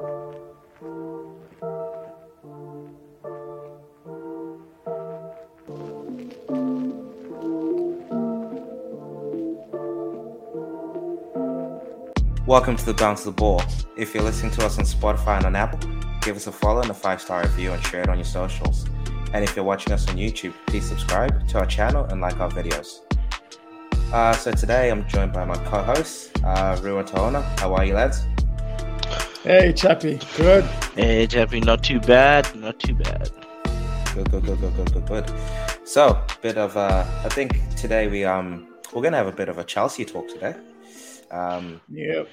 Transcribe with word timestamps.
Welcome 0.00 0.16
to 12.76 12.86
the 12.86 12.94
Bounce 12.96 13.24
the 13.24 13.30
Ball. 13.30 13.62
If 13.98 14.14
you're 14.14 14.22
listening 14.22 14.52
to 14.52 14.64
us 14.64 14.78
on 14.78 14.86
Spotify 14.86 15.36
and 15.36 15.44
on 15.44 15.54
Apple, 15.54 15.78
give 16.22 16.34
us 16.34 16.46
a 16.46 16.52
follow 16.52 16.80
and 16.80 16.90
a 16.90 16.94
five 16.94 17.20
star 17.20 17.42
review 17.42 17.72
and 17.72 17.84
share 17.84 18.00
it 18.00 18.08
on 18.08 18.16
your 18.16 18.24
socials. 18.24 18.86
And 19.34 19.44
if 19.44 19.54
you're 19.54 19.66
watching 19.66 19.92
us 19.92 20.08
on 20.08 20.16
YouTube, 20.16 20.54
please 20.66 20.88
subscribe 20.88 21.46
to 21.48 21.58
our 21.58 21.66
channel 21.66 22.04
and 22.06 22.22
like 22.22 22.40
our 22.40 22.50
videos. 22.50 23.00
Uh, 24.14 24.32
so 24.32 24.50
today 24.50 24.90
I'm 24.90 25.06
joined 25.06 25.34
by 25.34 25.44
my 25.44 25.56
co-host, 25.66 26.42
uh, 26.42 26.80
Ruan. 26.82 27.06
How 27.58 27.74
are 27.74 27.84
you, 27.84 27.92
lads? 27.92 28.24
Hey, 29.42 29.72
Chappy. 29.72 30.18
Good. 30.36 30.64
Hey, 30.94 31.26
Chappy. 31.26 31.60
Not 31.60 31.82
too 31.82 31.98
bad. 32.00 32.54
Not 32.54 32.78
too 32.78 32.94
bad. 32.94 33.30
Good, 34.14 34.30
good, 34.30 34.44
good, 34.44 34.60
good, 34.60 34.76
good, 34.76 34.92
good, 34.92 35.06
good. 35.06 35.32
So, 35.84 36.22
bit 36.42 36.58
of 36.58 36.76
uh, 36.76 37.06
I 37.24 37.28
think 37.30 37.56
today 37.74 38.06
we 38.08 38.24
um 38.24 38.68
we're 38.92 39.02
gonna 39.02 39.16
have 39.16 39.28
a 39.28 39.32
bit 39.32 39.48
of 39.48 39.56
a 39.56 39.64
Chelsea 39.64 40.04
talk 40.04 40.28
today. 40.28 40.54
Um, 41.30 41.80
Yep. 41.88 42.28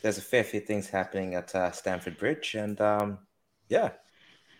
there's 0.00 0.16
a 0.16 0.22
fair 0.22 0.42
few 0.42 0.60
things 0.60 0.88
happening 0.88 1.34
at 1.34 1.54
uh, 1.54 1.70
Stamford 1.70 2.16
Bridge, 2.16 2.54
and 2.54 2.80
um, 2.80 3.18
yeah, 3.68 3.90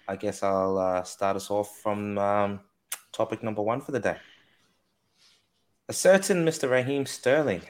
I 0.07 0.17
guess 0.17 0.43
I'll 0.43 0.77
uh, 0.77 1.03
start 1.05 1.37
us 1.37 1.51
off 1.51 1.79
from 1.83 2.19
um, 2.19 2.61
topic 3.13 3.43
number 3.43 3.63
one 3.63 3.81
for 3.81 3.93
the 3.93 4.01
day. 4.01 4.17
A 5.89 5.95
certain 5.95 6.45
Mr. 6.45 6.69
Raheem 6.69 7.07
Sterling, 7.07 7.63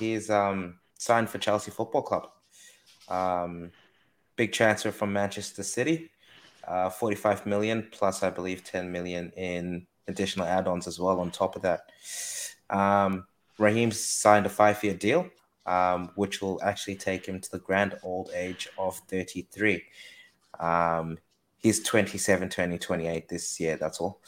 he's 0.00 0.30
um, 0.30 0.80
signed 0.98 1.30
for 1.30 1.38
Chelsea 1.38 1.70
Football 1.70 2.02
Club. 2.02 2.28
Um, 3.12 3.70
big 4.36 4.52
transfer 4.52 4.90
from 4.90 5.12
Manchester 5.12 5.62
City, 5.62 6.10
uh, 6.66 6.90
45 6.90 7.46
million 7.46 7.88
plus, 7.92 8.22
I 8.22 8.30
believe, 8.30 8.64
10 8.64 8.90
million 8.90 9.32
in 9.36 9.86
additional 10.08 10.46
add-ons 10.46 10.86
as 10.86 10.98
well 10.98 11.20
on 11.20 11.30
top 11.30 11.56
of 11.56 11.62
that. 11.62 11.90
Um, 12.70 13.26
Raheem's 13.58 14.00
signed 14.00 14.46
a 14.46 14.48
five-year 14.48 14.94
deal 14.94 15.30
um, 15.66 16.10
which 16.14 16.40
will 16.42 16.60
actually 16.62 16.96
take 16.96 17.26
him 17.26 17.40
to 17.40 17.50
the 17.50 17.58
grand 17.58 17.96
old 18.02 18.30
age 18.34 18.68
of 18.78 18.96
33. 19.08 19.82
Um, 20.58 21.18
he's 21.58 21.82
27, 21.82 22.48
turning 22.48 22.78
28 22.78 23.28
this 23.28 23.60
year, 23.60 23.76
that's 23.76 24.00
all. 24.00 24.20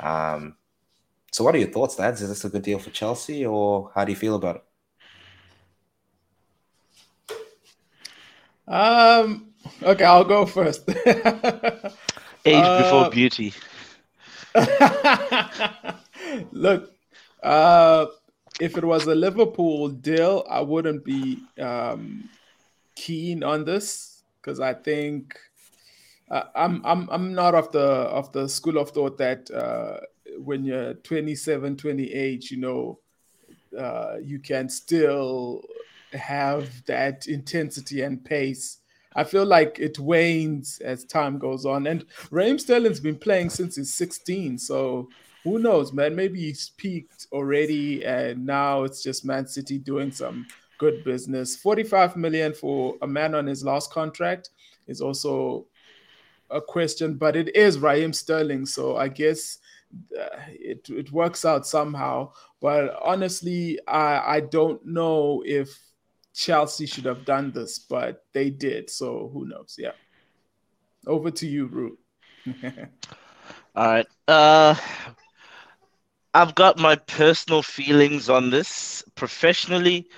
Um, 0.00 0.56
so, 1.30 1.44
what 1.44 1.54
are 1.54 1.58
your 1.58 1.70
thoughts, 1.70 1.98
lads? 1.98 2.20
Is 2.22 2.28
this 2.28 2.44
a 2.44 2.50
good 2.50 2.62
deal 2.62 2.78
for 2.78 2.90
Chelsea, 2.90 3.46
or 3.46 3.90
how 3.94 4.04
do 4.04 4.12
you 4.12 4.16
feel 4.16 4.34
about 4.34 4.56
it? 4.56 4.64
Um. 8.68 9.48
Okay, 9.82 10.04
I'll 10.04 10.24
go 10.24 10.46
first. 10.46 10.88
Age 12.44 12.64
Uh, 12.64 12.82
before 12.82 13.10
beauty. 13.10 13.54
Look, 16.52 16.92
uh, 17.42 18.06
if 18.60 18.76
it 18.76 18.84
was 18.84 19.06
a 19.06 19.14
Liverpool 19.14 19.88
deal, 19.88 20.44
I 20.50 20.60
wouldn't 20.60 21.04
be 21.04 21.38
um, 21.60 22.28
keen 22.94 23.42
on 23.44 23.64
this 23.64 24.22
because 24.40 24.60
I 24.60 24.74
think 24.74 25.38
uh, 26.30 26.44
I'm 26.54 26.82
I'm 26.84 27.08
I'm 27.10 27.34
not 27.34 27.54
of 27.54 27.72
the 27.72 27.80
of 27.80 28.32
the 28.32 28.48
school 28.48 28.78
of 28.78 28.90
thought 28.90 29.18
that 29.18 29.50
uh, 29.50 30.00
when 30.38 30.64
you're 30.64 30.94
27, 30.94 31.76
28, 31.76 32.50
you 32.50 32.56
know, 32.56 32.98
uh, 33.78 34.16
you 34.22 34.38
can 34.38 34.68
still 34.68 35.62
have 36.14 36.84
that 36.86 37.26
intensity 37.26 38.02
and 38.02 38.24
pace. 38.24 38.78
I 39.14 39.24
feel 39.24 39.44
like 39.44 39.78
it 39.78 39.98
wanes 39.98 40.78
as 40.82 41.04
time 41.04 41.38
goes 41.38 41.66
on. 41.66 41.86
And 41.86 42.06
Raheem 42.30 42.58
Sterling's 42.58 43.00
been 43.00 43.18
playing 43.18 43.50
since 43.50 43.76
he's 43.76 43.92
16, 43.92 44.58
so 44.58 45.08
who 45.44 45.58
knows, 45.58 45.92
man? 45.92 46.14
Maybe 46.14 46.40
he's 46.40 46.70
peaked 46.76 47.26
already, 47.32 48.04
and 48.04 48.46
now 48.46 48.84
it's 48.84 49.02
just 49.02 49.24
Man 49.24 49.46
City 49.46 49.78
doing 49.78 50.12
some 50.12 50.46
good 50.78 51.04
business. 51.04 51.56
45 51.56 52.16
million 52.16 52.52
for 52.52 52.96
a 53.02 53.06
man 53.06 53.34
on 53.34 53.46
his 53.46 53.64
last 53.64 53.92
contract 53.92 54.50
is 54.86 55.00
also 55.00 55.66
a 56.50 56.60
question, 56.60 57.14
but 57.14 57.34
it 57.34 57.54
is 57.56 57.78
Raheem 57.78 58.12
Sterling, 58.12 58.66
so 58.66 58.96
I 58.96 59.08
guess 59.08 59.58
uh, 60.18 60.38
it 60.48 60.88
it 60.90 61.10
works 61.12 61.44
out 61.44 61.66
somehow. 61.66 62.32
But 62.60 62.96
honestly, 63.02 63.78
I 63.86 64.36
I 64.36 64.40
don't 64.40 64.84
know 64.86 65.42
if 65.46 65.78
Chelsea 66.34 66.86
should 66.86 67.04
have 67.04 67.24
done 67.24 67.52
this, 67.52 67.78
but 67.78 68.24
they 68.32 68.50
did. 68.50 68.90
So 68.90 69.30
who 69.32 69.46
knows? 69.46 69.76
Yeah. 69.78 69.92
Over 71.06 71.30
to 71.30 71.46
you, 71.46 71.66
Root. 71.66 71.98
All 73.74 73.86
right. 73.86 74.06
Uh, 74.28 74.74
I've 76.34 76.54
got 76.54 76.78
my 76.78 76.96
personal 76.96 77.62
feelings 77.62 78.30
on 78.30 78.50
this. 78.50 79.04
Professionally, 79.14 80.08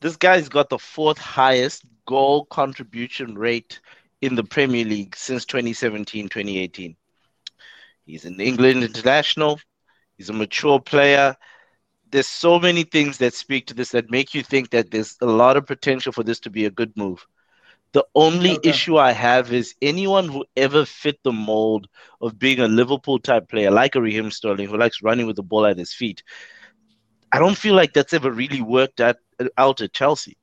this 0.00 0.16
guy's 0.16 0.48
got 0.48 0.68
the 0.68 0.78
fourth 0.78 1.18
highest 1.18 1.84
goal 2.06 2.44
contribution 2.46 3.36
rate 3.36 3.80
in 4.20 4.34
the 4.34 4.44
Premier 4.44 4.84
League 4.84 5.16
since 5.16 5.44
2017 5.44 6.28
2018. 6.28 6.96
He's 8.04 8.24
an 8.24 8.40
England 8.40 8.84
international, 8.84 9.58
he's 10.16 10.28
a 10.28 10.32
mature 10.32 10.80
player. 10.80 11.36
There's 12.10 12.26
so 12.28 12.58
many 12.58 12.84
things 12.84 13.18
that 13.18 13.34
speak 13.34 13.66
to 13.66 13.74
this 13.74 13.90
that 13.90 14.10
make 14.10 14.34
you 14.34 14.42
think 14.42 14.70
that 14.70 14.90
there's 14.90 15.16
a 15.20 15.26
lot 15.26 15.56
of 15.56 15.66
potential 15.66 16.12
for 16.12 16.22
this 16.22 16.40
to 16.40 16.50
be 16.50 16.64
a 16.64 16.70
good 16.70 16.92
move. 16.96 17.26
The 17.92 18.04
only 18.14 18.58
Okay. 18.58 18.62
issue 18.62 18.96
I 18.98 19.12
have 19.12 19.52
is 19.52 19.74
anyone 19.82 20.28
who 20.28 20.44
ever 20.56 20.84
fit 20.84 21.18
the 21.24 21.32
mold 21.32 21.88
of 22.20 22.38
being 22.38 22.60
a 22.60 22.68
Liverpool 22.68 23.18
type 23.18 23.48
player, 23.48 23.70
like 23.70 23.94
a 23.96 24.00
Raheem 24.02 24.30
Sterling, 24.30 24.68
who 24.68 24.76
likes 24.78 25.02
running 25.02 25.26
with 25.26 25.36
the 25.36 25.42
ball 25.42 25.66
at 25.66 25.78
his 25.78 25.92
feet. 25.94 26.22
I 27.32 27.38
don't 27.38 27.56
feel 27.56 27.74
like 27.74 27.92
that's 27.92 28.12
ever 28.14 28.30
really 28.30 28.60
worked 28.62 29.00
at, 29.00 29.18
out 29.56 29.80
at 29.80 29.92
Chelsea. 29.92 30.36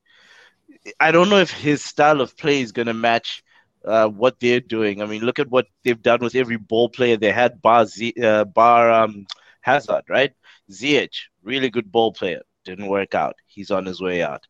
I 1.00 1.12
don't 1.12 1.30
know 1.30 1.38
if 1.38 1.52
his 1.52 1.84
style 1.84 2.22
of 2.22 2.38
play 2.38 2.62
is 2.62 2.72
going 2.72 2.88
to 2.88 2.94
match 2.94 3.44
uh, 3.86 4.08
what 4.08 4.40
they're 4.40 4.60
doing. 4.62 5.02
I 5.02 5.06
mean, 5.06 5.22
look 5.24 5.40
at 5.40 5.50
what 5.50 5.68
they've 5.84 6.02
done 6.02 6.20
with 6.22 6.36
every 6.36 6.58
ball 6.58 6.90
player 6.90 7.18
they 7.18 7.32
had, 7.32 7.62
bar, 7.62 7.86
Z, 7.86 8.14
uh, 8.22 8.46
bar 8.46 8.92
um, 8.92 9.26
Hazard, 9.62 10.04
right? 10.10 10.32
Ziyech, 10.72 11.16
really 11.44 11.70
good 11.70 11.92
ball 11.92 12.12
player, 12.12 12.42
didn't 12.66 12.88
work 12.88 13.14
out. 13.16 13.36
He's 13.48 13.72
on 13.72 13.86
his 13.86 14.02
way 14.02 14.24
out. 14.24 14.48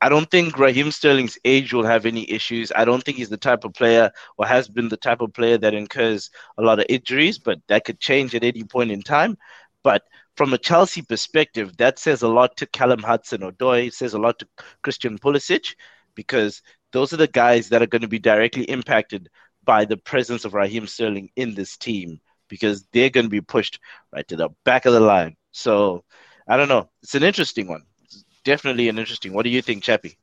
I 0.00 0.08
don't 0.08 0.30
think 0.30 0.58
Raheem 0.58 0.92
Sterling's 0.92 1.38
age 1.44 1.72
will 1.72 1.84
have 1.84 2.06
any 2.06 2.30
issues. 2.30 2.70
I 2.74 2.84
don't 2.84 3.02
think 3.02 3.16
he's 3.16 3.30
the 3.30 3.36
type 3.36 3.64
of 3.64 3.74
player 3.74 4.12
or 4.36 4.46
has 4.46 4.68
been 4.68 4.88
the 4.88 4.96
type 4.96 5.20
of 5.20 5.32
player 5.32 5.58
that 5.58 5.74
incurs 5.74 6.30
a 6.56 6.62
lot 6.62 6.78
of 6.78 6.86
injuries, 6.88 7.38
but 7.38 7.60
that 7.66 7.84
could 7.84 7.98
change 7.98 8.34
at 8.34 8.44
any 8.44 8.62
point 8.62 8.92
in 8.92 9.02
time. 9.02 9.36
But 9.82 10.04
from 10.36 10.52
a 10.52 10.58
Chelsea 10.58 11.02
perspective, 11.02 11.76
that 11.78 11.98
says 11.98 12.22
a 12.22 12.28
lot 12.28 12.56
to 12.58 12.66
Callum 12.66 13.02
Hudson 13.02 13.40
Odoi, 13.40 13.92
says 13.92 14.14
a 14.14 14.20
lot 14.20 14.38
to 14.38 14.48
Christian 14.82 15.18
Pulisic, 15.18 15.74
because 16.14 16.62
those 16.92 17.12
are 17.12 17.16
the 17.16 17.26
guys 17.26 17.68
that 17.68 17.82
are 17.82 17.86
going 17.86 18.02
to 18.02 18.08
be 18.08 18.20
directly 18.20 18.64
impacted 18.64 19.28
by 19.64 19.84
the 19.84 19.96
presence 19.96 20.44
of 20.44 20.54
Raheem 20.54 20.86
Sterling 20.86 21.30
in 21.34 21.54
this 21.54 21.76
team, 21.76 22.20
because 22.48 22.86
they're 22.92 23.10
going 23.10 23.26
to 23.26 23.30
be 23.30 23.40
pushed 23.40 23.80
right 24.12 24.26
to 24.28 24.36
the 24.36 24.50
back 24.64 24.86
of 24.86 24.92
the 24.92 25.00
line. 25.00 25.36
So 25.50 26.04
I 26.46 26.56
don't 26.56 26.68
know. 26.68 26.88
It's 27.02 27.14
an 27.14 27.22
interesting 27.22 27.68
one. 27.68 27.82
It's 28.04 28.24
definitely 28.44 28.88
an 28.88 28.98
interesting. 28.98 29.32
What 29.32 29.44
do 29.44 29.50
you 29.50 29.62
think, 29.62 29.82
Chappy? 29.82 30.18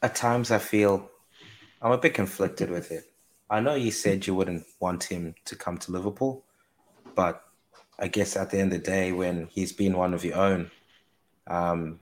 At 0.00 0.14
times, 0.14 0.50
I 0.50 0.58
feel 0.58 1.10
I'm 1.82 1.92
a 1.92 1.98
bit 1.98 2.14
conflicted 2.14 2.70
with 2.70 2.92
it. 2.92 3.04
I 3.50 3.60
know 3.60 3.74
you 3.74 3.90
said 3.90 4.26
you 4.26 4.34
wouldn't 4.34 4.64
want 4.78 5.04
him 5.04 5.34
to 5.46 5.56
come 5.56 5.78
to 5.78 5.92
Liverpool, 5.92 6.44
but 7.14 7.42
I 7.98 8.06
guess 8.08 8.36
at 8.36 8.50
the 8.50 8.58
end 8.58 8.72
of 8.72 8.84
the 8.84 8.90
day, 8.90 9.10
when 9.10 9.48
he's 9.50 9.72
been 9.72 9.96
one 9.96 10.14
of 10.14 10.24
your 10.24 10.36
own, 10.36 10.70
um, 11.46 11.98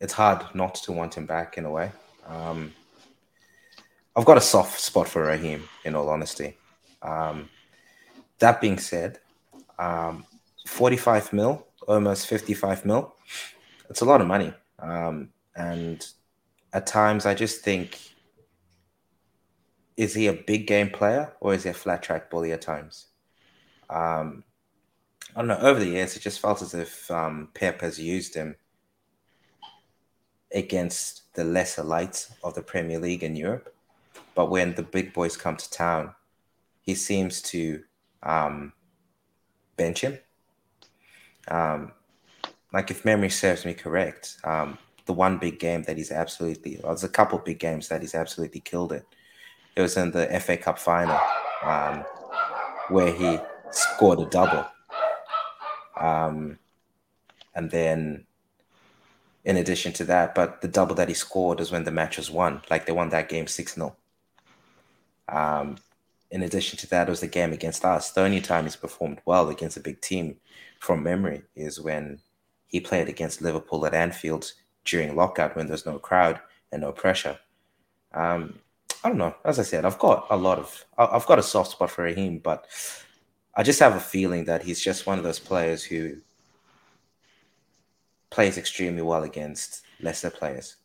it's 0.00 0.14
hard 0.14 0.42
not 0.54 0.74
to 0.76 0.92
want 0.92 1.14
him 1.14 1.26
back 1.26 1.58
in 1.58 1.64
a 1.64 1.70
way. 1.70 1.92
Um, 2.26 2.72
I've 4.16 4.24
got 4.24 4.36
a 4.36 4.40
soft 4.40 4.80
spot 4.80 5.08
for 5.08 5.22
Raheem, 5.22 5.68
in 5.84 5.94
all 5.94 6.08
honesty. 6.08 6.56
Um, 7.02 7.48
that 8.38 8.60
being 8.60 8.78
said, 8.78 9.18
um, 9.78 10.24
45 10.66 11.32
mil, 11.32 11.66
almost 11.86 12.26
55 12.26 12.84
mil, 12.84 13.14
it's 13.90 14.00
a 14.00 14.04
lot 14.04 14.20
of 14.20 14.26
money. 14.26 14.52
Um, 14.78 15.30
and 15.54 16.04
at 16.72 16.86
times, 16.86 17.26
I 17.26 17.34
just 17.34 17.62
think, 17.62 17.98
is 19.96 20.14
he 20.14 20.26
a 20.26 20.32
big 20.32 20.66
game 20.66 20.90
player 20.90 21.32
or 21.40 21.54
is 21.54 21.64
he 21.64 21.70
a 21.70 21.74
flat 21.74 22.02
track 22.02 22.30
bully 22.30 22.52
at 22.52 22.62
times? 22.62 23.06
Um, 23.90 24.44
I 25.34 25.40
don't 25.40 25.48
know. 25.48 25.58
Over 25.58 25.80
the 25.80 25.90
years, 25.90 26.16
it 26.16 26.20
just 26.20 26.40
felt 26.40 26.62
as 26.62 26.74
if 26.74 27.10
um, 27.10 27.48
Pep 27.54 27.80
has 27.80 27.98
used 27.98 28.34
him 28.34 28.56
against 30.54 31.32
the 31.34 31.44
lesser 31.44 31.82
lights 31.82 32.34
of 32.42 32.54
the 32.54 32.62
Premier 32.62 32.98
League 32.98 33.22
in 33.22 33.36
Europe. 33.36 33.74
But 34.34 34.50
when 34.50 34.74
the 34.74 34.82
big 34.82 35.12
boys 35.12 35.36
come 35.36 35.56
to 35.56 35.70
town, 35.70 36.14
he 36.82 36.94
seems 36.94 37.40
to 37.40 37.82
um, 38.22 38.72
bench 39.76 40.02
him. 40.02 40.18
Um, 41.48 41.92
like 42.72 42.90
if 42.90 43.04
memory 43.04 43.30
serves 43.30 43.64
me 43.64 43.74
correct, 43.74 44.36
um, 44.44 44.78
the 45.06 45.12
one 45.12 45.38
big 45.38 45.58
game 45.58 45.82
that 45.84 45.96
he's 45.96 46.10
absolutely, 46.10 46.78
well, 46.82 46.92
there's 46.92 47.04
a 47.04 47.08
couple 47.08 47.38
big 47.38 47.58
games 47.58 47.88
that 47.88 48.00
he's 48.00 48.14
absolutely 48.14 48.60
killed 48.60 48.92
it. 48.92 49.04
It 49.74 49.82
was 49.82 49.96
in 49.96 50.10
the 50.10 50.26
FA 50.40 50.56
Cup 50.56 50.78
final 50.78 51.18
um, 51.62 52.04
where 52.88 53.12
he 53.12 53.38
scored 53.70 54.20
a 54.20 54.26
double. 54.26 54.66
Um, 55.98 56.58
and 57.54 57.70
then, 57.70 58.26
in 59.44 59.56
addition 59.56 59.92
to 59.94 60.04
that, 60.04 60.34
but 60.34 60.60
the 60.60 60.68
double 60.68 60.94
that 60.96 61.08
he 61.08 61.14
scored 61.14 61.60
is 61.60 61.70
when 61.70 61.84
the 61.84 61.90
match 61.90 62.16
was 62.16 62.30
won. 62.30 62.62
Like 62.70 62.86
they 62.86 62.92
won 62.92 63.10
that 63.10 63.28
game 63.28 63.46
6 63.46 63.74
0. 63.74 63.96
Um, 65.28 65.76
in 66.32 66.42
addition 66.42 66.78
to 66.78 66.88
that, 66.88 67.08
it 67.08 67.10
was 67.10 67.20
the 67.20 67.26
game 67.26 67.52
against 67.52 67.84
us. 67.84 68.10
The 68.10 68.22
only 68.22 68.40
time 68.40 68.64
he's 68.64 68.74
performed 68.74 69.20
well 69.26 69.50
against 69.50 69.76
a 69.76 69.80
big 69.80 70.00
team 70.00 70.38
from 70.80 71.02
memory 71.02 71.42
is 71.54 71.78
when 71.78 72.20
he 72.66 72.80
played 72.80 73.08
against 73.08 73.42
Liverpool 73.42 73.84
at 73.84 73.92
Anfield 73.92 74.52
during 74.86 75.14
lockout 75.14 75.54
when 75.54 75.66
there's 75.66 75.84
no 75.84 75.98
crowd 75.98 76.40
and 76.72 76.80
no 76.80 76.90
pressure. 76.90 77.38
Um, 78.14 78.58
I 79.04 79.10
don't 79.10 79.18
know. 79.18 79.36
As 79.44 79.58
I 79.58 79.62
said, 79.62 79.84
I've 79.84 79.98
got 79.98 80.26
a 80.30 80.36
lot 80.36 80.58
of, 80.58 80.86
I've 80.96 81.26
got 81.26 81.38
a 81.38 81.42
soft 81.42 81.72
spot 81.72 81.90
for 81.90 82.04
Raheem, 82.04 82.38
but 82.38 82.66
I 83.54 83.62
just 83.62 83.80
have 83.80 83.94
a 83.94 84.00
feeling 84.00 84.46
that 84.46 84.62
he's 84.62 84.80
just 84.80 85.06
one 85.06 85.18
of 85.18 85.24
those 85.24 85.38
players 85.38 85.84
who 85.84 86.16
plays 88.30 88.56
extremely 88.56 89.02
well 89.02 89.22
against 89.22 89.82
lesser 90.00 90.30
players. 90.30 90.76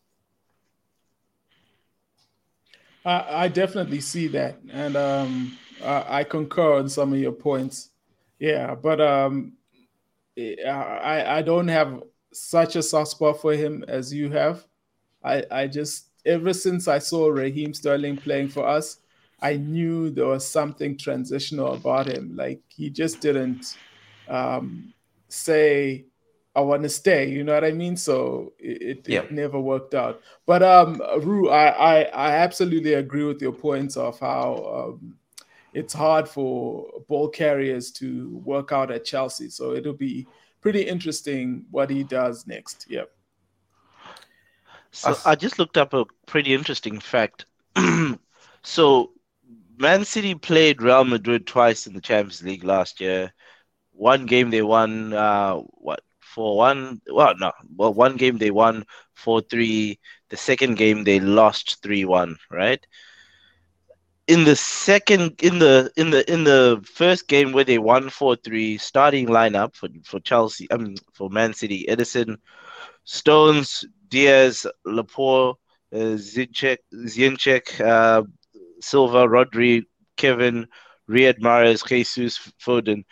I, 3.08 3.48
definitely 3.48 4.02
see 4.02 4.28
that, 4.30 4.60
and 4.72 4.96
um, 4.96 5.58
I, 5.84 6.20
I, 6.20 6.24
concur 6.24 6.74
on 6.80 6.90
some 6.90 7.14
of 7.14 7.20
your 7.20 7.32
points. 7.32 7.92
Yeah, 8.40 8.76
but 8.76 9.00
um, 9.00 9.54
I 10.38 11.38
I 11.38 11.42
don't 11.42 11.68
have 11.70 12.04
such 12.34 12.76
a 12.76 12.84
soft 12.84 13.12
spot 13.12 13.42
for 13.42 13.54
him 13.54 13.86
as 13.88 14.14
you 14.14 14.30
have. 14.32 14.66
I 15.24 15.44
I 15.50 15.68
just 15.68 16.10
ever 16.26 16.54
since 16.54 16.88
I 16.88 17.00
saw 17.00 17.30
Raheem 17.30 17.74
Sterling 17.74 18.18
playing 18.18 18.50
for 18.50 18.68
us, 18.68 19.00
I 19.42 19.56
knew 19.56 20.10
there 20.10 20.28
was 20.28 20.48
something 20.48 20.98
transitional 20.98 21.74
about 21.74 22.08
him. 22.08 22.36
Like 22.36 22.62
he 22.68 22.90
just 22.90 23.22
didn't 23.22 23.78
um, 24.28 24.94
say, 25.30 26.06
"I 26.58 26.62
want 26.62 26.84
to 26.84 26.90
stay." 26.90 27.30
You 27.30 27.44
know 27.44 27.54
what 27.54 27.64
I 27.64 27.72
mean? 27.72 27.96
So 27.96 28.54
it, 28.60 29.08
it, 29.08 29.14
it 29.14 29.32
never 29.32 29.60
worked 29.60 29.94
out. 29.94 30.22
But 30.46 30.64
um, 30.64 31.02
Rue, 31.22 31.50
I, 31.50 31.68
I, 31.68 32.02
I 32.04 32.32
absolutely 32.32 32.96
agree 32.96 33.24
with 33.24 33.42
your 33.42 33.54
points 33.54 33.96
of 33.96 34.20
how 34.20 34.98
um, 34.98 35.18
it's 35.74 35.94
hard 35.94 36.28
for 36.28 36.88
ball 37.08 37.30
carriers 37.30 37.92
to 37.92 38.42
work 38.44 38.72
out 38.72 38.92
at 38.92 39.06
Chelsea. 39.06 39.50
So 39.50 39.74
it'll 39.74 39.94
be 39.94 40.28
pretty 40.62 40.82
interesting 40.82 41.66
what 41.72 41.90
he 41.90 42.04
does 42.04 42.48
next. 42.48 42.88
Yep. 42.90 43.12
So 44.92 45.16
I 45.26 45.36
just 45.36 45.60
looked 45.60 45.78
up 45.78 45.94
a 45.94 46.06
pretty 46.26 46.54
interesting 46.54 47.00
fact. 47.00 47.46
so 48.64 49.12
Man 49.78 50.06
City 50.06 50.34
played 50.34 50.82
Real 50.82 51.06
Madrid 51.06 51.46
twice 51.46 51.86
in 51.86 51.94
the 51.94 52.02
Champions 52.02 52.42
League 52.42 52.64
last 52.64 53.00
year. 53.00 53.32
One 53.92 54.26
game 54.26 54.50
they 54.50 54.62
won, 54.62 55.14
uh, 55.14 55.56
what 55.56 56.02
four 56.38 56.56
one? 56.56 57.02
Well, 57.08 57.34
no, 57.40 57.52
well 57.76 57.94
one 57.94 58.16
game 58.16 58.38
they 58.38 58.52
won 58.52 58.86
four 59.16 59.42
three. 59.42 60.00
The 60.30 60.38
second 60.38 60.78
game 60.78 61.04
they 61.04 61.20
lost 61.20 61.82
three 61.82 62.06
one. 62.06 62.38
Right. 62.52 62.86
In 64.28 64.44
the 64.44 64.56
second, 64.56 65.42
in 65.42 65.58
the 65.58 65.92
in 65.98 66.12
the 66.12 66.22
in 66.32 66.44
the 66.44 66.86
first 66.94 67.28
game 67.28 67.54
where 67.54 67.64
they 67.64 67.80
won 67.80 68.10
four 68.10 68.36
three, 68.36 68.78
starting 68.78 69.28
lineup 69.28 69.76
for 69.76 69.90
for 70.06 70.20
Chelsea, 70.20 70.68
I 70.72 70.78
mean 70.78 70.96
for 71.14 71.30
Man 71.32 71.54
City, 71.54 71.86
Ederson 71.90 72.38
Stones, 73.04 73.84
Dias, 74.10 74.68
Laporte, 74.86 75.58
uh, 75.92 76.18
Zinchenko, 76.22 76.78
Zinchenko 76.94 77.82
uh, 77.82 78.24
Silva, 78.80 79.26
Rodri, 79.28 79.84
Kevin, 80.18 80.68
Riyad 81.10 81.40
Mahrez, 81.40 81.88
Jesus, 81.88 82.38
Foden. 82.64 83.06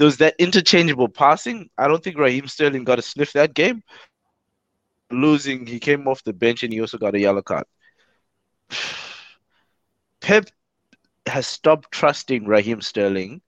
There 0.00 0.06
was 0.06 0.16
that 0.16 0.34
interchangeable 0.38 1.08
passing. 1.10 1.68
I 1.76 1.86
don't 1.86 2.02
think 2.02 2.16
Raheem 2.16 2.46
Sterling 2.46 2.84
got 2.84 2.98
a 2.98 3.02
sniff 3.02 3.34
that 3.34 3.52
game. 3.52 3.82
Losing, 5.10 5.66
he 5.66 5.78
came 5.78 6.08
off 6.08 6.24
the 6.24 6.32
bench 6.32 6.62
and 6.62 6.72
he 6.72 6.80
also 6.80 6.96
got 6.96 7.14
a 7.14 7.20
yellow 7.20 7.42
card. 7.42 7.66
Pep 10.22 10.46
has 11.26 11.46
stopped 11.46 11.92
trusting 11.92 12.46
Raheem 12.46 12.80
Sterling 12.80 13.42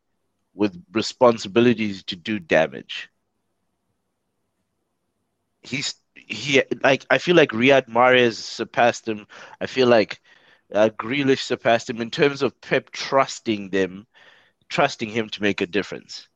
with 0.53 0.79
responsibilities 0.93 2.05
to 2.05 2.17
do 2.17 2.39
damage. 2.39 3.09
He's 5.63 5.95
he 6.15 6.63
like 6.83 7.07
I 7.09 7.17
feel 7.17 7.35
like 7.35 7.53
Riyad 7.53 7.89
Mahrez 7.89 8.35
surpassed 8.35 9.09
him. 9.09 9.27
I 9.59 9.65
feel 9.67 9.89
like 9.89 10.21
uh, 10.75 10.91
Grealish 10.99 11.45
surpassed 11.45 11.89
him 11.89 12.03
in 12.03 12.11
terms 12.11 12.43
of 12.43 12.61
Pep 12.61 12.91
trusting 12.91 13.71
them, 13.71 14.07
trusting 14.69 15.09
him 15.09 15.31
to 15.31 15.41
make 15.41 15.63
a 15.63 15.67
difference. 15.67 16.29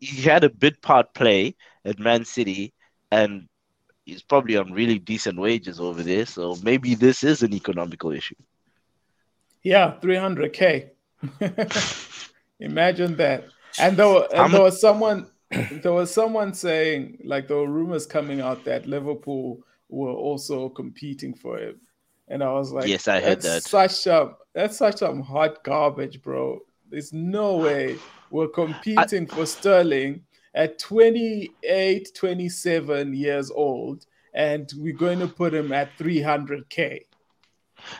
He, 0.00 0.22
had 0.22 0.44
a 0.44 0.50
bit 0.50 0.82
part 0.82 1.14
play 1.14 1.56
at 1.84 1.98
Man 1.98 2.24
City, 2.24 2.72
and 3.10 3.48
he's 4.04 4.22
probably 4.22 4.56
on 4.56 4.72
really 4.72 4.98
decent 4.98 5.38
wages 5.38 5.80
over 5.80 6.02
there. 6.02 6.26
So 6.26 6.56
maybe 6.62 6.94
this 6.94 7.24
is 7.24 7.42
an 7.42 7.54
economical 7.54 8.10
issue. 8.10 8.34
Yeah, 9.62 9.94
300k. 10.00 10.90
Imagine 12.60 13.16
that. 13.16 13.44
And 13.78 13.96
though, 13.96 14.24
and 14.26 14.52
there 14.52 14.62
was 14.62 14.80
someone, 14.80 15.30
there 15.50 15.92
was 15.92 16.12
someone 16.12 16.54
saying, 16.54 17.18
like 17.24 17.48
there 17.48 17.58
were 17.58 17.68
rumors 17.68 18.06
coming 18.06 18.40
out 18.40 18.64
that 18.64 18.86
Liverpool 18.86 19.60
were 19.88 20.12
also 20.12 20.68
competing 20.68 21.34
for 21.34 21.58
it. 21.58 21.76
And 22.28 22.42
I 22.42 22.52
was 22.52 22.72
like, 22.72 22.86
Yes, 22.86 23.08
I 23.08 23.20
heard 23.20 23.40
that. 23.42 23.62
Such 23.62 24.06
a 24.06 24.34
that's 24.54 24.76
such 24.76 24.96
some 24.96 25.22
hot 25.22 25.64
garbage, 25.64 26.20
bro. 26.22 26.60
There's 26.90 27.12
no 27.12 27.56
way 27.56 27.96
we're 28.30 28.48
competing 28.48 29.30
I, 29.30 29.34
for 29.34 29.46
Sterling 29.46 30.22
at 30.54 30.78
28, 30.78 32.14
27 32.14 33.14
years 33.14 33.50
old, 33.50 34.06
and 34.34 34.70
we're 34.76 34.96
going 34.96 35.20
to 35.20 35.28
put 35.28 35.54
him 35.54 35.72
at 35.72 35.96
300k. 35.98 37.00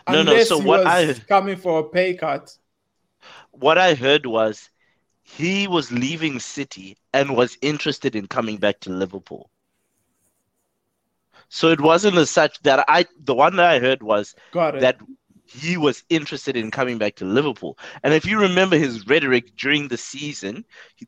No, 0.09 0.21
Unless 0.21 0.51
no. 0.51 0.59
So 0.59 0.65
what 0.65 0.87
I 0.87 1.15
coming 1.29 1.57
for 1.57 1.81
a 1.81 1.85
pay 1.85 2.15
cut. 2.15 2.57
What 3.53 3.79
I 3.79 3.95
heard 3.95 4.27
was 4.27 4.71
he 5.23 5.69
was 5.69 5.93
leaving 5.93 6.41
City 6.41 6.97
and 7.13 7.37
was 7.37 7.57
interested 7.63 8.17
in 8.17 8.27
coming 8.27 8.57
back 8.57 8.81
to 8.81 8.91
Liverpool. 8.91 9.51
So 11.49 11.69
it 11.69 11.81
wasn't 11.81 12.17
as 12.17 12.31
such 12.31 12.61
that 12.63 12.85
I 12.89 13.07
the 13.23 13.35
one 13.35 13.57
that 13.57 13.67
I 13.67 13.79
heard 13.79 14.03
was 14.03 14.35
that 14.53 14.99
he 15.49 15.77
was 15.77 16.05
interested 16.09 16.57
in 16.57 16.71
coming 16.71 16.99
back 16.99 17.17
to 17.17 17.25
Liverpool. 17.25 17.79
And 18.03 18.13
if 18.13 18.27
you 18.27 18.41
remember 18.41 18.77
his 18.77 19.07
rhetoric 19.07 19.57
during 19.57 19.89
the 19.89 19.97
season, 19.97 20.65
he, 20.95 21.07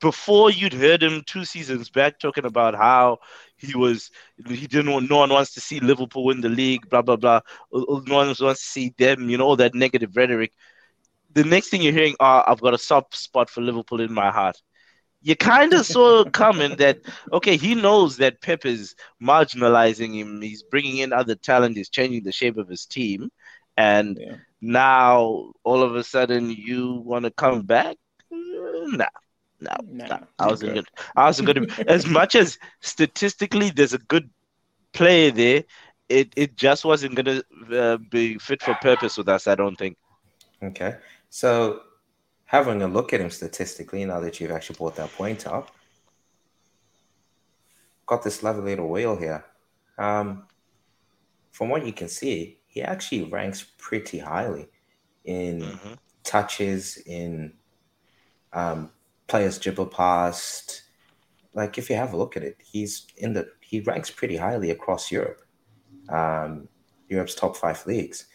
before 0.00 0.50
you'd 0.50 0.72
heard 0.72 1.02
him 1.02 1.22
two 1.26 1.44
seasons 1.44 1.90
back 1.90 2.18
talking 2.18 2.44
about 2.44 2.74
how 2.74 3.18
he 3.56 3.76
was 3.76 4.10
he 4.46 4.66
didn't 4.66 4.92
want 4.92 5.10
no 5.10 5.18
one 5.18 5.30
wants 5.30 5.54
to 5.54 5.60
see 5.60 5.80
Liverpool 5.80 6.24
win 6.24 6.40
the 6.40 6.48
league, 6.48 6.88
blah 6.88 7.02
blah 7.02 7.16
blah. 7.16 7.40
Uh, 7.72 7.82
uh, 7.82 8.00
no 8.06 8.16
one 8.16 8.26
wants 8.26 8.40
to 8.40 8.56
see 8.56 8.94
them, 8.98 9.28
you 9.28 9.38
know, 9.38 9.44
all 9.46 9.56
that 9.56 9.74
negative 9.74 10.16
rhetoric. 10.16 10.52
The 11.32 11.44
next 11.44 11.68
thing 11.68 11.82
you're 11.82 11.92
hearing, 11.92 12.16
oh, 12.20 12.42
I've 12.46 12.60
got 12.60 12.74
a 12.74 12.78
soft 12.78 13.16
spot 13.16 13.50
for 13.50 13.60
Liverpool 13.60 14.00
in 14.00 14.12
my 14.12 14.30
heart 14.30 14.60
you 15.26 15.34
kind 15.34 15.72
of 15.72 15.84
saw 15.84 16.24
coming 16.24 16.76
that 16.76 17.00
okay, 17.32 17.56
he 17.56 17.74
knows 17.74 18.16
that 18.18 18.40
Pep 18.40 18.64
is 18.64 18.94
marginalizing 19.20 20.14
him. 20.14 20.40
He's 20.40 20.62
bringing 20.62 20.98
in 20.98 21.12
other 21.12 21.34
talent. 21.34 21.76
He's 21.76 21.88
changing 21.88 22.22
the 22.22 22.30
shape 22.30 22.56
of 22.56 22.68
his 22.68 22.86
team, 22.86 23.30
and 23.76 24.18
yeah. 24.20 24.36
now 24.60 25.52
all 25.64 25.82
of 25.82 25.94
a 25.96 26.04
sudden 26.04 26.50
you 26.50 27.02
want 27.04 27.24
to 27.24 27.30
come 27.30 27.62
back? 27.62 27.96
Nah. 28.30 29.06
No, 29.58 29.74
nah, 29.90 30.06
nah, 30.06 30.18
I 30.38 30.48
wasn't 30.48 30.74
good. 30.74 30.86
I 31.16 31.24
wasn't 31.24 31.46
good. 31.46 31.88
as 31.88 32.06
much 32.06 32.34
as 32.34 32.58
statistically, 32.80 33.70
there's 33.70 33.94
a 33.94 33.98
good 33.98 34.28
player 34.92 35.30
there. 35.30 35.64
It 36.10 36.32
it 36.36 36.56
just 36.56 36.84
wasn't 36.84 37.14
gonna 37.14 37.42
uh, 37.72 37.96
be 37.96 38.36
fit 38.36 38.62
for 38.62 38.74
purpose 38.74 39.16
with 39.16 39.28
us. 39.30 39.46
I 39.46 39.54
don't 39.54 39.76
think. 39.76 39.96
Okay, 40.62 40.96
so 41.30 41.80
having 42.44 42.82
a 42.82 42.86
look 42.86 43.12
at 43.12 43.20
him 43.20 43.30
statistically, 43.30 44.04
now 44.04 44.20
that 44.20 44.40
you've 44.40 44.50
actually 44.50 44.76
brought 44.76 44.96
that 44.96 45.12
point 45.12 45.46
up, 45.46 45.70
got 48.04 48.22
this 48.22 48.42
lovely 48.42 48.72
little 48.72 48.88
wheel 48.88 49.16
here. 49.16 49.44
Um, 49.98 50.44
from 51.50 51.70
what 51.70 51.86
you 51.86 51.92
can 51.92 52.08
see, 52.08 52.58
he 52.76 52.82
actually 52.82 53.22
ranks 53.22 53.64
pretty 53.78 54.18
highly 54.18 54.68
in 55.24 55.62
mm-hmm. 55.62 55.94
touches, 56.24 56.98
in 57.06 57.54
um, 58.52 58.90
players 59.28 59.58
dribble 59.58 59.86
past. 59.86 60.82
Like 61.54 61.78
if 61.78 61.88
you 61.88 61.96
have 61.96 62.12
a 62.12 62.18
look 62.18 62.36
at 62.36 62.42
it, 62.42 62.58
he's 62.62 63.06
in 63.16 63.32
the 63.32 63.48
he 63.60 63.80
ranks 63.80 64.10
pretty 64.10 64.36
highly 64.36 64.70
across 64.70 65.10
Europe, 65.10 65.40
um, 66.10 66.68
Europe's 67.08 67.34
top 67.34 67.56
five 67.56 67.84
leagues. 67.86 68.26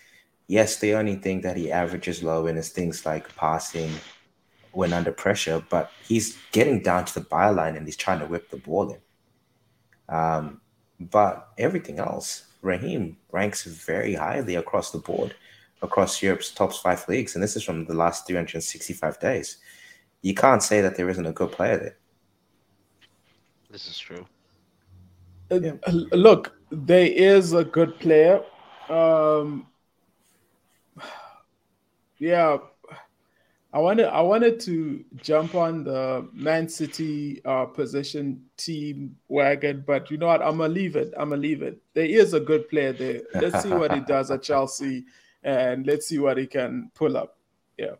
Yes, 0.47 0.77
the 0.77 0.95
only 0.95 1.17
thing 1.17 1.41
that 1.41 1.55
he 1.55 1.71
averages 1.71 2.23
low 2.23 2.47
in 2.47 2.57
is 2.57 2.69
things 2.69 3.05
like 3.05 3.35
passing 3.35 3.91
when 4.71 4.91
under 4.91 5.11
pressure, 5.11 5.63
but 5.69 5.91
he's 6.07 6.35
getting 6.51 6.81
down 6.81 7.05
to 7.05 7.13
the 7.13 7.25
byline 7.27 7.77
and 7.77 7.85
he's 7.85 7.95
trying 7.95 8.21
to 8.21 8.25
whip 8.25 8.49
the 8.49 8.57
ball 8.57 8.89
in. 8.89 9.01
Um, 10.09 10.61
but 10.99 11.49
everything 11.59 11.99
else, 11.99 12.47
Raheem 12.61 13.17
ranks 13.31 13.63
very 13.63 14.13
highly 14.13 14.55
across 14.55 14.91
the 14.91 14.99
board, 14.99 15.35
across 15.81 16.21
Europe's 16.21 16.51
top 16.51 16.73
five 16.73 17.07
leagues. 17.07 17.35
And 17.35 17.43
this 17.43 17.55
is 17.55 17.63
from 17.63 17.85
the 17.85 17.93
last 17.93 18.27
365 18.27 19.19
days. 19.19 19.57
You 20.21 20.33
can't 20.33 20.61
say 20.61 20.81
that 20.81 20.95
there 20.95 21.09
isn't 21.09 21.25
a 21.25 21.31
good 21.31 21.51
player 21.51 21.77
there. 21.77 21.97
This 23.69 23.87
is 23.87 23.97
true. 23.97 24.25
Uh, 25.49 25.59
look, 26.11 26.55
there 26.71 27.07
is 27.07 27.53
a 27.53 27.63
good 27.63 27.99
player. 27.99 28.41
Um, 28.89 29.67
yeah, 32.19 32.57
I 33.73 33.79
wanted 33.79 34.07
I 34.07 34.21
wanted 34.21 34.59
to 34.61 35.03
jump 35.15 35.55
on 35.55 35.85
the 35.85 36.27
Man 36.33 36.67
City 36.67 37.41
uh, 37.45 37.65
position 37.65 38.43
team 38.57 39.15
wagon, 39.29 39.83
but 39.87 40.11
you 40.11 40.17
know 40.17 40.27
what? 40.27 40.41
I'm 40.41 40.57
gonna 40.57 40.73
leave 40.73 40.97
it. 40.97 41.13
I'm 41.17 41.29
gonna 41.29 41.41
leave 41.41 41.61
it. 41.61 41.81
There 41.93 42.05
is 42.05 42.33
a 42.33 42.39
good 42.39 42.67
player 42.67 42.91
there. 42.91 43.21
Let's 43.33 43.63
see 43.63 43.69
what 43.69 43.93
he 43.93 43.99
does 44.07 44.29
at 44.29 44.43
Chelsea, 44.43 45.05
and 45.43 45.87
let's 45.87 46.07
see 46.07 46.19
what 46.19 46.37
he 46.37 46.47
can 46.47 46.91
pull 46.95 47.15
up. 47.15 47.37
Yeah. 47.77 47.95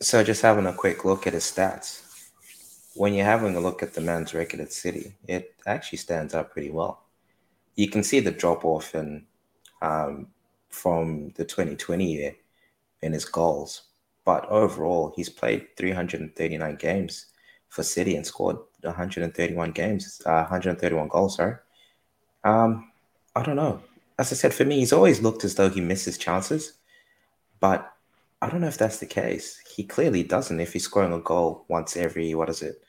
So 0.00 0.24
just 0.24 0.42
having 0.42 0.66
a 0.66 0.74
quick 0.74 1.04
look 1.04 1.28
at 1.28 1.32
his 1.32 1.44
stats. 1.44 2.02
When 2.96 3.14
you're 3.14 3.24
having 3.24 3.54
a 3.54 3.60
look 3.60 3.82
at 3.82 3.92
the 3.94 4.00
man's 4.00 4.34
record 4.34 4.60
at 4.60 4.72
City, 4.72 5.14
it 5.28 5.54
actually 5.66 5.98
stands 5.98 6.34
out 6.34 6.50
pretty 6.50 6.70
well. 6.70 7.04
You 7.76 7.88
can 7.88 8.02
see 8.02 8.20
the 8.20 8.30
drop 8.32 8.64
off 8.64 8.94
in 8.94 9.26
um, 9.80 10.28
from 10.70 11.30
the 11.36 11.44
2020 11.44 12.12
year 12.12 12.34
in 13.02 13.12
his 13.12 13.24
goals. 13.24 13.82
But 14.24 14.46
overall, 14.48 15.12
he's 15.14 15.28
played 15.28 15.76
339 15.76 16.76
games 16.76 17.26
for 17.68 17.82
City 17.82 18.16
and 18.16 18.26
scored 18.26 18.56
131 18.82 19.72
games, 19.72 20.20
uh, 20.26 20.42
131 20.42 21.08
goals. 21.08 21.36
Sorry. 21.36 21.56
Um, 22.44 22.90
I 23.34 23.42
don't 23.42 23.56
know. 23.56 23.82
As 24.18 24.32
I 24.32 24.34
said, 24.34 24.54
for 24.54 24.64
me, 24.64 24.80
he's 24.80 24.92
always 24.92 25.20
looked 25.20 25.44
as 25.44 25.54
though 25.54 25.68
he 25.68 25.80
misses 25.80 26.16
chances, 26.16 26.74
but 27.60 27.92
I 28.40 28.48
don't 28.48 28.60
know 28.60 28.68
if 28.68 28.78
that's 28.78 28.98
the 28.98 29.06
case. 29.06 29.60
He 29.74 29.84
clearly 29.84 30.22
doesn't. 30.22 30.60
If 30.60 30.72
he's 30.72 30.84
scoring 30.84 31.12
a 31.12 31.18
goal 31.18 31.64
once 31.68 31.96
every 31.96 32.34
what 32.34 32.48
is 32.48 32.62
it? 32.62 32.82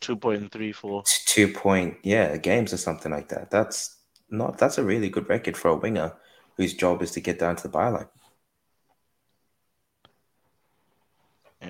Two 0.00 0.16
point 0.16 0.50
three 0.50 0.72
four. 0.72 1.02
Two 1.26 1.52
point 1.52 1.98
yeah 2.02 2.36
games 2.36 2.72
or 2.72 2.78
something 2.78 3.12
like 3.12 3.28
that. 3.28 3.50
That's 3.50 3.96
not. 4.30 4.58
That's 4.58 4.78
a 4.78 4.84
really 4.84 5.08
good 5.08 5.28
record 5.28 5.56
for 5.56 5.68
a 5.68 5.76
winger 5.76 6.14
whose 6.56 6.74
job 6.74 7.02
is 7.02 7.10
to 7.12 7.20
get 7.20 7.38
down 7.38 7.56
to 7.56 7.62
the 7.62 7.68
byline. 7.68 8.08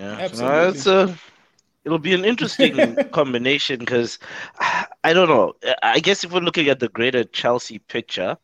Yeah, 0.00 0.16
Absolutely. 0.19 0.92
A. 0.92 1.19
It'll 1.85 1.99
be 1.99 2.14
an 2.14 2.25
interesting 2.25 2.97
combination 3.12 3.78
because 3.80 4.19
I 5.04 5.12
don't 5.12 5.28
know. 5.28 5.54
I 5.83 6.00
guess 6.00 6.25
if 6.25 6.33
we're 6.33 6.40
looking 6.40 6.69
at 6.69 6.80
the 6.80 6.88
greater 6.88 7.25
Chelsea 7.25 7.78
picture, 7.78 8.38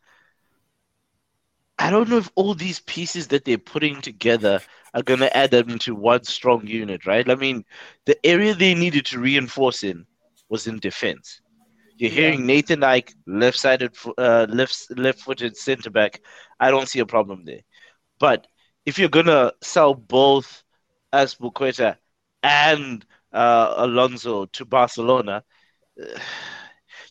I 1.79 1.89
don't 1.89 2.09
know 2.09 2.17
if 2.17 2.29
all 2.35 2.53
these 2.53 2.79
pieces 2.81 3.27
that 3.29 3.45
they're 3.45 3.57
putting 3.57 4.01
together 4.01 4.61
are 4.93 5.01
going 5.01 5.19
to 5.19 5.35
add 5.35 5.51
them 5.51 5.69
into 5.69 5.95
one 5.95 6.23
strong 6.25 6.65
unit, 6.67 7.05
right? 7.07 7.27
I 7.29 7.35
mean, 7.35 7.65
the 8.05 8.17
area 8.25 8.53
they 8.53 8.75
needed 8.75 9.05
to 9.07 9.19
reinforce 9.19 9.83
in 9.83 10.05
was 10.49 10.67
in 10.67 10.79
defense. 10.79 11.41
You're 11.97 12.11
hearing 12.11 12.41
yeah. 12.41 12.45
Nathan 12.45 12.83
Ake, 12.83 13.13
left-sided, 13.25 13.95
uh, 14.17 14.45
left 14.49 14.87
left-footed 14.95 15.57
centre 15.57 15.89
back. 15.89 16.21
I 16.59 16.69
don't 16.69 16.87
see 16.87 16.99
a 16.99 17.05
problem 17.07 17.45
there, 17.45 17.61
but 18.19 18.45
if 18.85 18.99
you're 18.99 19.09
gonna 19.09 19.53
sell 19.61 19.95
both 19.95 20.63
Azpilicueta 21.17 21.97
and 22.43 23.05
uh, 23.33 23.73
Alonso 23.77 24.45
to 24.45 24.65
Barcelona, 24.65 25.43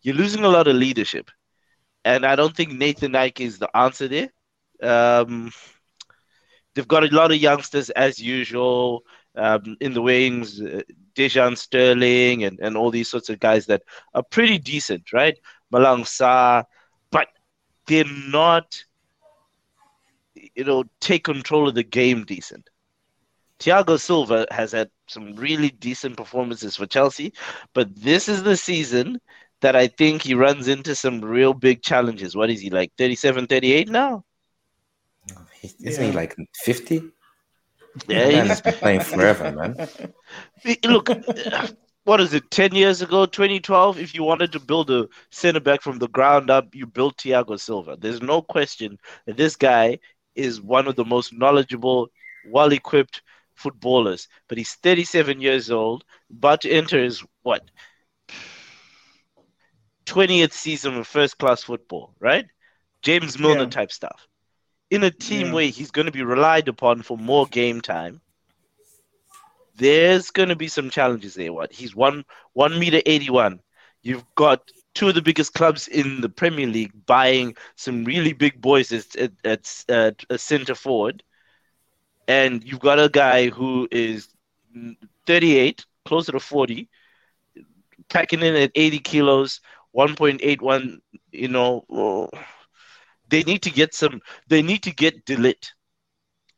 you're 0.03 0.15
losing 0.15 0.45
a 0.45 0.49
lot 0.49 0.69
of 0.69 0.77
leadership. 0.77 1.31
And 2.05 2.25
I 2.25 2.37
don't 2.37 2.55
think 2.55 2.73
Nathan 2.73 3.17
Ake 3.17 3.41
is 3.41 3.59
the 3.59 3.75
answer 3.77 4.09
there. 4.09 4.31
Um, 4.81 5.51
they've 6.75 6.87
got 6.87 7.05
a 7.05 7.15
lot 7.15 7.33
of 7.33 7.39
youngsters 7.39 7.91
as 7.91 8.21
usual 8.21 9.03
um, 9.35 9.77
in 9.81 9.93
the 9.93 10.03
wings, 10.03 10.61
uh, 10.61 10.83
Dujon 11.15 11.57
Sterling 11.57 12.45
and, 12.45 12.59
and 12.61 12.77
all 12.77 12.91
these 12.91 13.11
sorts 13.11 13.29
of 13.29 13.41
guys 13.41 13.67
that 13.67 13.83
are 14.15 14.23
pretty 14.23 14.59
decent, 14.59 15.13
right? 15.13 15.37
Malang 15.73 16.05
Sarr, 16.05 16.65
but 17.11 17.29
they're 17.87 18.05
not, 18.29 18.85
you 20.55 20.65
know, 20.65 20.85
take 21.01 21.25
control 21.25 21.69
of 21.69 21.75
the 21.75 21.83
game 21.83 22.25
decent. 22.25 22.69
Thiago 23.59 23.99
Silva 23.99 24.47
has 24.51 24.73
had 24.73 24.91
some 25.07 25.35
really 25.35 25.71
decent 25.71 26.17
performances 26.17 26.77
for 26.77 26.87
Chelsea, 26.87 27.33
but 27.75 27.95
this 27.97 28.29
is 28.29 28.43
the 28.43 28.57
season 28.57 29.21
that 29.63 29.75
I 29.75 29.87
think 29.87 30.23
he 30.23 30.35
runs 30.35 30.69
into 30.69 30.95
some 30.95 31.21
real 31.21 31.55
big 31.55 31.83
challenges. 31.83 32.37
What 32.37 32.51
is 32.51 32.61
he 32.61 32.71
like 32.71 32.93
37, 32.99 33.47
38 33.47 33.89
now? 33.89 34.25
Isn't 35.63 36.05
yeah. 36.05 36.11
he 36.11 36.13
like 36.13 36.37
50? 36.63 37.03
Yeah, 38.09 38.45
he's 38.45 38.61
been 38.61 38.75
playing 38.75 39.01
forever, 39.01 39.51
man. 39.53 39.89
Look, 40.85 41.09
what 42.05 42.21
is 42.21 42.35
it, 42.35 42.51
10 42.51 42.75
years 42.75 43.01
ago, 43.01 43.25
2012? 43.25 43.99
If 43.99 44.15
you 44.15 44.23
wanted 44.23 44.53
to 44.53 44.61
build 44.61 44.91
a 44.91 45.09
center 45.31 45.61
back 45.61 45.81
from 45.81 45.99
the 45.99 46.09
ground 46.09 46.51
up, 46.51 46.75
you 46.75 46.87
built 46.87 47.17
Thiago 47.17 47.59
Silva. 47.59 47.97
There's 47.99 48.21
no 48.21 48.43
question 48.43 48.99
that 49.27 49.39
this 49.39 49.57
guy 49.57 49.99
is 50.35 50.61
one 50.61 50.87
of 50.87 50.97
the 50.97 51.05
most 51.05 51.33
knowledgeable, 51.33 52.09
well 52.51 52.73
equipped 52.73 53.23
footballers, 53.57 54.29
but 54.49 54.59
he's 54.59 54.75
37 54.75 55.41
years 55.41 55.71
old, 55.71 56.05
about 56.31 56.61
to 56.63 56.71
enter 56.71 57.03
his 57.03 57.25
what 57.43 57.63
20th 60.07 60.53
season 60.53 60.97
of 60.97 61.07
first 61.07 61.39
class 61.39 61.65
football, 61.65 62.15
right? 62.21 62.47
James 63.03 63.39
Milner 63.39 63.65
yeah. 63.65 63.71
type 63.71 63.93
stuff. 63.93 64.27
In 64.91 65.03
a 65.03 65.11
team 65.11 65.49
yeah. 65.49 65.53
where 65.53 65.67
he's 65.67 65.91
going 65.91 66.07
to 66.07 66.13
be 66.13 66.23
relied 66.23 66.69
upon 66.69 67.03
for 67.03 67.19
more 67.19 67.47
game 67.47 67.81
time, 67.81 68.21
there's 69.75 70.31
going 70.31 70.49
to 70.49 70.57
be 70.57 70.69
some 70.69 70.91
challenges 70.91 71.35
there. 71.35 71.53
What 71.53 71.73
he's 71.73 71.95
one 71.95 72.25
one 72.53 72.79
meter 72.79 73.03
81. 73.05 73.61
You've 74.03 74.25
got 74.37 74.71
two 74.95 75.09
of 75.09 75.15
the 75.15 75.23
biggest 75.23 75.53
clubs 75.53 75.89
in 75.89 76.21
the 76.21 76.29
Premier 76.29 76.67
League 76.67 76.93
buying 77.07 77.57
some 77.75 78.05
really 78.05 78.33
big 78.33 78.61
boys 78.61 78.93
at, 78.93 79.15
at, 79.17 79.33
at, 79.45 79.85
at 79.89 80.25
a 80.31 80.39
centre 80.39 80.75
forward 80.75 81.23
and 82.29 82.63
you've 82.65 82.81
got 82.81 82.99
a 82.99 83.09
guy 83.09 83.49
who 83.49 83.89
is 83.91 84.29
38, 85.27 85.85
closer 86.05 86.33
to 86.33 86.41
40, 86.41 86.89
packing 88.09 88.43
in 88.43 88.57
at 88.57 88.73
80 88.75 88.99
kilos, 89.01 89.61
1.81. 89.95 90.99
You 91.33 91.49
know, 91.49 92.29
they 93.29 93.43
need 93.43 93.63
to 93.63 93.71
get 93.71 93.95
some. 93.95 94.21
They 94.49 94.63
need 94.63 94.83
to 94.85 94.93
get 94.93 95.25
de 95.25 95.37
Ligt. 95.37 95.73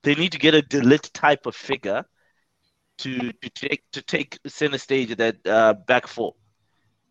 They 0.02 0.14
need 0.14 0.32
to 0.32 0.38
get 0.38 0.54
a 0.54 0.62
de 0.62 0.80
Ligt 0.80 1.10
type 1.12 1.46
of 1.46 1.54
figure 1.54 2.04
to 2.98 3.32
to 3.32 3.50
take 3.50 3.82
to 3.92 4.02
take 4.02 4.38
center 4.46 4.78
stage 4.78 5.10
at 5.12 5.18
that 5.18 5.46
uh, 5.46 5.74
back 5.86 6.06
four. 6.06 6.34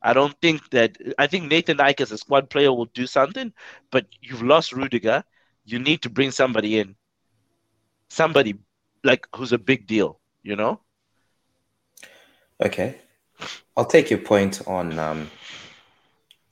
I 0.02 0.14
don't 0.14 0.36
think 0.42 0.70
that. 0.72 0.98
I 1.18 1.28
think 1.28 1.50
Nathan 1.50 1.82
Ake 1.82 2.02
as 2.02 2.12
a 2.12 2.18
squad 2.18 2.50
player 2.50 2.72
will 2.72 2.86
do 2.86 3.08
something, 3.08 3.54
but 3.92 4.06
you've 4.22 4.44
lost 4.44 4.74
Rudiger. 4.74 5.24
You 5.66 5.80
need 5.80 6.02
to 6.04 6.10
bring 6.10 6.32
somebody 6.32 6.80
in 6.80 6.96
somebody 8.10 8.56
like 9.04 9.28
who's 9.36 9.54
a 9.54 9.58
big 9.58 9.88
deal, 9.88 10.20
you 10.44 10.56
know? 10.56 10.80
Okay. 12.64 12.98
I'll 13.76 13.86
take 13.86 14.10
your 14.10 14.20
point 14.20 14.68
on 14.68 14.98
um, 14.98 15.30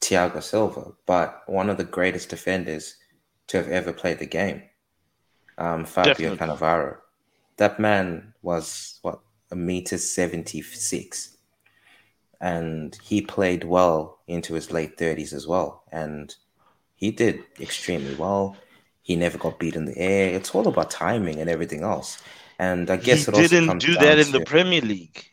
Thiago 0.02 0.42
Silva, 0.42 0.92
but 1.06 1.42
one 1.48 1.70
of 1.70 1.78
the 1.78 1.84
greatest 1.84 2.30
defenders 2.30 2.98
to 3.48 3.58
have 3.58 3.70
ever 3.70 3.92
played 3.92 4.20
the 4.20 4.26
game, 4.26 4.62
um, 5.58 5.86
Fabio 5.86 6.14
Definitely. 6.14 6.38
Cannavaro. 6.38 6.98
That 7.58 7.80
man 7.80 8.34
was, 8.42 9.00
what, 9.02 9.22
a 9.52 9.56
meter 9.56 9.98
76. 9.98 11.38
And 12.42 12.98
he 13.02 13.22
played 13.22 13.64
well 13.64 14.20
into 14.28 14.54
his 14.54 14.72
late 14.72 14.98
30s 14.98 15.34
as 15.34 15.48
well. 15.48 15.84
And 15.92 16.36
he 16.96 17.12
did 17.12 17.44
extremely 17.60 18.16
well. 18.16 18.58
He 19.06 19.16
never 19.16 19.38
got 19.38 19.60
beat 19.60 19.76
in 19.76 19.86
the 19.86 19.96
air. 19.96 20.34
It's 20.34 20.56
all 20.56 20.68
about 20.68 20.90
timing 20.90 21.40
and 21.40 21.48
everything 21.48 21.84
else. 21.84 22.24
And 22.58 22.90
I 22.90 22.98
guess 22.98 23.28
he 23.28 23.32
didn't 23.48 23.78
do 23.78 23.94
that 23.94 24.18
in 24.18 24.32
the 24.32 24.42
Premier 24.42 24.82
League. 24.82 25.24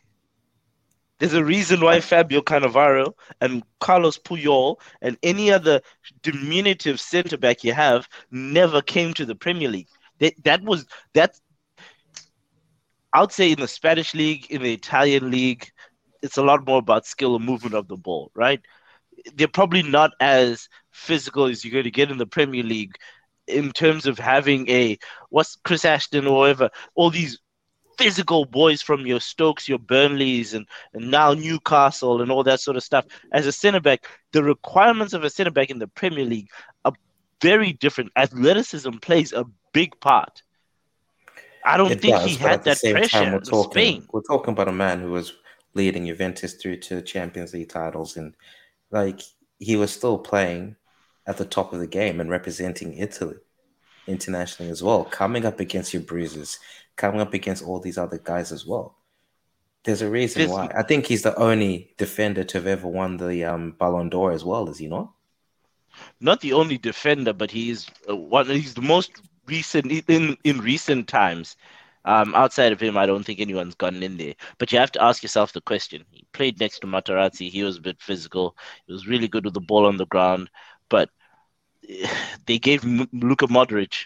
There's 1.17 1.33
a 1.33 1.43
reason 1.43 1.81
why 1.81 1.99
Fabio 1.99 2.41
Cannavaro 2.41 3.13
and 3.41 3.63
Carlos 3.79 4.19
Puyol 4.19 4.75
and 5.01 5.17
any 5.23 5.51
other 5.51 5.81
diminutive 6.21 7.01
centre 7.01 7.35
back 7.35 7.63
you 7.63 7.73
have 7.73 8.07
never 8.29 8.79
came 8.79 9.11
to 9.15 9.25
the 9.25 9.33
Premier 9.33 9.69
League. 9.69 9.87
That 10.19 10.35
that 10.43 10.61
was 10.61 10.85
that. 11.15 11.39
I'd 13.11 13.31
say 13.31 13.53
in 13.53 13.59
the 13.59 13.67
Spanish 13.67 14.13
league, 14.13 14.51
in 14.51 14.61
the 14.61 14.73
Italian 14.73 15.31
league, 15.31 15.67
it's 16.21 16.37
a 16.37 16.43
lot 16.43 16.67
more 16.67 16.77
about 16.77 17.07
skill 17.07 17.35
and 17.35 17.45
movement 17.45 17.73
of 17.73 17.87
the 17.87 17.97
ball, 17.97 18.29
right? 18.35 18.61
They're 19.33 19.47
probably 19.47 19.81
not 19.81 20.11
as 20.19 20.69
physical 20.91 21.45
as 21.45 21.65
you're 21.65 21.71
going 21.71 21.85
to 21.85 21.91
get 21.91 22.11
in 22.11 22.19
the 22.19 22.27
Premier 22.27 22.63
League 22.63 22.97
in 23.47 23.71
terms 23.71 24.05
of 24.05 24.17
having 24.17 24.69
a 24.69 24.97
what's 25.29 25.55
Chris 25.63 25.85
Ashton 25.85 26.27
or 26.27 26.39
whatever, 26.39 26.69
all 26.95 27.09
these 27.09 27.39
physical 27.97 28.45
boys 28.45 28.81
from 28.81 29.05
your 29.05 29.19
Stokes, 29.19 29.67
your 29.67 29.79
Burnleys, 29.79 30.53
and, 30.53 30.67
and 30.93 31.11
now 31.11 31.33
Newcastle 31.33 32.21
and 32.21 32.31
all 32.31 32.43
that 32.43 32.59
sort 32.59 32.77
of 32.77 32.83
stuff. 32.83 33.05
As 33.31 33.45
a 33.45 33.51
centre 33.51 33.79
back, 33.79 34.07
the 34.31 34.43
requirements 34.43 35.13
of 35.13 35.23
a 35.23 35.29
centre 35.29 35.51
back 35.51 35.69
in 35.69 35.79
the 35.79 35.87
Premier 35.87 36.25
League 36.25 36.49
are 36.85 36.93
very 37.41 37.73
different. 37.73 38.11
Athleticism 38.15 38.97
plays 38.97 39.33
a 39.33 39.45
big 39.73 39.99
part. 39.99 40.41
I 41.65 41.77
don't 41.77 41.91
It 41.91 42.01
think 42.01 42.15
does, 42.15 42.25
he 42.25 42.35
had 42.35 42.63
that 42.65 42.79
pressure 42.81 43.07
time, 43.07 43.31
we're 43.31 43.37
in 43.37 43.43
talking 43.43 43.71
Spain. 43.71 44.07
we're 44.11 44.21
talking 44.21 44.51
about 44.53 44.67
a 44.67 44.73
man 44.73 44.99
who 44.99 45.11
was 45.11 45.33
leading 45.73 46.05
Juventus 46.05 46.55
through 46.55 46.77
to 46.77 47.01
Champions 47.01 47.53
League 47.53 47.69
titles, 47.69 48.17
and 48.17 48.35
like 48.91 49.21
he 49.59 49.75
was 49.75 49.91
still 49.91 50.17
playing 50.17 50.75
at 51.25 51.37
the 51.37 51.45
top 51.45 51.73
of 51.73 51.79
the 51.79 51.87
game 51.87 52.19
and 52.19 52.29
representing 52.29 52.97
Italy 52.97 53.37
internationally 54.07 54.71
as 54.71 54.83
well, 54.83 55.05
coming 55.05 55.45
up 55.45 55.59
against 55.59 55.93
your 55.93 56.03
bruises, 56.03 56.59
coming 56.95 57.21
up 57.21 57.33
against 57.33 57.63
all 57.63 57.79
these 57.79 57.97
other 57.97 58.17
guys 58.17 58.51
as 58.51 58.65
well. 58.65 58.97
There's 59.83 60.01
a 60.01 60.09
reason 60.09 60.49
why. 60.49 60.71
I 60.75 60.83
think 60.83 61.05
he's 61.05 61.23
the 61.23 61.35
only 61.35 61.93
defender 61.97 62.43
to 62.45 62.57
have 62.57 62.67
ever 62.67 62.87
won 62.87 63.17
the 63.17 63.43
um, 63.43 63.71
Ballon 63.71 64.09
d'Or 64.09 64.31
as 64.31 64.45
well, 64.45 64.69
is 64.69 64.77
he 64.77 64.87
not? 64.87 65.11
Not 66.21 66.41
the 66.41 66.53
only 66.53 66.77
defender, 66.77 67.33
but 67.33 67.51
he's 67.51 67.89
uh, 68.09 68.15
one. 68.15 68.47
He's 68.47 68.73
the 68.73 68.81
most 68.81 69.21
recent 69.45 69.91
in 70.09 70.37
in 70.43 70.59
recent 70.59 71.07
times. 71.07 71.57
Um, 72.05 72.35
outside 72.35 72.73
of 72.73 72.81
him, 72.81 72.97
I 72.97 73.05
don't 73.05 73.23
think 73.23 73.39
anyone's 73.39 73.75
gotten 73.75 74.03
in 74.03 74.17
there. 74.17 74.35
But 74.57 74.71
you 74.71 74.79
have 74.79 74.91
to 74.93 75.03
ask 75.03 75.23
yourself 75.23 75.53
the 75.53 75.61
question. 75.61 76.03
He 76.11 76.25
played 76.33 76.59
next 76.59 76.79
to 76.79 76.87
Materazzi. 76.87 77.49
He 77.49 77.63
was 77.63 77.77
a 77.77 77.81
bit 77.81 78.01
physical. 78.01 78.57
He 78.87 78.91
was 78.93 79.07
really 79.07 79.29
good 79.29 79.45
with 79.45 79.53
the 79.53 79.61
ball 79.61 79.85
on 79.85 79.95
the 79.95 80.05
ground. 80.07 80.49
But 80.89 81.09
they 82.45 82.59
gave 82.59 82.83
M- 82.83 83.09
Luka 83.13 83.47
Modric 83.47 84.05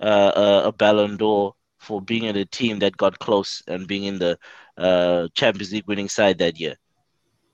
uh, 0.00 0.32
a, 0.64 0.68
a 0.68 0.72
Ballon 0.72 1.16
d'Or 1.16 1.54
for 1.78 2.00
being 2.00 2.24
in 2.24 2.36
a 2.36 2.44
team 2.44 2.80
that 2.80 2.96
got 2.96 3.18
close 3.18 3.62
and 3.68 3.86
being 3.86 4.04
in 4.04 4.18
the 4.18 4.38
uh, 4.76 5.28
Champions 5.34 5.72
League 5.72 5.86
winning 5.88 6.08
side 6.08 6.38
that 6.38 6.58
year. 6.58 6.76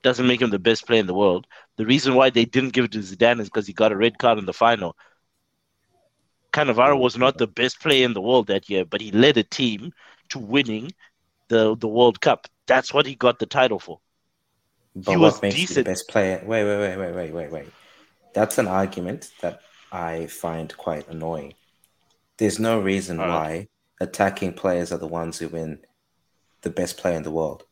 Doesn't 0.03 0.27
make 0.27 0.41
him 0.41 0.49
the 0.51 0.59
best 0.59 0.85
player 0.87 0.99
in 0.99 1.07
the 1.07 1.13
world. 1.13 1.47
The 1.77 1.85
reason 1.85 2.15
why 2.15 2.29
they 2.29 2.45
didn't 2.45 2.73
give 2.73 2.85
it 2.85 2.91
to 2.93 2.99
Zidane 2.99 3.39
is 3.39 3.49
because 3.49 3.67
he 3.67 3.73
got 3.73 3.91
a 3.91 3.97
red 3.97 4.17
card 4.17 4.37
in 4.39 4.45
the 4.45 4.53
final. 4.53 4.95
Cannavaro 6.53 6.97
was 6.99 7.17
not 7.17 7.37
the 7.37 7.47
best 7.47 7.79
player 7.81 8.05
in 8.05 8.13
the 8.13 8.21
world 8.21 8.47
that 8.47 8.69
year, 8.69 8.85
but 8.85 9.01
he 9.01 9.11
led 9.11 9.37
a 9.37 9.43
team 9.43 9.91
to 10.29 10.39
winning 10.39 10.91
the 11.49 11.75
the 11.75 11.87
World 11.87 12.21
Cup. 12.21 12.47
That's 12.67 12.93
what 12.93 13.05
he 13.05 13.15
got 13.15 13.39
the 13.39 13.45
title 13.45 13.79
for. 13.79 13.99
But 14.95 15.11
He 15.11 15.17
was 15.17 15.39
decent. 15.39 15.85
the 15.85 15.91
best 15.91 16.07
player? 16.07 16.41
Wait, 16.45 16.63
wait, 16.63 16.77
wait, 16.79 16.97
wait, 16.97 17.15
wait, 17.15 17.33
wait, 17.33 17.51
wait. 17.51 17.67
That's 18.35 18.57
an 18.57 18.67
argument 18.67 19.31
that 19.41 19.61
I 19.91 20.27
find 20.27 20.75
quite 20.77 21.07
annoying. 21.07 21.53
There's 22.37 22.59
no 22.59 22.79
reason 22.81 23.19
Alright. 23.19 23.33
why 23.33 23.67
attacking 24.01 24.53
players 24.53 24.91
are 24.91 24.97
the 24.97 25.07
ones 25.07 25.39
who 25.39 25.47
win 25.47 25.79
the 26.61 26.69
best 26.69 26.97
player 26.97 27.15
in 27.15 27.23
the 27.23 27.31
world. 27.31 27.63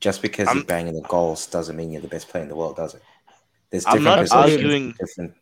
Just 0.00 0.20
because 0.20 0.48
I'm- 0.48 0.56
you're 0.58 0.66
banging 0.66 0.94
the 0.94 1.08
goals 1.08 1.46
doesn't 1.46 1.76
mean 1.76 1.92
you're 1.92 2.02
the 2.02 2.08
best 2.08 2.28
player 2.28 2.42
in 2.42 2.48
the 2.48 2.56
world, 2.56 2.76
does 2.76 2.94
it? 2.94 3.02
There's 3.70 3.86
I'm 3.86 3.98
different 4.02 4.04
not 4.32 4.40
positions, 4.42 4.52
arguing- 4.52 4.94
different. 4.98 5.34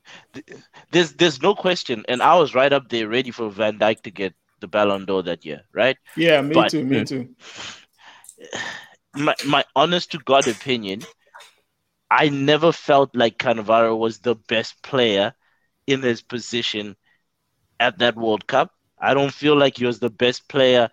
There's 0.91 1.13
there's 1.15 1.41
no 1.41 1.55
question, 1.55 2.05
and 2.09 2.21
I 2.23 2.35
was 2.39 2.55
right 2.55 2.73
up 2.73 2.91
there, 2.91 3.09
ready 3.09 3.31
for 3.31 3.49
Van 3.49 3.79
Dijk 3.79 4.03
to 4.03 4.11
get 4.11 4.35
the 4.61 4.69
Ballon 4.69 5.07
d'Or 5.07 5.23
that 5.23 5.47
year, 5.47 5.63
right? 5.73 5.97
Yeah, 6.15 6.43
me 6.43 6.53
But- 6.55 6.71
too. 6.73 6.85
Me 6.85 7.05
too. 7.05 7.35
my 9.15 9.35
my 9.47 9.65
honest 9.75 10.13
to 10.13 10.19
God 10.19 10.47
opinion, 10.47 11.03
I 12.11 12.29
never 12.29 12.73
felt 12.73 13.15
like 13.17 13.39
Cannavaro 13.39 13.97
was 13.97 14.19
the 14.21 14.35
best 14.35 14.83
player 14.83 15.35
in 15.87 16.03
his 16.03 16.23
position 16.23 16.97
at 17.81 17.99
that 17.99 18.17
World 18.17 18.47
Cup. 18.47 18.75
I 18.99 19.15
don't 19.15 19.33
feel 19.35 19.57
like 19.57 19.79
he 19.79 19.87
was 19.87 20.01
the 20.01 20.11
best 20.11 20.49
player 20.49 20.91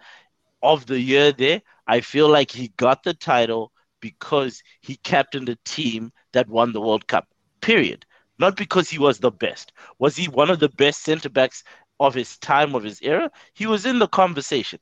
of 0.63 0.86
the 0.88 1.00
year 1.00 1.31
there. 1.31 1.62
I 1.88 2.01
feel 2.01 2.29
like 2.29 2.51
he 2.51 2.69
got 2.77 3.03
the 3.03 3.13
title 3.13 3.72
because 4.01 4.63
he 4.81 4.98
captained 4.98 5.50
a 5.50 5.57
team 5.65 6.12
that 6.34 6.50
won 6.50 6.74
the 6.74 6.81
World 6.81 7.07
Cup. 7.07 7.27
Period. 7.62 8.05
Not 8.39 8.57
because 8.57 8.89
he 8.89 9.00
was 9.00 9.19
the 9.19 9.31
best. 9.31 9.72
Was 10.00 10.15
he 10.15 10.27
one 10.27 10.50
of 10.50 10.60
the 10.60 10.69
best 10.69 11.03
centre 11.03 11.29
backs 11.29 11.63
of 12.00 12.13
his 12.13 12.37
time, 12.37 12.75
of 12.75 12.83
his 12.83 13.01
era? 13.01 13.31
He 13.53 13.68
was 13.68 13.85
in 13.85 14.00
the 14.00 14.07
conversation. 14.07 14.79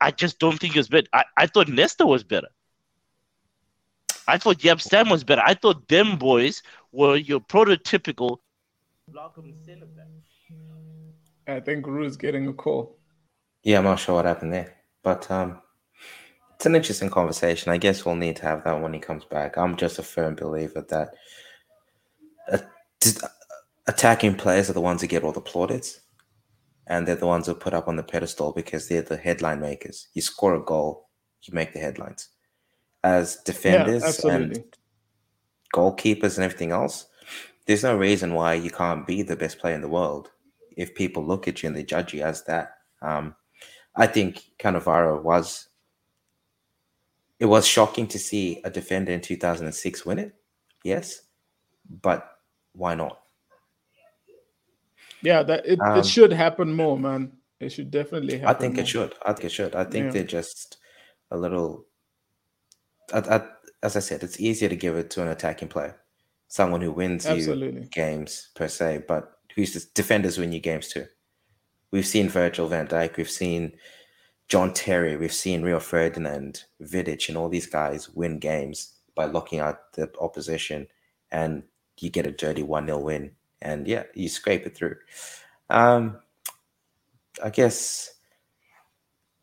I 0.00 0.10
just 0.10 0.38
don't 0.38 0.58
think 0.58 0.74
he 0.74 0.78
was 0.80 0.88
better. 0.88 1.08
I, 1.12 1.24
I 1.36 1.46
thought 1.46 1.68
Nesta 1.68 2.06
was 2.06 2.24
better. 2.24 2.48
I 4.28 4.38
thought 4.38 4.58
Jaap 4.58 4.80
Stam 4.80 5.08
was 5.08 5.24
better. 5.24 5.42
I 5.44 5.54
thought 5.54 5.88
them 5.88 6.16
boys 6.16 6.62
were 6.92 7.16
your 7.16 7.40
prototypical 7.40 8.38
centre 9.64 9.86
back. 9.86 10.06
I 11.48 11.60
think 11.60 11.86
Rue's 11.86 12.16
getting 12.16 12.48
a 12.48 12.52
call. 12.52 12.98
Yeah, 13.62 13.78
I'm 13.78 13.84
not 13.84 14.00
sure 14.00 14.16
what 14.16 14.24
happened 14.24 14.52
there, 14.52 14.74
but 15.02 15.30
um, 15.30 15.60
it's 16.54 16.66
an 16.66 16.74
interesting 16.74 17.10
conversation. 17.10 17.72
I 17.72 17.76
guess 17.76 18.04
we'll 18.04 18.16
need 18.16 18.36
to 18.36 18.42
have 18.42 18.64
that 18.64 18.80
when 18.80 18.94
he 18.94 18.98
comes 18.98 19.24
back. 19.24 19.56
I'm 19.56 19.76
just 19.76 19.98
a 19.98 20.02
firm 20.02 20.34
believer 20.34 20.84
that 20.88 21.14
uh, 22.50 23.28
attacking 23.86 24.36
players 24.36 24.68
are 24.70 24.72
the 24.72 24.80
ones 24.80 25.02
who 25.02 25.06
get 25.06 25.22
all 25.22 25.32
the 25.32 25.40
plaudits, 25.40 26.00
and 26.86 27.06
they're 27.06 27.14
the 27.14 27.26
ones 27.26 27.46
who 27.46 27.54
put 27.54 27.74
up 27.74 27.86
on 27.86 27.96
the 27.96 28.02
pedestal 28.02 28.52
because 28.52 28.88
they're 28.88 29.02
the 29.02 29.16
headline 29.16 29.60
makers. 29.60 30.08
You 30.14 30.22
score 30.22 30.54
a 30.54 30.64
goal, 30.64 31.08
you 31.42 31.54
make 31.54 31.72
the 31.72 31.78
headlines. 31.78 32.28
As 33.06 33.36
defenders 33.36 34.02
absolutely. 34.02 34.56
and 34.56 34.64
goalkeepers 35.74 36.36
and 36.36 36.44
everything 36.44 36.72
else, 36.72 37.06
there's 37.66 37.84
no 37.84 37.96
reason 37.96 38.34
why 38.34 38.54
you 38.54 38.70
can't 38.70 39.06
be 39.06 39.22
the 39.22 39.36
best 39.36 39.58
player 39.58 39.74
in 39.74 39.80
the 39.80 39.88
world 39.88 40.30
if 40.76 40.94
people 40.94 41.24
look 41.24 41.46
at 41.48 41.62
you 41.62 41.68
and 41.68 41.76
they 41.76 41.84
judge 41.84 42.12
you 42.14 42.22
as 42.22 42.42
that. 42.44 42.78
Um, 43.02 43.34
I 43.94 44.06
think 44.06 44.42
Cannavaro 44.58 45.22
was. 45.22 45.68
It 47.38 47.46
was 47.46 47.66
shocking 47.66 48.06
to 48.08 48.18
see 48.18 48.60
a 48.64 48.70
defender 48.70 49.12
in 49.12 49.20
2006 49.20 50.06
win 50.06 50.18
it, 50.18 50.34
yes, 50.82 51.20
but 52.02 52.26
why 52.72 52.94
not? 52.94 53.20
Yeah, 55.22 55.42
that 55.42 55.66
it, 55.66 55.78
Um, 55.80 55.98
it 55.98 56.06
should 56.06 56.32
happen 56.32 56.72
more, 56.74 56.98
man. 56.98 57.32
It 57.60 57.70
should 57.72 57.90
definitely 57.90 58.38
happen. 58.38 58.56
I 58.56 58.58
think 58.58 58.74
more. 58.74 58.82
it 58.82 58.88
should. 58.88 59.14
I 59.24 59.32
think 59.32 59.44
it 59.44 59.52
should. 59.52 59.74
I 59.74 59.84
think 59.84 60.06
Yeah. 60.06 60.10
they're 60.12 60.24
just 60.40 60.78
a 61.30 61.36
little. 61.36 61.84
I, 63.12 63.18
I, 63.18 63.42
as 63.82 63.96
I 63.96 64.00
said, 64.00 64.22
it's 64.22 64.40
easier 64.40 64.68
to 64.68 64.76
give 64.76 64.96
it 64.96 65.10
to 65.10 65.22
an 65.22 65.28
attacking 65.28 65.68
player, 65.68 65.96
someone 66.48 66.80
who 66.80 66.92
wins 66.92 67.26
you 67.26 67.88
games 67.90 68.48
per 68.54 68.68
se, 68.68 69.04
but 69.06 69.38
who's 69.54 69.72
just 69.72 69.94
defenders 69.94 70.38
win 70.38 70.52
you 70.52 70.60
games 70.60 70.88
too. 70.88 71.06
We've 71.90 72.06
seen 72.06 72.28
Virgil 72.28 72.68
van 72.68 72.88
Dijk, 72.88 73.16
we've 73.16 73.30
seen 73.30 73.72
John 74.48 74.72
Terry, 74.72 75.16
we've 75.16 75.32
seen 75.32 75.62
Rio 75.62 75.80
Ferdinand, 75.80 76.64
Vidic, 76.82 77.28
and 77.28 77.36
all 77.36 77.48
these 77.48 77.66
guys 77.66 78.10
win 78.10 78.38
games 78.38 78.94
by 79.14 79.24
locking 79.24 79.60
out 79.60 79.92
the 79.92 80.10
opposition, 80.20 80.86
and 81.30 81.62
you 82.00 82.10
get 82.10 82.26
a 82.26 82.32
dirty 82.32 82.62
one 82.62 82.86
0 82.86 82.98
win, 82.98 83.32
and 83.62 83.86
yeah, 83.86 84.04
you 84.14 84.28
scrape 84.28 84.66
it 84.66 84.76
through. 84.76 84.96
Um, 85.70 86.18
I 87.42 87.50
guess 87.50 88.15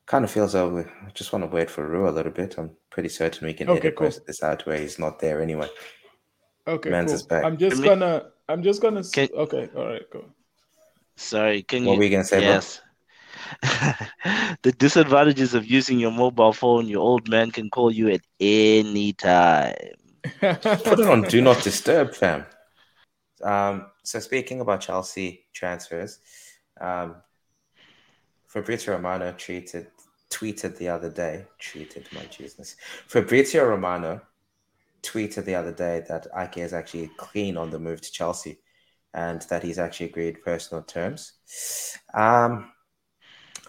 kind 0.05 0.25
of 0.25 0.31
feels 0.31 0.55
like 0.55 0.71
we 0.71 0.81
I 0.81 1.11
just 1.13 1.31
want 1.33 1.43
to 1.43 1.55
wait 1.55 1.69
for 1.69 1.87
Ru 1.87 2.07
a 2.07 2.11
little 2.11 2.31
bit. 2.31 2.55
I'm 2.57 2.71
pretty 2.89 3.09
certain 3.09 3.47
we 3.47 3.53
can 3.53 3.69
Okay, 3.69 3.79
edit 3.79 3.95
cool. 3.97 4.07
most 4.07 4.19
of 4.19 4.25
this 4.25 4.43
out 4.43 4.65
where 4.65 4.79
he's 4.79 4.99
not 4.99 5.19
there 5.19 5.41
anyway. 5.41 5.69
Okay, 6.67 6.89
Mans 6.89 7.07
cool. 7.07 7.15
is 7.15 7.23
back. 7.23 7.43
I'm 7.43 7.57
just 7.57 7.77
Can 7.77 7.99
gonna. 7.99 8.31
I'm 8.47 8.63
just 8.63 8.81
gonna. 8.81 9.03
Can- 9.03 9.29
okay, 9.33 9.69
all 9.75 9.85
right, 9.85 10.09
go. 10.11 10.25
Sorry, 11.15 11.63
can 11.63 11.85
What 11.85 11.93
you? 11.93 11.97
were 11.97 12.03
you 12.03 12.09
gonna 12.09 12.23
say, 12.23 12.39
bro? 12.39 12.49
yes. 12.49 12.81
the 14.63 14.71
disadvantages 14.77 15.53
of 15.53 15.65
using 15.65 15.99
your 15.99 16.11
mobile 16.11 16.53
phone, 16.53 16.87
your 16.87 17.01
old 17.01 17.29
man 17.29 17.51
can 17.51 17.69
call 17.69 17.91
you 17.91 18.09
at 18.09 18.21
any 18.39 19.13
time. 19.13 19.75
Put 20.39 20.99
it 20.99 21.07
on 21.07 21.23
Do 21.23 21.41
Not 21.41 21.61
Disturb, 21.63 22.13
fam. 22.13 22.45
Um, 23.43 23.87
so 24.03 24.19
speaking 24.19 24.61
about 24.61 24.81
Chelsea 24.81 25.45
transfers, 25.53 26.19
um, 26.79 27.17
Fabrizio 28.53 28.93
Romano 28.93 29.31
tweeted 29.31 29.87
tweeted 30.29 30.77
the 30.77 30.87
other 30.87 31.09
day. 31.09 31.45
Tweeted 31.59 32.13
my 32.13 32.23
Jesus. 32.25 32.75
Fabrizio 33.07 33.65
Romano 33.65 34.21
tweeted 35.01 35.45
the 35.45 35.55
other 35.55 35.71
day 35.71 36.03
that 36.07 36.27
Ake 36.37 36.59
is 36.59 36.71
actually 36.71 37.09
clean 37.17 37.57
on 37.57 37.71
the 37.71 37.79
move 37.79 38.01
to 38.01 38.11
Chelsea, 38.11 38.59
and 39.15 39.41
that 39.49 39.63
he's 39.63 39.79
actually 39.79 40.05
agreed 40.05 40.43
personal 40.43 40.83
terms. 40.83 41.33
Um, 42.13 42.71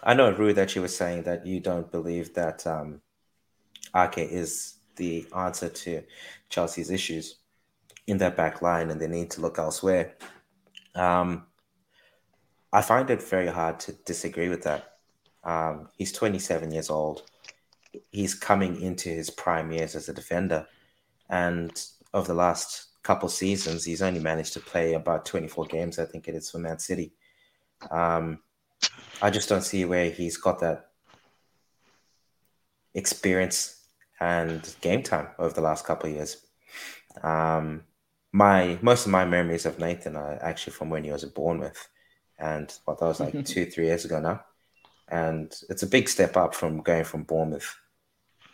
I 0.03 0.13
know, 0.13 0.31
Rue, 0.31 0.53
that 0.53 0.75
you 0.75 0.83
were 0.83 0.87
saying 0.87 1.23
that 1.23 1.47
you 1.47 1.59
don't 1.59 1.91
believe 1.91 2.35
that 2.35 2.67
um, 2.67 3.01
Ake 3.95 4.19
is 4.19 4.75
the 4.97 5.25
answer 5.35 5.67
to 5.67 6.03
Chelsea's 6.49 6.91
issues 6.91 7.39
in 8.05 8.19
that 8.19 8.37
back 8.37 8.61
line, 8.61 8.91
and 8.91 9.01
they 9.01 9.07
need 9.07 9.31
to 9.31 9.41
look 9.41 9.57
elsewhere. 9.57 10.13
Um, 10.93 11.47
I 12.75 12.81
find 12.81 13.09
it 13.09 13.23
very 13.23 13.47
hard 13.47 13.79
to 13.81 13.93
disagree 13.93 14.49
with 14.49 14.63
that. 14.63 14.97
Um, 15.45 15.87
he's 15.97 16.11
27 16.11 16.71
years 16.71 16.89
old. 16.89 17.23
He's 18.11 18.35
coming 18.35 18.81
into 18.81 19.07
his 19.07 19.29
prime 19.29 19.71
years 19.71 19.95
as 19.95 20.09
a 20.09 20.13
defender, 20.13 20.67
and 21.29 21.71
over 22.13 22.27
the 22.27 22.33
last 22.33 22.87
couple 23.01 23.29
seasons, 23.29 23.85
he's 23.85 24.01
only 24.01 24.19
managed 24.19 24.51
to 24.53 24.59
play 24.59 24.93
about 24.93 25.25
24 25.25 25.67
games, 25.67 25.99
I 25.99 26.03
think 26.05 26.27
it 26.27 26.35
is, 26.35 26.51
for 26.51 26.59
Man 26.59 26.77
City. 26.77 27.13
Um, 27.89 28.39
I 29.21 29.29
just 29.29 29.47
don't 29.47 29.61
see 29.61 29.85
where 29.85 30.09
he's 30.09 30.35
got 30.35 30.59
that 30.59 30.89
experience 32.93 33.85
and 34.19 34.75
game 34.81 35.01
time 35.01 35.29
over 35.39 35.53
the 35.53 35.61
last 35.61 35.85
couple 35.85 36.09
years. 36.09 36.45
Um, 37.23 37.85
my 38.33 38.77
most 38.81 39.05
of 39.05 39.13
my 39.13 39.23
memories 39.23 39.65
of 39.65 39.79
Nathan 39.79 40.17
are 40.17 40.37
actually 40.43 40.73
from 40.73 40.89
when 40.89 41.05
he 41.05 41.11
was 41.11 41.23
at 41.23 41.33
Bournemouth, 41.33 41.87
and 42.37 42.73
what 42.85 42.99
that 42.99 43.05
was 43.05 43.19
like 43.19 43.45
two, 43.45 43.65
three 43.65 43.85
years 43.85 44.05
ago 44.05 44.19
now. 44.19 44.43
And 45.07 45.53
it's 45.69 45.83
a 45.83 45.87
big 45.87 46.09
step 46.09 46.35
up 46.35 46.55
from 46.55 46.81
going 46.81 47.03
from 47.03 47.23
Bournemouth 47.23 47.75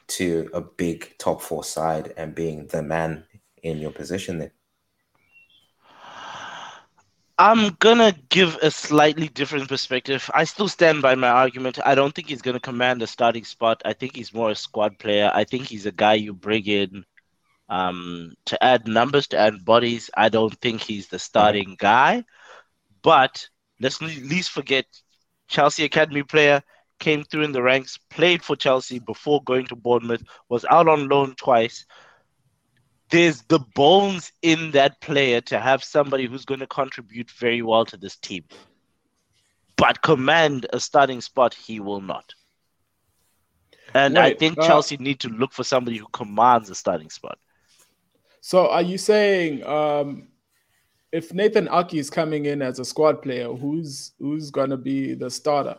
to 0.07 0.49
a 0.53 0.61
big 0.61 1.17
top 1.17 1.41
four 1.41 1.63
side 1.63 2.13
and 2.17 2.35
being 2.35 2.67
the 2.67 2.83
man 2.83 3.23
in 3.63 3.79
your 3.79 3.91
position 3.91 4.39
there. 4.39 4.51
I'm 7.37 7.75
gonna 7.79 8.13
give 8.29 8.55
a 8.57 8.69
slightly 8.69 9.27
different 9.27 9.67
perspective. 9.67 10.29
I 10.35 10.43
still 10.43 10.67
stand 10.67 11.01
by 11.01 11.15
my 11.15 11.29
argument. 11.29 11.79
I 11.83 11.95
don't 11.95 12.13
think 12.13 12.27
he's 12.27 12.41
gonna 12.41 12.59
command 12.59 13.01
a 13.01 13.07
starting 13.07 13.45
spot. 13.45 13.81
I 13.83 13.93
think 13.93 14.15
he's 14.15 14.33
more 14.33 14.51
a 14.51 14.55
squad 14.55 14.99
player. 14.99 15.31
I 15.33 15.43
think 15.45 15.65
he's 15.65 15.87
a 15.87 15.91
guy 15.91 16.13
you 16.15 16.33
bring 16.33 16.65
in 16.65 17.03
um, 17.67 18.33
to 18.45 18.63
add 18.63 18.87
numbers, 18.87 19.27
to 19.29 19.39
add 19.39 19.65
bodies. 19.65 20.11
I 20.15 20.29
don't 20.29 20.53
think 20.61 20.81
he's 20.81 21.07
the 21.07 21.17
starting 21.17 21.75
guy. 21.79 22.25
But 23.01 23.47
let's 23.81 24.01
at 24.01 24.09
least 24.09 24.51
forget 24.51 24.85
Chelsea 25.47 25.83
academy 25.83 26.23
player 26.23 26.63
came 26.99 27.23
through 27.23 27.43
in 27.43 27.51
the 27.51 27.61
ranks, 27.61 27.97
played 28.09 28.43
for 28.43 28.55
Chelsea 28.55 28.99
before 28.99 29.43
going 29.43 29.65
to 29.67 29.75
Bournemouth, 29.75 30.23
was 30.49 30.63
out 30.69 30.87
on 30.87 31.09
loan 31.09 31.35
twice. 31.35 31.85
There's 33.09 33.41
the 33.43 33.59
bones 33.75 34.31
in 34.41 34.71
that 34.71 35.01
player 35.01 35.41
to 35.41 35.59
have 35.59 35.83
somebody 35.83 36.27
who's 36.27 36.45
going 36.45 36.61
to 36.61 36.67
contribute 36.67 37.29
very 37.31 37.61
well 37.61 37.83
to 37.85 37.97
this 37.97 38.15
team. 38.15 38.45
But 39.75 40.01
command 40.01 40.67
a 40.71 40.79
starting 40.79 41.19
spot, 41.19 41.53
he 41.53 41.79
will 41.79 42.01
not. 42.01 42.33
And 43.93 44.17
I 44.17 44.33
think 44.33 44.57
uh, 44.57 44.67
Chelsea 44.67 44.95
need 44.97 45.19
to 45.21 45.29
look 45.29 45.51
for 45.51 45.65
somebody 45.65 45.97
who 45.97 46.07
commands 46.13 46.69
a 46.69 46.75
starting 46.75 47.09
spot. 47.09 47.37
So 48.39 48.69
are 48.69 48.81
you 48.81 48.97
saying 48.97 49.65
um, 49.65 50.27
if 51.11 51.33
Nathan 51.33 51.67
Ake 51.71 51.95
is 51.95 52.09
coming 52.09 52.45
in 52.45 52.61
as 52.61 52.79
a 52.79 52.85
squad 52.85 53.21
player, 53.21 53.47
who's 53.53 54.13
who's 54.19 54.51
gonna 54.51 54.77
be 54.77 55.13
the 55.13 55.29
starter? 55.29 55.77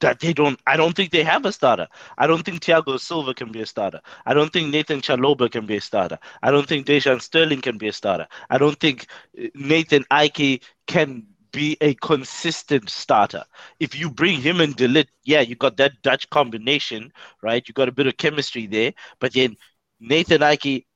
That 0.00 0.18
they 0.18 0.32
don't. 0.32 0.60
I 0.66 0.76
don't 0.76 0.94
think 0.96 1.12
they 1.12 1.22
have 1.22 1.46
a 1.46 1.52
starter. 1.52 1.86
I 2.18 2.26
don't 2.26 2.42
think 2.42 2.60
Thiago 2.60 2.98
Silva 2.98 3.34
can 3.34 3.52
be 3.52 3.60
a 3.62 3.66
starter. 3.66 4.00
I 4.26 4.34
don't 4.34 4.52
think 4.52 4.70
Nathan 4.70 5.00
Chalobah 5.00 5.50
can 5.50 5.64
be 5.64 5.76
a 5.76 5.80
starter. 5.80 6.18
I 6.42 6.50
don't 6.50 6.66
think 6.66 6.86
Dujon 6.86 7.22
Sterling 7.22 7.60
can 7.60 7.78
be 7.78 7.88
a 7.88 7.92
starter. 7.92 8.26
I 8.50 8.58
don't 8.58 8.78
think 8.78 9.06
uh, 9.40 9.46
Nathan 9.54 10.04
Ake 10.12 10.64
can 10.88 11.26
be 11.52 11.76
a 11.80 11.94
consistent 11.94 12.90
starter. 12.90 13.44
If 13.78 13.98
you 13.98 14.10
bring 14.10 14.40
him 14.40 14.60
and 14.60 14.74
De 14.74 14.88
Ligt, 14.88 15.08
yeah, 15.24 15.40
you 15.40 15.54
got 15.54 15.76
that 15.76 16.02
Dutch 16.02 16.28
combination, 16.30 17.12
right? 17.42 17.66
You 17.66 17.72
got 17.74 17.88
a 17.88 17.92
bit 17.92 18.06
of 18.06 18.16
chemistry 18.16 18.66
there. 18.66 18.92
But 19.20 19.34
then 19.34 19.56
Nathan 20.00 20.42
Ake, 20.42 20.86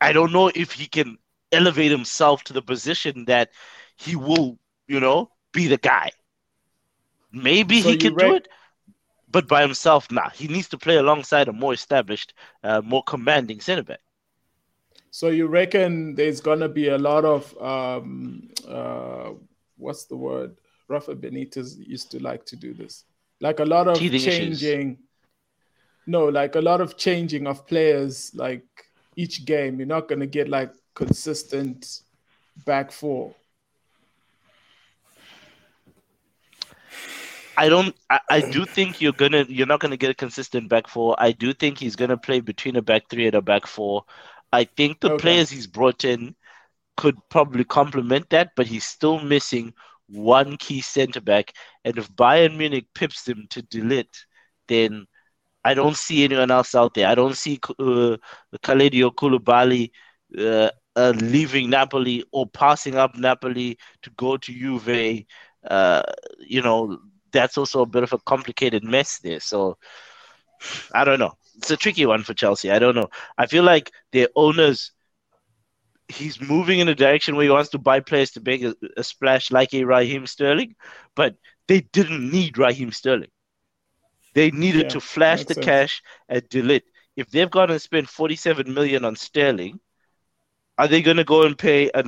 I 0.00 0.12
don't 0.12 0.32
know 0.32 0.50
if 0.54 0.72
he 0.72 0.86
can 0.86 1.18
elevate 1.54 1.90
himself 1.90 2.44
to 2.44 2.52
the 2.52 2.62
position 2.62 3.24
that 3.26 3.50
he 3.96 4.16
will, 4.16 4.58
you 4.86 5.00
know, 5.00 5.30
be 5.52 5.66
the 5.66 5.78
guy. 5.78 6.10
Maybe 7.32 7.80
so 7.82 7.90
he 7.90 7.96
can 7.96 8.14
do 8.14 8.34
it, 8.34 8.48
but 9.30 9.48
by 9.48 9.62
himself, 9.62 10.10
nah. 10.10 10.30
He 10.30 10.46
needs 10.46 10.68
to 10.68 10.78
play 10.78 10.96
alongside 10.96 11.48
a 11.48 11.52
more 11.52 11.72
established, 11.72 12.34
uh, 12.62 12.80
more 12.82 13.02
commanding 13.02 13.60
center 13.60 13.82
back. 13.82 14.00
So 15.10 15.28
you 15.28 15.46
reckon 15.46 16.14
there's 16.14 16.40
gonna 16.40 16.68
be 16.68 16.88
a 16.88 16.98
lot 16.98 17.24
of 17.24 17.56
um, 17.62 18.48
uh, 18.66 19.30
what's 19.76 20.06
the 20.06 20.16
word? 20.16 20.56
Rafa 20.88 21.14
Benitez 21.14 21.76
used 21.78 22.10
to 22.10 22.22
like 22.22 22.44
to 22.46 22.56
do 22.56 22.74
this, 22.74 23.04
like 23.40 23.60
a 23.60 23.64
lot 23.64 23.88
of 23.88 23.96
Teething 23.96 24.20
changing. 24.20 24.90
Issues. 24.90 24.98
No, 26.06 26.26
like 26.26 26.56
a 26.56 26.60
lot 26.60 26.80
of 26.80 26.96
changing 26.96 27.46
of 27.46 27.66
players, 27.66 28.32
like 28.34 28.66
each 29.16 29.44
game. 29.44 29.78
You're 29.78 29.86
not 29.86 30.08
gonna 30.08 30.26
get 30.26 30.48
like 30.48 30.72
consistent 30.94 32.00
back 32.64 32.92
four? 32.92 33.34
I 37.56 37.68
don't. 37.68 37.94
I, 38.10 38.20
I, 38.30 38.50
do 38.50 38.64
think 38.64 39.00
you're 39.00 39.12
gonna. 39.12 39.44
You're 39.48 39.66
not 39.66 39.80
gonna 39.80 39.96
get 39.96 40.10
a 40.10 40.14
consistent 40.14 40.68
back 40.68 40.88
four. 40.88 41.14
I 41.18 41.32
do 41.32 41.52
think 41.52 41.78
he's 41.78 41.96
gonna 41.96 42.16
play 42.16 42.40
between 42.40 42.76
a 42.76 42.82
back 42.82 43.08
three 43.08 43.26
and 43.26 43.34
a 43.36 43.42
back 43.42 43.66
four. 43.66 44.04
I 44.52 44.64
think 44.64 45.00
the 45.00 45.12
okay. 45.12 45.22
players 45.22 45.50
he's 45.50 45.66
brought 45.66 46.04
in 46.04 46.34
could 46.96 47.16
probably 47.28 47.64
complement 47.64 48.30
that, 48.30 48.50
but 48.56 48.66
he's 48.66 48.84
still 48.84 49.20
missing 49.20 49.72
one 50.08 50.56
key 50.56 50.80
centre 50.80 51.20
back. 51.20 51.52
And 51.84 51.98
if 51.98 52.10
Bayern 52.12 52.56
Munich 52.56 52.86
pips 52.94 53.26
him 53.26 53.46
to 53.50 53.62
De 53.62 53.80
Ligt, 53.80 54.24
then 54.68 55.06
I 55.64 55.74
don't 55.74 55.96
see 55.96 56.24
anyone 56.24 56.50
else 56.50 56.74
out 56.74 56.94
there. 56.94 57.08
I 57.08 57.14
don't 57.14 57.36
see 57.36 57.58
uh, 57.78 58.16
Koulibaly 58.62 59.90
uh, 60.38 60.70
uh, 60.96 61.12
leaving 61.16 61.70
Napoli 61.70 62.24
or 62.32 62.46
passing 62.46 62.96
up 62.96 63.16
Napoli 63.16 63.78
to 64.02 64.10
go 64.10 64.36
to 64.36 64.52
Juve, 64.52 65.24
uh, 65.68 66.02
you 66.38 66.62
know, 66.62 66.98
that's 67.32 67.58
also 67.58 67.82
a 67.82 67.86
bit 67.86 68.02
of 68.02 68.12
a 68.12 68.18
complicated 68.18 68.84
mess 68.84 69.18
there. 69.18 69.40
So 69.40 69.76
I 70.94 71.04
don't 71.04 71.18
know. 71.18 71.32
It's 71.56 71.70
a 71.70 71.76
tricky 71.76 72.06
one 72.06 72.22
for 72.22 72.34
Chelsea. 72.34 72.70
I 72.70 72.78
don't 72.78 72.94
know. 72.94 73.08
I 73.38 73.46
feel 73.46 73.64
like 73.64 73.92
their 74.12 74.28
owners, 74.34 74.92
he's 76.08 76.40
moving 76.40 76.80
in 76.80 76.88
a 76.88 76.94
direction 76.94 77.36
where 77.36 77.44
he 77.44 77.50
wants 77.50 77.70
to 77.70 77.78
buy 77.78 78.00
players 78.00 78.32
to 78.32 78.40
make 78.40 78.62
a, 78.62 78.74
a 78.96 79.04
splash 79.04 79.50
like 79.50 79.74
a 79.74 79.84
Raheem 79.84 80.26
Sterling, 80.26 80.74
but 81.14 81.36
they 81.68 81.80
didn't 81.80 82.30
need 82.30 82.58
Raheem 82.58 82.92
Sterling. 82.92 83.30
They 84.34 84.50
needed 84.50 84.84
yeah, 84.84 84.88
to 84.90 85.00
flash 85.00 85.44
the 85.44 85.54
sense. 85.54 85.66
cash 85.66 86.02
and 86.28 86.48
De 86.48 86.60
Ligt. 86.62 86.82
If 87.16 87.30
they've 87.30 87.50
gone 87.50 87.70
and 87.70 87.80
spent 87.80 88.08
47 88.08 88.74
million 88.74 89.04
on 89.04 89.14
Sterling, 89.14 89.78
are 90.78 90.88
they 90.88 91.02
going 91.02 91.16
to 91.16 91.24
go 91.24 91.42
and 91.44 91.56
pay 91.58 91.90
a 91.94 92.02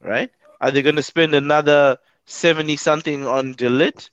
right? 0.00 0.30
Are 0.60 0.70
they 0.70 0.82
going 0.82 0.96
to 0.96 1.02
spend 1.02 1.34
another 1.34 1.98
70 2.26 2.76
something 2.76 3.26
on 3.26 3.52
De 3.52 3.68
Ligt 3.68 4.10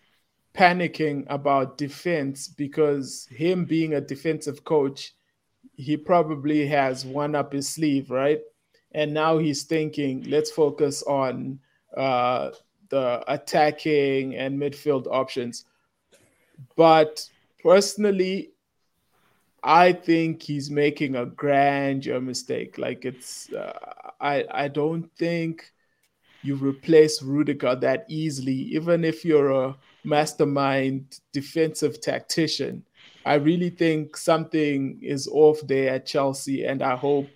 panicking 0.54 1.24
about 1.28 1.78
defense 1.78 2.48
because 2.48 3.28
him 3.30 3.64
being 3.64 3.94
a 3.94 4.00
defensive 4.00 4.64
coach, 4.64 5.14
he 5.76 5.96
probably 5.96 6.66
has 6.66 7.04
one 7.04 7.34
up 7.34 7.52
his 7.52 7.68
sleeve, 7.68 8.10
right? 8.10 8.40
And 8.92 9.14
now 9.14 9.38
he's 9.38 9.62
thinking, 9.62 10.24
let's 10.28 10.50
focus 10.50 11.02
on 11.04 11.60
uh, 11.96 12.50
the 12.88 13.22
attacking 13.28 14.34
and 14.34 14.60
midfield 14.60 15.06
options. 15.06 15.64
But 16.76 17.26
personally, 17.62 18.50
I 19.62 19.92
think 19.92 20.42
he's 20.42 20.70
making 20.70 21.16
a 21.16 21.26
grandeur 21.26 22.20
mistake. 22.20 22.78
Like 22.78 23.04
it's, 23.04 23.52
uh, 23.52 23.72
I 24.20 24.44
I 24.50 24.68
don't 24.68 25.10
think 25.16 25.72
you 26.42 26.56
replace 26.56 27.22
Rudiger 27.22 27.76
that 27.76 28.06
easily, 28.08 28.54
even 28.54 29.04
if 29.04 29.24
you're 29.24 29.50
a 29.50 29.76
mastermind 30.04 31.20
defensive 31.32 32.00
tactician. 32.00 32.84
I 33.26 33.34
really 33.34 33.68
think 33.70 34.16
something 34.16 34.98
is 35.02 35.28
off 35.28 35.60
there 35.66 35.94
at 35.94 36.06
Chelsea, 36.06 36.64
and 36.64 36.82
I 36.82 36.96
hope. 36.96 37.28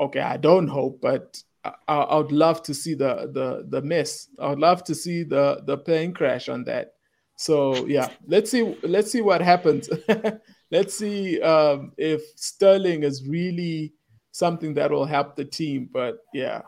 Okay, 0.00 0.20
I 0.20 0.36
don't 0.36 0.66
hope, 0.66 1.00
but 1.00 1.40
I, 1.64 1.72
I 1.86 2.16
would 2.16 2.32
love 2.32 2.62
to 2.64 2.74
see 2.74 2.94
the 2.94 3.30
the 3.32 3.64
the 3.68 3.82
miss. 3.82 4.28
I 4.40 4.50
would 4.50 4.58
love 4.58 4.82
to 4.84 4.94
see 4.94 5.22
the 5.22 5.62
the 5.64 5.78
plane 5.78 6.12
crash 6.12 6.48
on 6.48 6.64
that. 6.64 6.94
So 7.36 7.86
yeah, 7.86 8.10
let's 8.26 8.50
see 8.50 8.76
let's 8.82 9.12
see 9.12 9.20
what 9.20 9.40
happens. 9.40 9.88
let's 10.72 10.94
see 10.94 11.40
um, 11.42 11.92
if 11.98 12.22
Sterling 12.34 13.04
is 13.04 13.28
really 13.28 13.92
something 14.32 14.74
that 14.74 14.90
will 14.90 15.04
help 15.04 15.36
the 15.36 15.44
team. 15.44 15.88
But 15.92 16.24
yeah, 16.32 16.62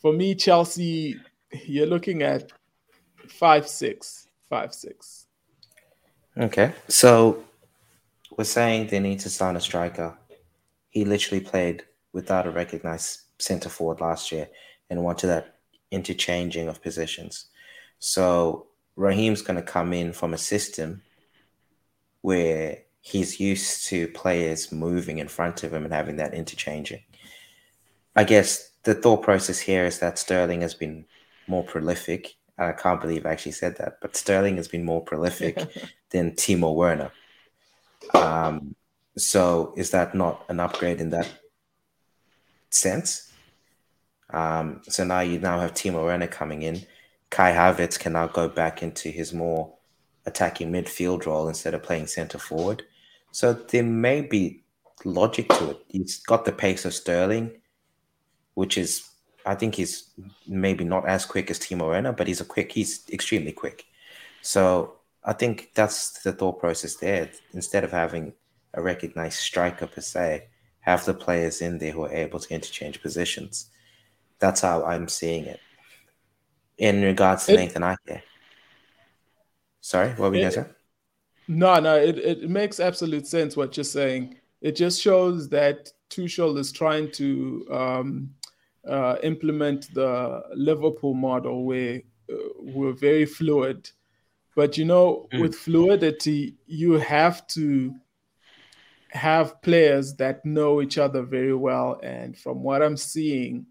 for 0.00 0.12
me, 0.12 0.34
Chelsea, 0.34 1.16
you're 1.66 1.86
looking 1.86 2.22
at 2.22 2.50
five 3.28 3.68
six, 3.68 4.28
five 4.48 4.72
six. 4.72 5.26
Okay, 6.38 6.72
so 6.86 7.44
we're 8.36 8.44
saying 8.44 8.86
they 8.86 9.00
need 9.00 9.18
to 9.20 9.30
sign 9.30 9.56
a 9.56 9.60
striker. 9.60 10.16
He 10.90 11.04
literally 11.04 11.44
played 11.44 11.84
without 12.12 12.46
a 12.46 12.50
recognized 12.50 13.22
center 13.38 13.68
forward 13.68 14.00
last 14.00 14.30
year 14.32 14.48
and 14.88 15.02
wanted 15.02 15.26
that 15.26 15.56
interchanging 15.90 16.68
of 16.68 16.80
positions. 16.80 17.46
So 17.98 18.68
Raheem's 18.94 19.42
going 19.42 19.56
to 19.56 19.62
come 19.62 19.92
in 19.92 20.12
from 20.12 20.32
a 20.32 20.38
system 20.38 21.02
where 22.22 22.78
he's 23.00 23.40
used 23.40 23.86
to 23.86 24.08
players 24.08 24.72
moving 24.72 25.18
in 25.18 25.28
front 25.28 25.62
of 25.62 25.72
him 25.72 25.84
and 25.84 25.94
having 25.94 26.16
that 26.16 26.34
interchanging. 26.34 27.02
I 28.14 28.24
guess 28.24 28.70
the 28.82 28.94
thought 28.94 29.22
process 29.22 29.58
here 29.58 29.84
is 29.84 29.98
that 30.00 30.18
Sterling 30.18 30.62
has 30.62 30.74
been 30.74 31.06
more 31.46 31.64
prolific. 31.64 32.34
I 32.58 32.72
can't 32.72 33.00
believe 33.00 33.24
I 33.24 33.30
actually 33.30 33.52
said 33.52 33.76
that, 33.78 33.98
but 34.00 34.16
Sterling 34.16 34.56
has 34.56 34.68
been 34.68 34.84
more 34.84 35.02
prolific 35.02 35.58
than 36.10 36.32
Timo 36.32 36.74
Werner. 36.74 37.12
Um, 38.14 38.74
so 39.16 39.72
is 39.76 39.90
that 39.90 40.14
not 40.14 40.44
an 40.48 40.60
upgrade 40.60 41.00
in 41.00 41.10
that 41.10 41.28
sense? 42.70 43.32
Um, 44.30 44.82
so 44.88 45.04
now 45.04 45.20
you 45.20 45.38
now 45.38 45.60
have 45.60 45.74
Timo 45.74 46.04
Werner 46.04 46.26
coming 46.26 46.62
in. 46.62 46.86
Kai 47.30 47.52
Havertz 47.52 47.98
can 47.98 48.14
now 48.14 48.26
go 48.26 48.48
back 48.48 48.82
into 48.82 49.10
his 49.10 49.32
more 49.32 49.77
attacking 50.28 50.70
midfield 50.70 51.26
role 51.26 51.48
instead 51.48 51.74
of 51.74 51.82
playing 51.82 52.06
centre 52.06 52.38
forward. 52.38 52.84
So 53.32 53.52
there 53.52 53.82
may 53.82 54.20
be 54.20 54.62
logic 55.04 55.48
to 55.48 55.70
it. 55.70 55.84
He's 55.88 56.18
got 56.18 56.44
the 56.44 56.52
pace 56.52 56.84
of 56.84 56.94
Sterling, 56.94 57.50
which 58.54 58.78
is 58.78 59.08
I 59.46 59.54
think 59.54 59.74
he's 59.74 60.10
maybe 60.46 60.84
not 60.84 61.08
as 61.08 61.24
quick 61.24 61.50
as 61.50 61.58
Timo 61.58 61.88
Werner, 61.88 62.12
but 62.12 62.26
he's 62.26 62.40
a 62.40 62.44
quick. 62.44 62.70
He's 62.72 63.08
extremely 63.10 63.52
quick. 63.52 63.86
So 64.42 64.96
I 65.24 65.32
think 65.32 65.70
that's 65.74 66.22
the 66.22 66.32
thought 66.32 66.60
process 66.60 66.96
there. 66.96 67.30
Instead 67.54 67.84
of 67.84 67.90
having 67.90 68.34
a 68.74 68.82
recognized 68.82 69.38
striker 69.38 69.86
per 69.86 70.02
se, 70.02 70.48
have 70.80 71.04
the 71.04 71.14
players 71.14 71.62
in 71.62 71.78
there 71.78 71.92
who 71.92 72.04
are 72.04 72.12
able 72.12 72.40
to 72.40 72.54
interchange 72.54 73.00
positions. 73.00 73.70
That's 74.38 74.60
how 74.60 74.84
I'm 74.84 75.08
seeing 75.08 75.46
it. 75.46 75.60
In 76.76 77.02
regards 77.02 77.46
to 77.46 77.54
it, 77.54 77.56
Nathan 77.56 77.82
Ake. 77.82 78.22
Sorry, 79.88 80.10
what 80.10 80.32
were 80.32 80.36
you 80.36 80.50
say? 80.50 80.66
No, 81.48 81.80
no, 81.80 81.96
it, 81.96 82.18
it 82.18 82.50
makes 82.50 82.78
absolute 82.78 83.26
sense 83.26 83.56
what 83.56 83.74
you're 83.74 83.84
saying. 83.84 84.36
It 84.60 84.76
just 84.76 85.00
shows 85.00 85.48
that 85.48 85.90
Tuchel 86.10 86.58
is 86.58 86.72
trying 86.72 87.10
to 87.12 87.66
um, 87.70 88.30
uh, 88.86 89.16
implement 89.22 89.94
the 89.94 90.42
Liverpool 90.54 91.14
model 91.14 91.64
where 91.64 92.02
uh, 92.30 92.36
we're 92.58 92.92
very 92.92 93.24
fluid. 93.24 93.88
But 94.54 94.76
you 94.76 94.84
know, 94.84 95.26
mm. 95.32 95.40
with 95.40 95.54
fluidity, 95.54 96.56
you 96.66 96.98
have 96.98 97.46
to 97.46 97.94
have 99.08 99.62
players 99.62 100.16
that 100.16 100.44
know 100.44 100.82
each 100.82 100.98
other 100.98 101.22
very 101.22 101.54
well. 101.54 101.98
And 102.02 102.36
from 102.36 102.62
what 102.62 102.82
I'm 102.82 102.98
seeing, 102.98 103.64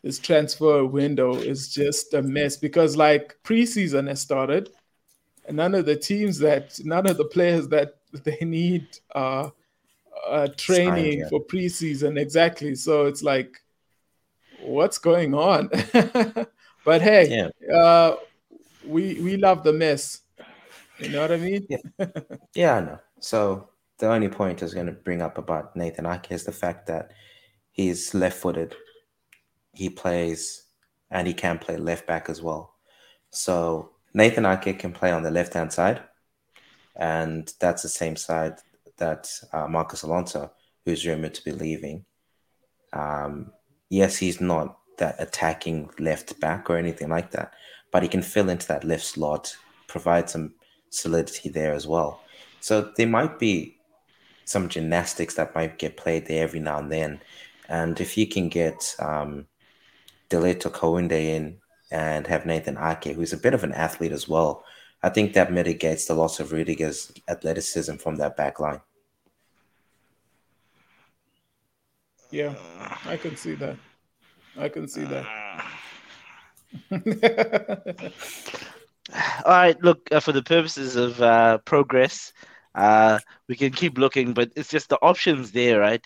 this 0.00 0.20
transfer 0.20 0.84
window 0.84 1.34
is 1.34 1.74
just 1.74 2.14
a 2.14 2.22
mess 2.22 2.56
because, 2.56 2.96
like, 2.96 3.36
preseason 3.42 4.06
has 4.06 4.20
started 4.20 4.70
none 5.50 5.74
of 5.74 5.86
the 5.86 5.96
teams 5.96 6.38
that 6.38 6.78
none 6.84 7.06
of 7.06 7.16
the 7.16 7.24
players 7.24 7.68
that 7.68 7.96
they 8.24 8.38
need 8.42 8.86
uh, 9.14 9.50
uh 10.28 10.48
training 10.56 11.20
yeah. 11.20 11.28
for 11.28 11.44
preseason. 11.44 12.18
Exactly. 12.18 12.74
So 12.74 13.06
it's 13.06 13.22
like 13.22 13.60
what's 14.60 14.98
going 14.98 15.34
on? 15.34 15.70
But 16.84 17.00
hey 17.00 17.48
yeah. 17.62 17.74
uh, 17.74 18.16
we 18.86 19.14
we 19.22 19.38
love 19.38 19.64
the 19.64 19.72
mess 19.72 20.20
you 20.98 21.08
know 21.08 21.20
what 21.22 21.32
i 21.32 21.36
mean? 21.36 21.66
Yeah, 21.68 22.06
yeah 22.54 22.74
i 22.76 22.80
know. 22.80 22.98
So 23.20 23.68
the 23.98 24.08
only 24.08 24.28
point 24.28 24.62
i 24.62 24.64
was 24.64 24.74
going 24.74 24.86
to 24.86 24.92
bring 24.92 25.22
up 25.22 25.38
about 25.38 25.76
nathan 25.76 26.06
ake 26.06 26.30
is 26.30 26.44
the 26.44 26.52
fact 26.52 26.86
that 26.86 27.12
he's 27.70 28.14
left-footed. 28.14 28.74
He 29.72 29.90
plays 29.90 30.64
and 31.10 31.26
he 31.26 31.34
can 31.34 31.58
play 31.58 31.76
left 31.76 32.06
back 32.06 32.28
as 32.28 32.40
well. 32.40 32.74
So 33.30 33.90
Nathan 34.14 34.46
Ake 34.46 34.78
can 34.78 34.92
play 34.92 35.10
on 35.10 35.22
the 35.22 35.30
left 35.30 35.54
hand 35.54 35.72
side, 35.72 36.00
and 36.96 37.52
that's 37.60 37.82
the 37.82 37.88
same 37.88 38.16
side 38.16 38.54
that 38.96 39.28
uh, 39.52 39.66
Marcos 39.66 40.02
Alonso, 40.02 40.52
who's 40.84 41.04
rumored 41.06 41.34
to 41.34 41.44
be 41.44 41.50
leaving. 41.50 42.04
Um, 42.92 43.52
yes, 43.90 44.16
he's 44.16 44.40
not 44.40 44.78
that 44.98 45.16
attacking 45.18 45.90
left 45.98 46.38
back 46.38 46.70
or 46.70 46.76
anything 46.76 47.08
like 47.08 47.32
that, 47.32 47.52
but 47.90 48.02
he 48.02 48.08
can 48.08 48.22
fill 48.22 48.48
into 48.48 48.68
that 48.68 48.84
left 48.84 49.04
slot, 49.04 49.56
provide 49.88 50.30
some 50.30 50.54
solidity 50.90 51.48
there 51.48 51.72
as 51.72 51.86
well. 51.86 52.22
So 52.60 52.92
there 52.96 53.08
might 53.08 53.38
be 53.38 53.76
some 54.44 54.68
gymnastics 54.68 55.34
that 55.34 55.54
might 55.54 55.78
get 55.78 55.96
played 55.96 56.26
there 56.26 56.44
every 56.44 56.60
now 56.60 56.78
and 56.78 56.92
then. 56.92 57.20
And 57.68 58.00
if 58.00 58.16
you 58.16 58.26
can 58.26 58.48
get 58.48 58.94
um, 58.98 59.46
Deleto 60.30 60.70
Kounde 60.70 61.12
in 61.12 61.58
and 61.94 62.26
have 62.26 62.44
Nathan 62.44 62.76
Ake, 62.76 63.14
who's 63.14 63.32
a 63.32 63.36
bit 63.36 63.54
of 63.54 63.62
an 63.62 63.72
athlete 63.72 64.10
as 64.10 64.28
well. 64.28 64.64
I 65.00 65.10
think 65.10 65.32
that 65.34 65.52
mitigates 65.52 66.06
the 66.06 66.14
loss 66.14 66.40
of 66.40 66.50
Rudiger's 66.50 67.12
athleticism 67.28 67.96
from 67.96 68.16
that 68.16 68.36
back 68.36 68.58
line. 68.58 68.80
Yeah, 72.32 72.54
I 73.06 73.16
can 73.16 73.36
see 73.36 73.54
that. 73.54 73.76
I 74.58 74.68
can 74.68 74.88
see 74.88 75.04
that. 75.04 75.24
All 79.44 79.52
right, 79.52 79.80
look, 79.80 80.00
uh, 80.10 80.18
for 80.18 80.32
the 80.32 80.42
purposes 80.42 80.96
of 80.96 81.22
uh, 81.22 81.58
progress, 81.58 82.32
uh, 82.74 83.20
we 83.48 83.54
can 83.54 83.70
keep 83.70 83.98
looking, 83.98 84.32
but 84.32 84.50
it's 84.56 84.70
just 84.70 84.88
the 84.88 84.98
options 85.00 85.52
there, 85.52 85.78
right? 85.78 86.04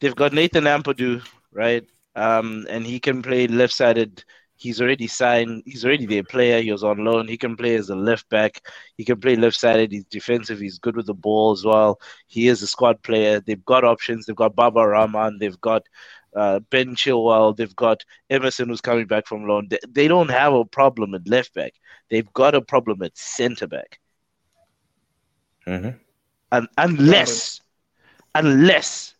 They've 0.00 0.14
got 0.14 0.34
Ethan 0.34 0.64
Ampadu, 0.64 1.26
right? 1.50 1.88
Um, 2.14 2.66
and 2.68 2.84
he 2.84 3.00
can 3.00 3.22
play 3.22 3.46
left 3.46 3.72
sided 3.72 4.22
He's 4.56 4.80
already 4.80 5.06
signed. 5.06 5.62
He's 5.66 5.84
already 5.84 6.06
their 6.06 6.22
player. 6.22 6.60
He 6.60 6.70
was 6.70 6.84
on 6.84 7.04
loan. 7.04 7.26
He 7.28 7.36
can 7.36 7.56
play 7.56 7.74
as 7.74 7.90
a 7.90 7.96
left 7.96 8.28
back. 8.28 8.60
He 8.96 9.04
can 9.04 9.20
play 9.20 9.36
left 9.36 9.58
sided. 9.58 9.90
He's 9.90 10.04
defensive. 10.04 10.60
He's 10.60 10.78
good 10.78 10.96
with 10.96 11.06
the 11.06 11.14
ball 11.14 11.52
as 11.52 11.64
well. 11.64 12.00
He 12.28 12.48
is 12.48 12.62
a 12.62 12.66
squad 12.66 13.02
player. 13.02 13.40
They've 13.40 13.64
got 13.64 13.84
options. 13.84 14.26
They've 14.26 14.36
got 14.36 14.54
Baba 14.54 14.86
Rahman. 14.86 15.38
They've 15.38 15.60
got 15.60 15.82
uh, 16.36 16.60
Ben 16.70 16.94
Chilwell. 16.94 17.56
They've 17.56 17.74
got 17.74 18.04
Emerson 18.30 18.68
who's 18.68 18.80
coming 18.80 19.06
back 19.06 19.26
from 19.26 19.46
loan. 19.46 19.66
They, 19.68 19.78
they 19.88 20.08
don't 20.08 20.30
have 20.30 20.54
a 20.54 20.64
problem 20.64 21.14
at 21.14 21.28
left 21.28 21.52
back. 21.54 21.74
They've 22.08 22.32
got 22.32 22.54
a 22.54 22.60
problem 22.60 23.02
at 23.02 23.16
centre 23.18 23.66
back. 23.66 23.98
Mm-hmm. 25.66 25.98
And 26.52 26.68
unless, 26.78 27.60
unless 28.34 29.14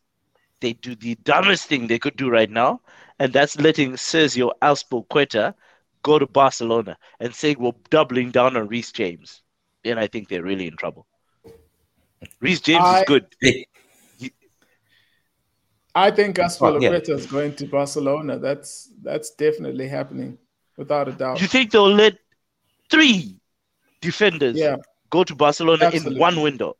they 0.61 0.75
do 0.75 0.95
the 0.95 1.17
dumbest 1.17 1.67
thing 1.67 1.87
they 1.87 1.99
could 1.99 2.17
do 2.17 2.31
right 2.31 2.51
now, 2.51 2.81
and 3.19 3.33
that's 3.33 3.59
letting 3.59 3.93
Sergio 3.93 4.51
Azpilicueta 4.63 5.55
go 6.03 6.19
to 6.19 6.27
Barcelona 6.27 6.97
and 7.21 7.35
saying 7.35 7.57
we're 7.59 7.73
doubling 7.91 8.31
down 8.31 8.57
on 8.57 8.69
Reece 8.69 8.93
James, 8.93 9.43
then 9.83 9.99
I 9.99 10.07
think 10.07 10.29
they're 10.29 10.43
really 10.43 10.67
in 10.67 10.77
trouble. 10.77 11.07
Reece 12.41 12.61
James 12.61 12.85
I, 12.85 13.01
is 13.01 13.05
good. 13.07 13.27
I 15.95 16.11
think 16.11 16.37
Azpilicueta 16.37 17.11
is 17.11 17.27
going 17.27 17.55
to 17.57 17.67
Barcelona. 17.67 18.39
That's 18.39 18.91
that's 19.03 19.31
definitely 19.31 19.87
happening, 19.87 20.39
without 20.77 21.09
a 21.09 21.13
doubt. 21.13 21.41
You 21.41 21.47
think 21.47 21.71
they'll 21.71 21.93
let 21.93 22.19
three 22.91 23.37
defenders 24.01 24.57
yeah. 24.57 24.77
go 25.11 25.23
to 25.25 25.35
Barcelona 25.35 25.87
Absolutely. 25.87 26.15
in 26.15 26.21
one 26.21 26.41
window? 26.41 26.77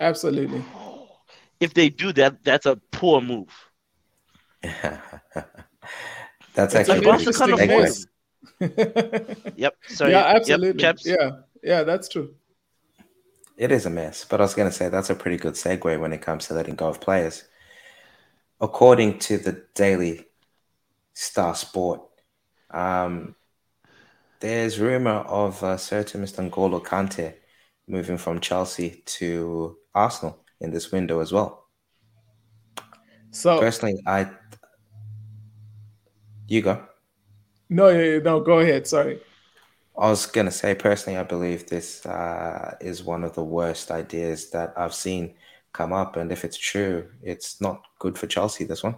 Absolutely. 0.00 0.64
If 1.58 1.74
they 1.74 1.88
do 1.90 2.12
that, 2.14 2.42
that's 2.44 2.66
a 2.66 2.76
poor 2.90 3.20
move. 3.20 3.48
That's 6.54 6.74
actually 6.74 7.06
a 7.06 7.12
interesting 7.12 7.56
kind 7.56 7.88
of 7.88 7.96
yep. 9.56 9.76
Sorry. 9.88 10.12
Yeah, 10.12 10.24
absolutely. 10.34 10.82
Yep, 10.82 10.98
yeah, 11.04 11.30
yeah, 11.62 11.82
that's 11.82 12.08
true. 12.08 12.34
It 13.56 13.70
is 13.70 13.86
a 13.86 13.90
mess, 13.90 14.24
but 14.24 14.40
I 14.40 14.44
was 14.44 14.54
going 14.54 14.70
to 14.70 14.74
say 14.74 14.88
that's 14.88 15.10
a 15.10 15.14
pretty 15.14 15.36
good 15.36 15.54
segue 15.54 16.00
when 16.00 16.12
it 16.12 16.22
comes 16.22 16.46
to 16.46 16.54
letting 16.54 16.74
go 16.74 16.88
of 16.88 17.00
players. 17.00 17.44
According 18.60 19.18
to 19.20 19.38
the 19.38 19.64
Daily 19.74 20.26
Star 21.12 21.54
Sport, 21.54 22.02
um, 22.70 23.34
there's 24.40 24.80
rumor 24.80 25.18
of 25.20 25.62
uh, 25.62 25.76
certain 25.76 26.22
Mr. 26.22 26.48
N'Golo 26.48 26.82
Kante 26.82 27.34
moving 27.86 28.16
from 28.16 28.40
Chelsea 28.40 29.02
to 29.04 29.76
Arsenal 29.94 30.44
in 30.60 30.70
this 30.70 30.92
window 30.92 31.20
as 31.20 31.32
well. 31.32 31.66
So 33.30 33.60
personally, 33.60 34.00
I 34.06 34.30
you 36.50 36.62
go. 36.62 36.82
No, 37.68 38.18
no, 38.18 38.40
go 38.40 38.58
ahead. 38.58 38.86
Sorry. 38.86 39.20
I 39.96 40.08
was 40.08 40.26
gonna 40.26 40.50
say 40.50 40.74
personally, 40.74 41.18
I 41.18 41.22
believe 41.22 41.68
this 41.68 42.04
uh, 42.04 42.76
is 42.80 43.04
one 43.04 43.22
of 43.22 43.34
the 43.34 43.44
worst 43.44 43.90
ideas 43.90 44.50
that 44.50 44.72
I've 44.76 44.94
seen 44.94 45.34
come 45.72 45.92
up. 45.92 46.16
And 46.16 46.32
if 46.32 46.44
it's 46.44 46.56
true, 46.56 47.08
it's 47.22 47.60
not 47.60 47.82
good 47.98 48.18
for 48.18 48.26
Chelsea, 48.26 48.64
this 48.64 48.82
one. 48.82 48.96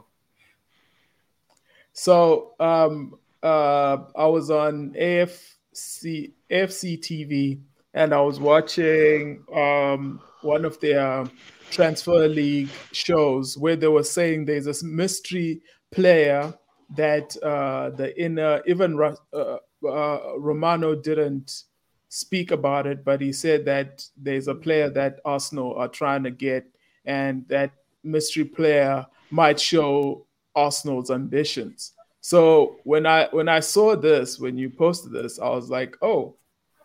So 1.93 2.55
um, 2.59 3.19
uh, 3.43 3.99
I 4.17 4.27
was 4.27 4.51
on 4.51 4.95
AFC, 4.99 6.33
AFC 6.51 6.99
TV 6.99 7.61
and 7.93 8.15
I 8.15 8.21
was 8.21 8.41
watching 8.41 9.45
um, 9.55 10.21
one 10.41 10.65
of 10.65 10.81
their 10.81 11.27
transfer 11.71 12.29
league 12.29 12.71
shows 12.93 13.59
where 13.59 13.77
they 13.77 13.89
were 13.89 14.05
saying 14.05 14.45
there's 14.47 14.65
this 14.65 14.83
mystery 14.83 15.61
player 15.91 16.55
that 16.91 17.37
uh, 17.43 17.91
the 17.91 18.13
inner 18.21 18.63
even 18.67 19.01
uh, 19.33 19.57
uh, 19.87 20.19
Romano 20.39 20.95
didn't 20.95 21.65
speak 22.09 22.51
about 22.51 22.87
it, 22.87 23.05
but 23.05 23.21
he 23.21 23.33
said 23.33 23.65
that 23.65 24.05
there's 24.17 24.49
a 24.49 24.55
player 24.55 24.91
that 24.91 25.21
Arsenal 25.25 25.75
are 25.77 25.89
trying 25.89 26.23
to 26.25 26.31
get, 26.31 26.67
and 27.05 27.47
that 27.49 27.73
mystery 28.05 28.45
player 28.45 29.07
might 29.31 29.59
show 29.59 30.27
Arsenal's 30.55 31.11
ambitions. 31.11 31.93
So 32.21 32.77
when 32.85 33.07
I 33.07 33.29
when 33.33 33.49
I 33.49 33.61
saw 33.61 33.97
this, 33.97 34.39
when 34.39 34.57
you 34.57 34.71
posted 34.71 35.13
this, 35.13 35.39
I 35.39 35.49
was 35.49 35.71
like, 35.71 35.97
oh, 36.03 36.37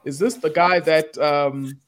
is 0.05 0.17
this 0.17 0.35
the 0.35 0.49
guy 0.49 0.79
that 0.79 1.17
um, 1.17 1.79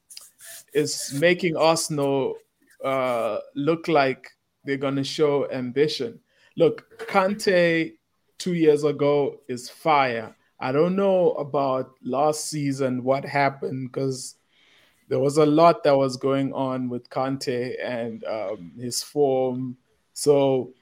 is 0.74 1.12
making 1.18 1.56
Arsenal 1.56 2.36
uh, 2.84 3.38
look 3.56 3.88
like 3.88 4.28
they're 4.64 4.76
going 4.76 4.96
to 4.96 5.04
show 5.04 5.50
ambition? 5.50 6.20
Look, 6.56 7.06
Kante 7.08 7.94
two 8.40 8.54
years 8.54 8.82
ago 8.82 9.38
is 9.46 9.70
fire. 9.70 10.34
I 10.58 10.72
don't 10.72 10.96
know 10.96 11.32
about 11.34 11.92
last 12.02 12.50
season 12.50 13.04
what 13.04 13.24
happened 13.24 13.92
because 13.92 14.34
there 15.08 15.20
was 15.20 15.36
a 15.36 15.46
lot 15.46 15.84
that 15.84 15.96
was 15.96 16.16
going 16.16 16.52
on 16.52 16.88
with 16.88 17.08
Kante 17.08 17.76
and 17.84 18.24
um, 18.24 18.72
his 18.76 19.02
form. 19.02 19.76
So, 20.12 20.72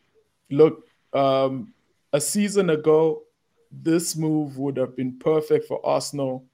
look, 0.50 0.88
um, 1.12 1.74
a 2.14 2.20
season 2.20 2.70
ago, 2.70 3.24
this 3.70 4.16
move 4.16 4.56
would 4.56 4.78
have 4.78 4.96
been 4.96 5.18
perfect 5.18 5.66
for 5.66 5.84
Arsenal 5.84 6.48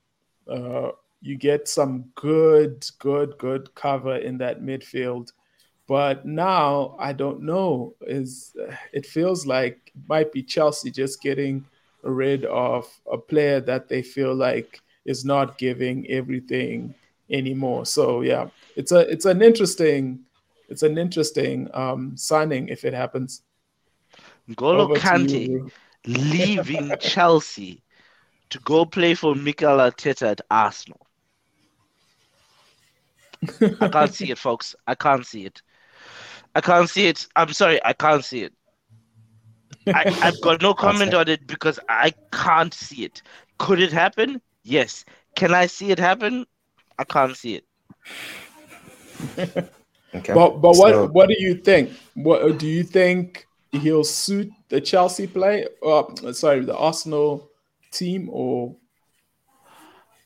uh, 0.48 0.90
you 1.20 1.36
get 1.36 1.68
some 1.68 2.04
good, 2.14 2.86
good, 2.98 3.36
good 3.38 3.74
cover 3.74 4.16
in 4.16 4.38
that 4.38 4.60
midfield. 4.60 5.32
But 5.86 6.24
now 6.24 6.96
I 6.98 7.12
don't 7.12 7.42
know. 7.42 7.94
Is 8.00 8.56
it 8.92 9.06
feels 9.06 9.46
like 9.46 9.92
it 9.94 10.08
might 10.08 10.32
be 10.32 10.42
Chelsea 10.42 10.90
just 10.90 11.20
getting 11.20 11.64
rid 12.02 12.44
of 12.46 12.88
a 13.10 13.18
player 13.18 13.60
that 13.60 13.88
they 13.88 14.02
feel 14.02 14.34
like 14.34 14.80
is 15.04 15.24
not 15.24 15.58
giving 15.58 16.08
everything 16.10 16.94
anymore. 17.30 17.86
So 17.86 18.22
yeah, 18.22 18.48
it's 18.76 18.92
a 18.92 19.00
it's 19.00 19.24
an 19.24 19.42
interesting 19.42 20.20
it's 20.68 20.82
an 20.82 20.98
interesting 20.98 21.68
um, 21.74 22.16
signing 22.16 22.68
if 22.68 22.84
it 22.84 22.94
happens. 22.94 23.42
N'Golo 24.48 24.96
Kante 24.96 25.70
leaving 26.06 26.92
Chelsea 27.00 27.82
to 28.50 28.58
go 28.60 28.84
play 28.84 29.14
for 29.14 29.34
Mikel 29.34 29.78
Arteta 29.78 30.32
at 30.32 30.40
Arsenal. 30.50 31.06
I 33.80 33.88
can't 33.88 34.14
see 34.14 34.30
it, 34.30 34.38
folks. 34.38 34.74
I 34.86 34.94
can't 34.94 35.26
see 35.26 35.44
it. 35.44 35.62
I 36.54 36.60
can't 36.60 36.88
see 36.88 37.06
it. 37.06 37.26
I'm 37.36 37.52
sorry, 37.52 37.80
I 37.84 37.92
can't 37.92 38.24
see 38.24 38.42
it. 38.42 38.52
I, 39.86 40.10
have 40.10 40.40
got 40.40 40.62
no 40.62 40.72
comment 40.84 41.14
on 41.14 41.28
it 41.28 41.46
because 41.46 41.78
I 41.88 42.14
can't 42.32 42.72
see 42.72 43.04
it. 43.04 43.22
Could 43.58 43.80
it 43.80 43.92
happen? 43.92 44.40
Yes. 44.62 45.04
Can 45.36 45.52
I 45.52 45.66
see 45.66 45.90
it 45.90 45.98
happen? 45.98 46.46
I 46.98 47.04
can't 47.04 47.36
see 47.36 47.56
it. 47.56 47.64
okay. 50.14 50.34
But 50.34 50.60
but 50.60 50.76
what 50.76 51.12
what 51.12 51.28
do 51.28 51.36
you 51.38 51.56
think? 51.56 51.90
What 52.14 52.58
do 52.58 52.66
you 52.66 52.82
think 52.82 53.46
he'll 53.72 54.04
suit 54.04 54.52
the 54.68 54.80
Chelsea 54.80 55.26
play? 55.26 55.66
Uh, 55.84 56.04
sorry, 56.32 56.60
the 56.60 56.76
Arsenal 56.76 57.50
team 57.90 58.28
or 58.30 58.76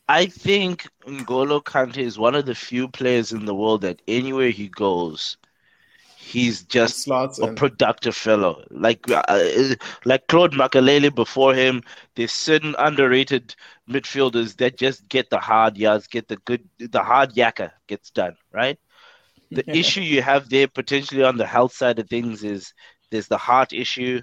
I 0.08 0.26
think 0.26 0.88
N'Golo 1.06 1.62
Kante 1.62 1.98
is 1.98 2.18
one 2.18 2.34
of 2.34 2.46
the 2.46 2.54
few 2.54 2.88
players 2.88 3.32
in 3.32 3.44
the 3.44 3.54
world 3.54 3.82
that 3.82 4.00
anywhere 4.08 4.48
he 4.48 4.68
goes, 4.68 5.36
he's 6.28 6.64
just 6.64 7.00
a 7.40 7.48
productive 7.48 8.16
fellow. 8.16 8.64
Like 8.70 9.00
uh, 9.10 9.74
like 10.04 10.26
Claude 10.28 10.52
Makélélé 10.52 11.14
before 11.14 11.54
him, 11.54 11.82
there's 12.16 12.32
certain 12.32 12.74
underrated 12.78 13.54
midfielders 13.90 14.56
that 14.58 14.78
just 14.78 15.08
get 15.08 15.30
the 15.30 15.38
hard 15.38 15.76
yards, 15.78 16.06
get 16.08 16.28
the 16.28 16.36
good, 16.44 16.68
the 16.78 17.02
hard 17.02 17.34
yakka 17.34 17.72
gets 17.86 18.10
done, 18.10 18.36
right? 18.52 18.78
The 19.54 19.64
issue 19.72 20.02
you 20.02 20.22
have 20.22 20.48
there 20.50 20.68
potentially 20.68 21.24
on 21.24 21.36
the 21.38 21.46
health 21.46 21.72
side 21.74 21.98
of 21.98 22.08
things 22.08 22.44
is 22.44 22.72
there's 23.10 23.28
the 23.28 23.38
heart 23.38 23.72
issue, 23.72 24.20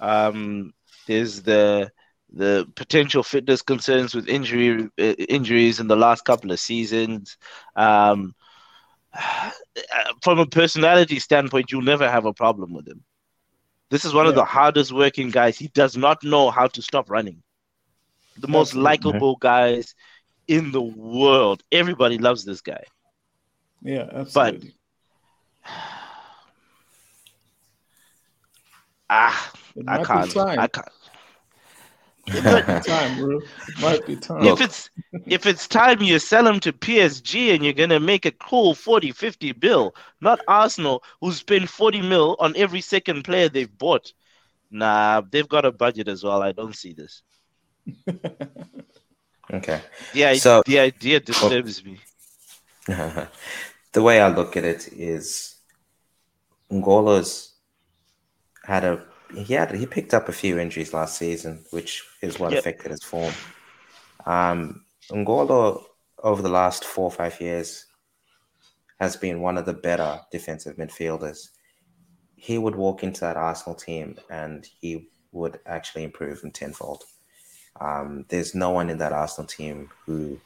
um, 0.00 0.72
there's 1.06 1.42
the 1.42 1.90
the 2.32 2.66
potential 2.76 3.22
fitness 3.24 3.62
concerns 3.62 4.14
with 4.14 4.28
injury 4.28 4.84
uh, 5.00 5.02
injuries 5.28 5.80
in 5.80 5.88
the 5.88 5.96
last 5.96 6.24
couple 6.24 6.52
of 6.52 6.60
seasons. 6.60 7.36
Um, 7.76 8.34
from 10.22 10.38
a 10.38 10.46
personality 10.46 11.18
standpoint, 11.18 11.70
you'll 11.70 11.82
never 11.82 12.08
have 12.08 12.26
a 12.26 12.32
problem 12.32 12.72
with 12.72 12.86
him. 12.88 13.02
This 13.90 14.04
is 14.04 14.14
one 14.14 14.26
yeah. 14.26 14.30
of 14.30 14.34
the 14.36 14.44
hardest 14.44 14.92
working 14.92 15.30
guys. 15.30 15.58
He 15.58 15.68
does 15.68 15.96
not 15.96 16.22
know 16.22 16.50
how 16.50 16.68
to 16.68 16.82
stop 16.82 17.10
running. 17.10 17.42
The 18.38 18.48
most 18.48 18.74
likable 18.74 19.36
guys 19.36 19.94
in 20.46 20.72
the 20.72 20.80
world. 20.80 21.62
Everybody 21.72 22.18
loves 22.18 22.44
this 22.44 22.60
guy. 22.60 22.82
Yeah, 23.82 24.08
absolutely. 24.12 24.74
But 25.64 25.72
ah, 29.10 29.52
I 29.88 30.04
can't. 30.04 30.36
I 30.36 30.66
can't. 30.66 30.88
It 32.26 32.44
might 32.44 32.66
be 32.66 32.80
time, 32.90 33.18
bro. 33.18 33.38
It 33.38 33.80
might 33.80 34.06
be 34.06 34.16
time. 34.16 34.44
If 34.44 34.60
it's 34.60 34.90
if 35.26 35.46
it's 35.46 35.66
time 35.66 36.02
you 36.02 36.18
sell 36.18 36.46
him 36.46 36.60
to 36.60 36.72
PSG 36.72 37.54
and 37.54 37.64
you're 37.64 37.72
gonna 37.72 38.00
make 38.00 38.26
a 38.26 38.30
cool 38.30 38.74
40, 38.74 39.12
50 39.12 39.52
bill, 39.52 39.94
not 40.20 40.40
Arsenal, 40.46 41.02
who 41.20 41.32
spend 41.32 41.70
40 41.70 42.02
mil 42.02 42.36
on 42.38 42.54
every 42.56 42.80
second 42.80 43.24
player 43.24 43.48
they've 43.48 43.78
bought. 43.78 44.12
Nah, 44.70 45.22
they've 45.30 45.48
got 45.48 45.64
a 45.64 45.72
budget 45.72 46.08
as 46.08 46.22
well. 46.22 46.42
I 46.42 46.52
don't 46.52 46.76
see 46.76 46.92
this. 46.92 47.22
okay. 49.52 49.80
Yeah, 50.14 50.34
so 50.34 50.62
the 50.66 50.78
idea 50.78 51.20
disturbs 51.20 51.82
well, 51.82 51.94
me. 51.94 52.00
the 53.92 54.02
way 54.02 54.20
I 54.20 54.28
look 54.28 54.56
at 54.56 54.64
it 54.64 54.88
is 54.92 55.56
N'Golo's 56.70 57.54
had 58.64 58.84
a 58.84 59.04
he 59.34 59.54
had 59.54 59.74
he 59.74 59.86
picked 59.86 60.14
up 60.14 60.28
a 60.28 60.32
few 60.32 60.58
injuries 60.58 60.94
last 60.94 61.18
season, 61.18 61.64
which 61.70 62.04
is 62.22 62.38
what 62.38 62.52
yep. 62.52 62.60
affected 62.60 62.90
his 62.90 63.02
form. 63.02 63.32
Um, 64.26 64.84
N'Golo 65.10 65.84
over 66.22 66.42
the 66.42 66.48
last 66.48 66.84
four 66.84 67.04
or 67.04 67.10
five 67.10 67.40
years 67.40 67.86
has 69.00 69.16
been 69.16 69.40
one 69.40 69.56
of 69.56 69.66
the 69.66 69.72
better 69.72 70.20
defensive 70.30 70.76
midfielders. 70.76 71.48
He 72.36 72.58
would 72.58 72.74
walk 72.74 73.02
into 73.02 73.20
that 73.20 73.36
Arsenal 73.36 73.74
team 73.74 74.18
and 74.30 74.66
he 74.80 75.08
would 75.32 75.60
actually 75.66 76.04
improve 76.04 76.42
in 76.44 76.50
tenfold. 76.50 77.04
Um, 77.80 78.26
there's 78.28 78.54
no 78.54 78.70
one 78.70 78.90
in 78.90 78.98
that 78.98 79.12
Arsenal 79.12 79.46
team 79.46 79.90
who 80.04 80.38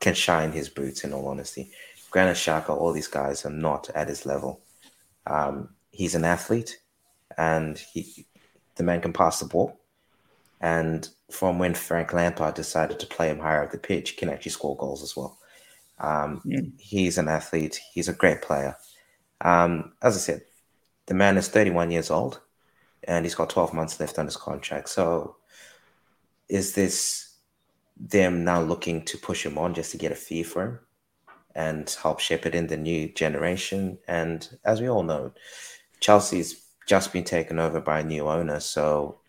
can 0.00 0.14
shine 0.14 0.52
his 0.52 0.68
boots. 0.68 1.04
In 1.04 1.12
all 1.12 1.28
honesty, 1.28 1.70
Granit 2.10 2.36
Xhaka, 2.36 2.70
all 2.70 2.92
these 2.92 3.08
guys 3.08 3.46
are 3.46 3.50
not 3.50 3.88
at 3.94 4.08
his 4.08 4.26
level. 4.26 4.60
Um, 5.26 5.70
he's 5.90 6.14
an 6.14 6.24
athlete 6.24 6.78
and 7.36 7.78
he 7.78 8.26
the 8.76 8.82
man 8.82 9.00
can 9.00 9.12
pass 9.12 9.40
the 9.40 9.46
ball. 9.46 9.80
And 10.60 11.08
from 11.30 11.58
when 11.58 11.74
Frank 11.74 12.12
Lampard 12.12 12.54
decided 12.54 12.98
to 13.00 13.06
play 13.06 13.28
him 13.28 13.38
higher 13.38 13.64
up 13.64 13.72
the 13.72 13.78
pitch, 13.78 14.10
he 14.10 14.16
can 14.16 14.28
actually 14.28 14.52
score 14.52 14.76
goals 14.76 15.02
as 15.02 15.16
well. 15.16 15.38
Um, 15.98 16.40
mm. 16.46 16.72
He's 16.78 17.18
an 17.18 17.28
athlete. 17.28 17.80
He's 17.92 18.08
a 18.08 18.14
great 18.14 18.42
player. 18.42 18.76
Um, 19.40 19.92
as 20.02 20.16
I 20.16 20.18
said, 20.18 20.42
the 21.06 21.14
man 21.14 21.36
is 21.36 21.48
31 21.48 21.90
years 21.90 22.10
old, 22.10 22.40
and 23.04 23.24
he's 23.24 23.34
got 23.34 23.50
12 23.50 23.74
months 23.74 24.00
left 24.00 24.18
on 24.18 24.26
his 24.26 24.36
contract. 24.36 24.88
So, 24.88 25.36
is 26.48 26.74
this 26.74 27.34
them 27.96 28.44
now 28.44 28.60
looking 28.60 29.04
to 29.06 29.18
push 29.18 29.44
him 29.44 29.58
on 29.58 29.74
just 29.74 29.90
to 29.92 29.98
get 29.98 30.12
a 30.12 30.16
fee 30.16 30.42
for 30.42 30.62
him 30.62 30.78
and 31.54 31.96
help 32.02 32.20
shepherd 32.20 32.54
in 32.54 32.66
the 32.66 32.76
new 32.76 33.08
generation? 33.12 33.98
And 34.08 34.48
as 34.64 34.80
we 34.80 34.88
all 34.88 35.02
know, 35.02 35.32
Chelsea's 36.00 36.65
just 36.86 37.12
been 37.12 37.24
taken 37.24 37.58
over 37.58 37.80
by 37.80 38.00
a 38.00 38.04
new 38.04 38.28
owner. 38.28 38.60
So 38.60 39.20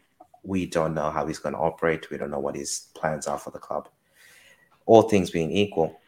we 0.43 0.65
don't 0.65 0.93
know 0.93 1.09
how 1.09 1.25
he's 1.25 1.39
going 1.39 1.53
to 1.53 1.59
operate. 1.59 2.09
We 2.09 2.17
don't 2.17 2.31
know 2.31 2.39
what 2.39 2.55
his 2.55 2.87
plans 2.95 3.27
are 3.27 3.39
for 3.39 3.51
the 3.51 3.59
club. 3.59 3.89
All 4.85 5.03
things 5.03 5.31
being 5.31 5.51
equal, 5.51 5.99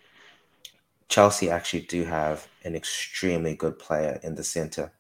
Chelsea 1.09 1.49
actually 1.49 1.81
do 1.81 2.05
have 2.05 2.47
an 2.63 2.75
extremely 2.75 3.55
good 3.55 3.77
player 3.79 4.19
in 4.23 4.35
the 4.35 4.43
center 4.43 4.93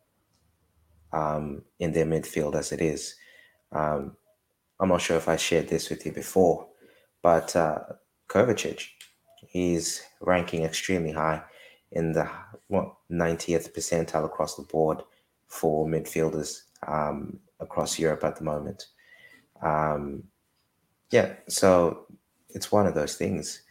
um, 1.13 1.63
in 1.79 1.93
their 1.93 2.05
midfield 2.05 2.55
as 2.55 2.71
it 2.71 2.81
is. 2.81 3.15
Um, 3.71 4.17
I'm 4.79 4.89
not 4.89 5.01
sure 5.01 5.17
if 5.17 5.29
I 5.29 5.35
shared 5.35 5.69
this 5.69 5.89
with 5.89 6.05
you 6.05 6.11
before, 6.11 6.67
but 7.21 7.55
uh, 7.55 7.79
Kovacic, 8.27 8.87
he's 9.47 10.01
ranking 10.21 10.63
extremely 10.63 11.11
high. 11.11 11.43
in 11.91 12.11
the 12.11 12.29
what 12.67 12.95
90th 13.11 13.73
percentile 13.73 14.25
across 14.25 14.55
the 14.55 14.63
board 14.63 15.01
for 15.49 15.85
midfielders 15.87 16.61
um, 16.87 17.39
across 17.59 17.99
Europe 17.99 18.23
at 18.23 18.37
the 18.37 18.43
moment. 18.43 18.85
Um, 19.61 20.23
yeah, 21.11 21.33
so 21.47 22.05
it's 22.49 22.71
one 22.71 22.87
of 22.87 22.95
those 22.95 23.15
things. 23.15 23.63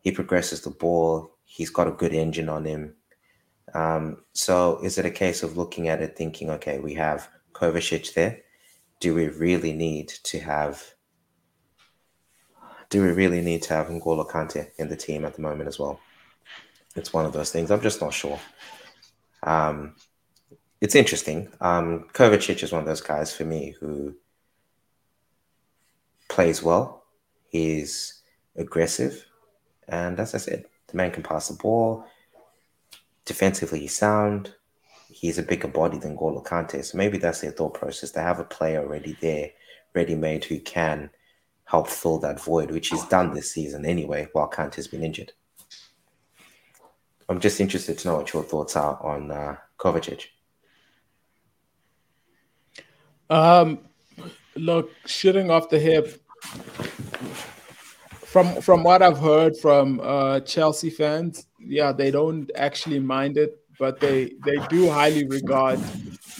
He 0.00 0.12
progresses 0.12 0.62
the 0.62 0.70
ball. 0.70 1.30
He's 1.44 1.70
got 1.70 1.88
a 1.88 1.92
good 1.92 2.14
engine 2.14 2.48
on 2.48 2.64
him. 2.64 2.94
Um, 3.74 4.18
so 4.32 4.78
is 4.82 4.98
it 4.98 5.06
a 5.06 5.10
case 5.10 5.42
of 5.42 5.56
looking 5.56 5.88
at 5.88 6.00
it, 6.00 6.16
thinking, 6.16 6.50
okay, 6.50 6.78
we 6.78 6.94
have 6.94 7.28
Kovacic 7.52 8.14
there. 8.14 8.40
Do 9.00 9.14
we 9.14 9.28
really 9.28 9.72
need 9.72 10.08
to 10.08 10.38
have? 10.40 10.94
Do 12.90 13.02
we 13.02 13.10
really 13.10 13.40
need 13.40 13.62
to 13.62 13.74
have 13.74 13.88
N'Golo 13.88 14.28
Kante 14.28 14.68
in 14.78 14.88
the 14.88 14.96
team 14.96 15.24
at 15.24 15.34
the 15.34 15.42
moment 15.42 15.68
as 15.68 15.78
well? 15.78 15.98
It's 16.94 17.12
one 17.12 17.26
of 17.26 17.32
those 17.32 17.50
things. 17.50 17.70
I'm 17.70 17.80
just 17.80 18.00
not 18.00 18.14
sure. 18.14 18.38
Um, 19.42 19.96
it's 20.84 20.94
interesting. 20.94 21.48
Um, 21.62 22.04
Kovacic 22.12 22.62
is 22.62 22.70
one 22.70 22.82
of 22.82 22.86
those 22.86 23.00
guys 23.00 23.34
for 23.34 23.46
me 23.46 23.74
who 23.80 24.14
plays 26.28 26.62
well. 26.62 27.04
He's 27.48 28.20
aggressive, 28.54 29.24
and 29.88 30.20
as 30.20 30.34
I 30.34 30.38
said, 30.38 30.66
the 30.88 30.96
man 30.98 31.10
can 31.10 31.22
pass 31.22 31.48
the 31.48 31.54
ball. 31.54 32.04
Defensively, 33.24 33.80
he's 33.80 33.96
sound. 33.96 34.54
He's 35.08 35.38
a 35.38 35.42
bigger 35.42 35.68
body 35.68 35.96
than 35.96 36.16
Golo 36.16 36.42
Kante, 36.42 36.84
so 36.84 36.98
maybe 36.98 37.16
that's 37.16 37.40
their 37.40 37.52
thought 37.52 37.72
process. 37.72 38.10
They 38.10 38.20
have 38.20 38.38
a 38.38 38.44
player 38.44 38.82
already 38.82 39.16
there, 39.22 39.52
ready-made, 39.94 40.44
who 40.44 40.60
can 40.60 41.08
help 41.64 41.88
fill 41.88 42.18
that 42.18 42.42
void, 42.42 42.70
which 42.70 42.88
he's 42.88 43.06
done 43.06 43.32
this 43.32 43.50
season 43.50 43.86
anyway, 43.86 44.28
while 44.34 44.50
Kante's 44.50 44.88
been 44.88 45.02
injured. 45.02 45.32
I'm 47.26 47.40
just 47.40 47.58
interested 47.58 47.96
to 47.96 48.08
know 48.08 48.16
what 48.16 48.34
your 48.34 48.42
thoughts 48.42 48.76
are 48.76 49.02
on 49.02 49.30
uh, 49.30 49.56
Kovacic. 49.78 50.24
Um, 53.30 53.78
look, 54.56 54.90
shooting 55.06 55.50
off 55.50 55.68
the 55.68 55.78
hip. 55.78 56.20
From 58.26 58.60
from 58.60 58.82
what 58.82 59.00
I've 59.00 59.18
heard 59.18 59.56
from 59.56 60.00
uh, 60.02 60.40
Chelsea 60.40 60.90
fans, 60.90 61.46
yeah, 61.60 61.92
they 61.92 62.10
don't 62.10 62.50
actually 62.56 62.98
mind 62.98 63.36
it, 63.36 63.58
but 63.78 64.00
they 64.00 64.32
they 64.44 64.56
do 64.68 64.90
highly 64.90 65.24
regard 65.26 65.78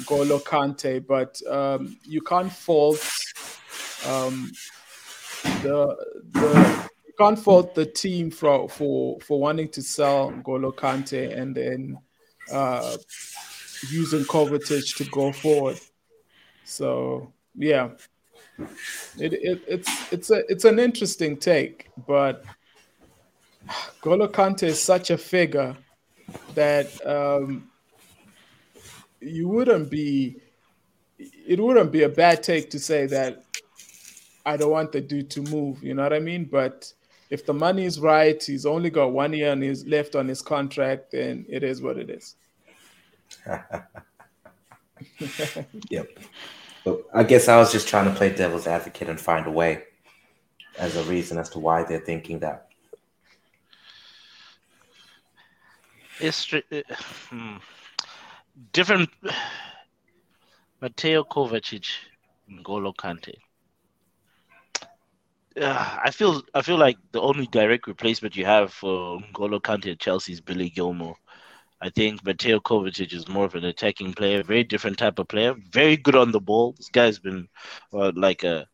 Golo 0.04 0.40
Kante. 0.40 1.06
But 1.06 1.40
um, 1.48 1.96
you 2.02 2.20
can't 2.20 2.52
fault 2.52 2.98
um, 4.06 4.50
the 5.62 5.96
the 6.32 6.88
you 7.06 7.12
can't 7.16 7.38
fault 7.38 7.74
the 7.76 7.86
team 7.86 8.30
for 8.30 8.68
for 8.68 9.20
for 9.20 9.38
wanting 9.40 9.68
to 9.68 9.82
sell 9.82 10.30
Golo 10.42 10.72
Kante 10.72 11.36
and 11.36 11.54
then 11.54 11.96
uh, 12.52 12.96
using 13.90 14.24
Kovacic 14.24 14.96
to 14.96 15.04
go 15.10 15.32
forward. 15.32 15.78
So 16.64 17.32
yeah, 17.54 17.90
it, 19.18 19.32
it 19.32 19.62
it's 19.68 20.12
it's 20.12 20.30
a 20.30 20.42
it's 20.50 20.64
an 20.64 20.78
interesting 20.78 21.36
take, 21.36 21.90
but 22.06 22.44
Golo 24.00 24.28
Kante 24.28 24.64
is 24.64 24.82
such 24.82 25.10
a 25.10 25.18
figure 25.18 25.76
that 26.54 27.06
um, 27.06 27.70
you 29.20 29.48
wouldn't 29.48 29.90
be 29.90 30.36
it 31.18 31.60
wouldn't 31.60 31.92
be 31.92 32.02
a 32.02 32.08
bad 32.08 32.42
take 32.42 32.70
to 32.70 32.78
say 32.78 33.06
that 33.06 33.44
I 34.46 34.56
don't 34.56 34.70
want 34.70 34.92
the 34.92 35.00
dude 35.00 35.30
to 35.30 35.42
move. 35.42 35.82
You 35.82 35.94
know 35.94 36.02
what 36.02 36.12
I 36.12 36.20
mean? 36.20 36.44
But 36.44 36.92
if 37.30 37.46
the 37.46 37.54
money 37.54 37.84
is 37.84 37.98
right, 37.98 38.42
he's 38.42 38.66
only 38.66 38.90
got 38.90 39.12
one 39.12 39.32
year 39.32 39.52
and 39.52 39.62
he's 39.62 39.86
left 39.86 40.14
on 40.14 40.28
his 40.28 40.42
contract, 40.42 41.12
then 41.12 41.46
it 41.48 41.62
is 41.62 41.80
what 41.80 41.96
it 41.98 42.10
is. 42.10 42.36
yep. 45.90 46.08
But 46.84 47.02
I 47.14 47.22
guess 47.24 47.48
I 47.48 47.56
was 47.56 47.72
just 47.72 47.88
trying 47.88 48.10
to 48.10 48.16
play 48.16 48.34
devil's 48.34 48.66
advocate 48.66 49.08
and 49.08 49.20
find 49.20 49.46
a 49.46 49.50
way 49.50 49.84
as 50.78 50.96
a 50.96 51.04
reason 51.04 51.38
as 51.38 51.48
to 51.50 51.58
why 51.58 51.82
they're 51.84 52.00
thinking 52.00 52.40
that. 52.40 52.68
It's 56.20 56.52
uh, 56.52 56.60
hmm. 57.30 57.56
different. 58.72 59.10
Mateo 60.80 61.24
Kovacic, 61.24 61.86
N'Golo 62.50 62.94
Kante. 62.94 63.36
Uh, 65.58 65.98
I 66.04 66.10
feel 66.10 66.42
I 66.52 66.60
feel 66.60 66.76
like 66.76 66.98
the 67.12 67.22
only 67.22 67.46
direct 67.46 67.86
replacement 67.86 68.36
you 68.36 68.44
have 68.44 68.70
for 68.70 69.18
N'Golo 69.20 69.60
Kante 69.62 69.92
at 69.92 69.98
Chelsea 69.98 70.32
is 70.34 70.42
Billy 70.42 70.68
Gilmour. 70.68 71.14
I 71.84 71.90
think 71.90 72.24
Mateo 72.24 72.60
Kovacic 72.60 73.12
is 73.12 73.28
more 73.28 73.44
of 73.44 73.54
an 73.54 73.64
attacking 73.66 74.14
player, 74.14 74.42
very 74.42 74.64
different 74.64 74.96
type 74.96 75.18
of 75.18 75.28
player, 75.28 75.54
very 75.70 75.98
good 75.98 76.16
on 76.16 76.32
the 76.32 76.40
ball. 76.40 76.72
This 76.78 76.88
guy's 76.88 77.18
been 77.18 77.46
uh, 77.92 78.10
like 78.16 78.42
a, 78.42 78.66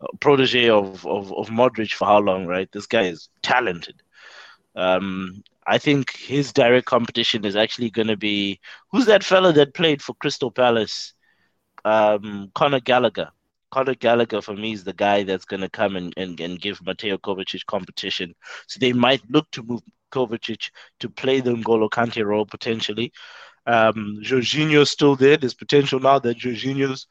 a, 0.00 0.16
protege 0.18 0.70
of, 0.70 1.04
of, 1.04 1.32
of 1.32 1.48
Modric 1.48 1.92
for 1.92 2.04
how 2.04 2.18
long, 2.18 2.46
right? 2.46 2.70
This 2.70 2.86
guy 2.86 3.06
is 3.06 3.30
talented. 3.42 4.00
Um, 4.76 5.42
I 5.66 5.78
think 5.78 6.16
his 6.16 6.52
direct 6.52 6.86
competition 6.86 7.44
is 7.44 7.56
actually 7.56 7.90
going 7.90 8.06
to 8.06 8.16
be 8.16 8.60
who's 8.92 9.06
that 9.06 9.24
fella 9.24 9.52
that 9.54 9.74
played 9.74 10.00
for 10.00 10.14
Crystal 10.14 10.52
Palace? 10.52 11.14
Um, 11.84 12.52
Conor 12.54 12.78
Gallagher. 12.78 13.30
Conor 13.72 13.96
Gallagher 13.96 14.40
for 14.40 14.54
me 14.54 14.72
is 14.72 14.84
the 14.84 14.92
guy 14.92 15.24
that's 15.24 15.46
going 15.46 15.62
to 15.62 15.68
come 15.68 15.96
and, 15.96 16.14
and, 16.16 16.38
and 16.38 16.60
give 16.60 16.80
Mateo 16.86 17.18
Kovacic 17.18 17.66
competition. 17.66 18.36
So 18.68 18.78
they 18.78 18.92
might 18.92 19.28
look 19.28 19.50
to 19.50 19.64
move 19.64 19.82
Kovacic 20.12 20.70
to 21.00 21.08
play 21.08 21.40
the 21.40 21.50
N'Golo 21.50 21.88
Kante 21.88 22.24
role 22.24 22.46
potentially. 22.46 23.12
Um, 23.66 24.20
Jorginho's 24.22 24.90
still 24.90 25.16
there. 25.16 25.36
There's 25.36 25.54
potential 25.54 25.98
now 25.98 26.18
that 26.20 26.38
Jorginho's 26.38 27.06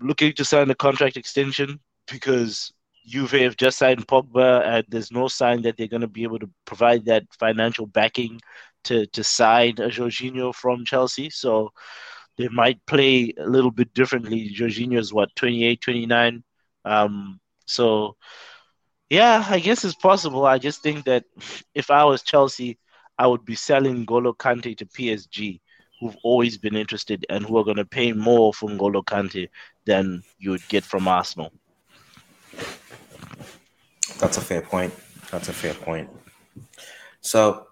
looking 0.00 0.32
to 0.34 0.44
sign 0.44 0.70
a 0.70 0.74
contract 0.74 1.16
extension 1.16 1.78
because 2.10 2.72
Juve 3.06 3.32
have 3.32 3.56
just 3.56 3.78
signed 3.78 4.06
Pogba, 4.06 4.64
and 4.64 4.84
there's 4.88 5.12
no 5.12 5.28
sign 5.28 5.62
that 5.62 5.76
they're 5.76 5.88
going 5.88 6.02
to 6.02 6.08
be 6.08 6.22
able 6.22 6.38
to 6.38 6.50
provide 6.64 7.04
that 7.06 7.24
financial 7.38 7.86
backing 7.86 8.40
to 8.84 9.06
to 9.08 9.24
sign 9.24 9.72
a 9.78 9.88
Jorginho 9.88 10.54
from 10.54 10.84
Chelsea. 10.84 11.30
So 11.30 11.72
they 12.38 12.48
might 12.48 12.84
play 12.86 13.32
a 13.38 13.46
little 13.46 13.70
bit 13.70 13.92
differently. 13.94 14.50
Jorginho 14.54 14.98
is 14.98 15.12
what 15.12 15.34
28, 15.36 15.80
29. 15.80 16.44
Um, 16.84 17.40
so 17.66 18.16
yeah, 19.12 19.44
I 19.46 19.58
guess 19.58 19.84
it's 19.84 19.94
possible. 19.94 20.46
I 20.46 20.56
just 20.56 20.82
think 20.82 21.04
that 21.04 21.24
if 21.74 21.90
I 21.90 22.02
was 22.02 22.22
Chelsea, 22.22 22.78
I 23.18 23.26
would 23.26 23.44
be 23.44 23.54
selling 23.54 24.06
Golo 24.06 24.32
Kante 24.32 24.74
to 24.78 24.86
PSG, 24.86 25.60
who've 26.00 26.16
always 26.24 26.56
been 26.56 26.74
interested 26.74 27.26
and 27.28 27.44
who 27.44 27.58
are 27.58 27.64
going 27.64 27.76
to 27.76 27.84
pay 27.84 28.14
more 28.14 28.54
for 28.54 28.70
Golo 28.70 29.02
Kante 29.02 29.50
than 29.84 30.22
you 30.38 30.50
would 30.52 30.66
get 30.68 30.82
from 30.82 31.06
Arsenal. 31.06 31.52
That's 34.18 34.38
a 34.38 34.40
fair 34.40 34.62
point. 34.62 34.94
That's 35.30 35.50
a 35.50 35.52
fair 35.52 35.74
point. 35.74 36.08
So 37.20 37.66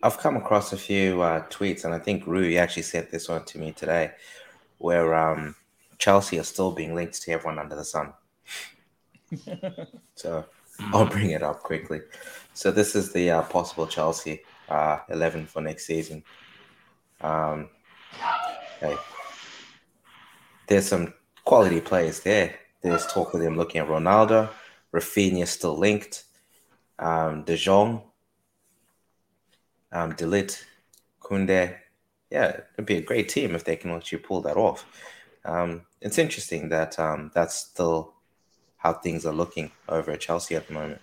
I've 0.00 0.18
come 0.18 0.36
across 0.36 0.72
a 0.72 0.76
few 0.76 1.22
uh, 1.22 1.44
tweets, 1.48 1.84
and 1.84 1.92
I 1.92 1.98
think 1.98 2.24
Rue 2.28 2.54
actually 2.54 2.84
sent 2.84 3.10
this 3.10 3.28
one 3.28 3.44
to 3.46 3.58
me 3.58 3.72
today, 3.72 4.12
where 4.78 5.12
um, 5.12 5.56
Chelsea 5.98 6.38
are 6.38 6.44
still 6.44 6.70
being 6.70 6.94
linked 6.94 7.20
to 7.22 7.32
everyone 7.32 7.58
under 7.58 7.74
the 7.74 7.84
sun. 7.84 8.12
So 10.14 10.44
I'll 10.92 11.06
bring 11.06 11.30
it 11.30 11.42
up 11.42 11.62
quickly. 11.62 12.00
So 12.54 12.70
this 12.70 12.94
is 12.94 13.12
the 13.12 13.30
uh, 13.30 13.42
possible 13.42 13.86
Chelsea 13.86 14.42
uh, 14.68 14.98
11 15.08 15.46
for 15.46 15.60
next 15.62 15.86
season. 15.86 16.22
Um, 17.20 17.68
hey, 18.80 18.96
there's 20.66 20.86
some 20.86 21.14
quality 21.44 21.80
players 21.80 22.20
there. 22.20 22.54
There's 22.82 23.06
talk 23.06 23.34
of 23.34 23.40
them 23.40 23.56
looking 23.56 23.80
at 23.80 23.88
Ronaldo. 23.88 24.48
Raphinha 24.92 25.46
still 25.46 25.76
linked. 25.76 26.24
Um, 26.98 27.44
De 27.44 27.56
Jong, 27.56 28.02
um, 29.90 30.14
De 30.14 30.26
Ligt, 30.26 30.64
Kounde. 31.20 31.76
Yeah, 32.30 32.60
it'd 32.74 32.86
be 32.86 32.98
a 32.98 33.02
great 33.02 33.28
team 33.28 33.54
if 33.54 33.64
they 33.64 33.76
can 33.76 33.90
actually 33.90 34.18
pull 34.18 34.42
that 34.42 34.56
off. 34.56 34.84
Um, 35.44 35.86
it's 36.00 36.18
interesting 36.18 36.68
that 36.68 36.98
um, 36.98 37.30
that's 37.34 37.56
still 37.56 38.14
how 38.80 38.94
things 38.94 39.26
are 39.26 39.32
looking 39.32 39.70
over 39.88 40.10
at 40.10 40.20
Chelsea 40.20 40.56
at 40.56 40.66
the 40.66 40.72
moment. 40.72 41.00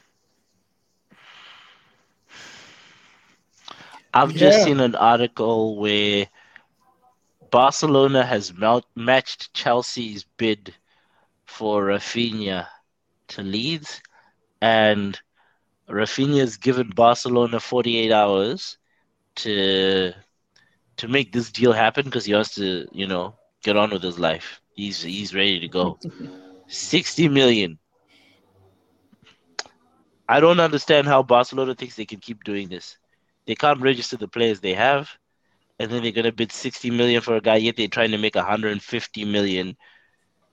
I've 4.13 4.31
yeah. 4.31 4.39
just 4.39 4.63
seen 4.63 4.79
an 4.79 4.95
article 4.95 5.77
where 5.77 6.27
Barcelona 7.51 8.25
has 8.25 8.51
matched 8.95 9.53
Chelsea's 9.53 10.25
bid 10.37 10.73
for 11.45 11.83
Raphinha 11.83 12.67
to 13.29 13.41
Leeds, 13.43 14.01
and 14.59 15.19
Raphinha 15.87 16.39
has 16.39 16.57
given 16.57 16.89
Barcelona 16.89 17.59
48 17.59 18.11
hours 18.11 18.77
to 19.35 20.13
to 20.97 21.07
make 21.07 21.31
this 21.31 21.51
deal 21.51 21.73
happen 21.73 22.05
because 22.05 22.25
he 22.25 22.33
wants 22.33 22.55
to, 22.55 22.87
you 22.91 23.05
know, 23.05 23.35
get 23.61 23.77
on 23.77 23.91
with 23.91 24.01
his 24.01 24.17
life. 24.17 24.61
He's 24.73 25.03
he's 25.03 25.35
ready 25.35 25.59
to 25.59 25.67
go. 25.67 25.99
60 26.67 27.29
million. 27.29 27.79
I 30.29 30.39
don't 30.39 30.59
understand 30.59 31.07
how 31.07 31.23
Barcelona 31.23 31.75
thinks 31.75 31.95
they 31.95 32.05
can 32.05 32.19
keep 32.19 32.43
doing 32.43 32.69
this. 32.69 32.97
they 33.47 33.55
can't 33.55 33.81
register 33.81 34.17
the 34.17 34.27
players 34.27 34.59
they 34.59 34.73
have, 34.73 35.09
and 35.79 35.89
then 35.89 36.03
they're 36.03 36.11
gonna 36.11 36.31
bid 36.33 36.51
60 36.51 36.91
million 36.91 37.21
for 37.21 37.35
a 37.37 37.41
guy, 37.41 37.55
yet 37.57 37.77
they're 37.77 37.87
trying 37.87 38.11
to 38.11 38.17
make 38.17 38.35
150 38.35 39.25
million, 39.25 39.77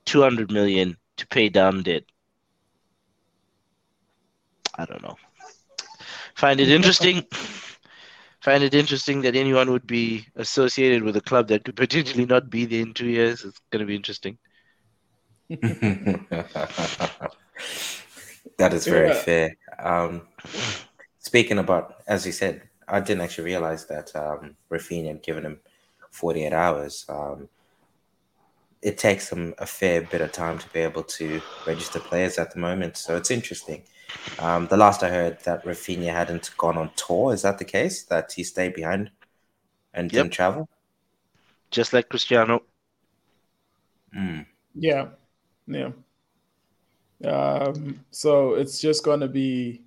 200 0.05 0.51
million 0.51 0.97
to 1.17 1.27
pay 1.27 1.49
down 1.49 1.83
debt. 1.83 2.03
I 4.77 4.85
don't 4.85 5.03
know. 5.03 5.15
Find 6.35 6.59
it 6.59 6.69
interesting. 6.69 7.23
Find 8.41 8.63
it 8.63 8.75
interesting 8.75 9.21
that 9.21 9.35
anyone 9.35 9.71
would 9.71 9.87
be 9.87 10.27
associated 10.35 11.03
with 11.03 11.15
a 11.17 11.21
club 11.21 11.47
that 11.47 11.63
could 11.65 11.75
potentially 11.75 12.25
not 12.25 12.49
be 12.49 12.65
there 12.65 12.81
in 12.81 12.93
two 12.93 13.07
years. 13.07 13.43
It's 13.43 13.59
going 13.71 13.79
to 13.79 13.87
be 13.87 13.95
interesting. 13.95 14.37
that 18.57 18.73
is 18.73 18.85
very 18.85 19.09
yeah. 19.09 19.13
fair. 19.13 19.57
Um, 19.77 20.21
speaking 21.19 21.59
about, 21.59 22.03
as 22.07 22.25
you 22.25 22.31
said, 22.31 22.63
I 22.87 22.99
didn't 22.99 23.21
actually 23.21 23.45
realize 23.45 23.85
that 23.87 24.15
um, 24.15 24.55
Raphinha 24.71 25.07
had 25.07 25.23
given 25.23 25.45
him 25.45 25.59
48 26.11 26.53
hours. 26.53 27.05
Um, 27.09 27.49
it 28.81 28.97
takes 28.97 29.29
them 29.29 29.53
a 29.57 29.65
fair 29.65 30.01
bit 30.01 30.21
of 30.21 30.31
time 30.31 30.59
to 30.59 30.69
be 30.69 30.79
able 30.79 31.03
to 31.03 31.41
register 31.65 31.99
players 31.99 32.37
at 32.37 32.53
the 32.53 32.59
moment. 32.59 32.97
So 32.97 33.15
it's 33.15 33.31
interesting. 33.31 33.83
Um, 34.39 34.67
the 34.67 34.77
last 34.77 35.03
I 35.03 35.09
heard 35.09 35.39
that 35.41 35.65
Raphinha 35.65 36.11
hadn't 36.11 36.51
gone 36.57 36.77
on 36.77 36.91
tour. 36.95 37.33
Is 37.33 37.41
that 37.41 37.57
the 37.57 37.65
case? 37.65 38.03
That 38.03 38.31
he 38.31 38.43
stayed 38.43 38.73
behind 38.73 39.11
and 39.93 40.11
yep. 40.11 40.23
didn't 40.23 40.33
travel? 40.33 40.69
Just 41.71 41.93
like 41.93 42.09
Cristiano. 42.09 42.61
Mm. 44.15 44.45
Yeah. 44.75 45.07
Yeah. 45.67 45.91
Um, 47.23 47.99
so 48.11 48.55
it's 48.55 48.79
just 48.79 49.03
going 49.03 49.21
to 49.21 49.27
be, 49.27 49.81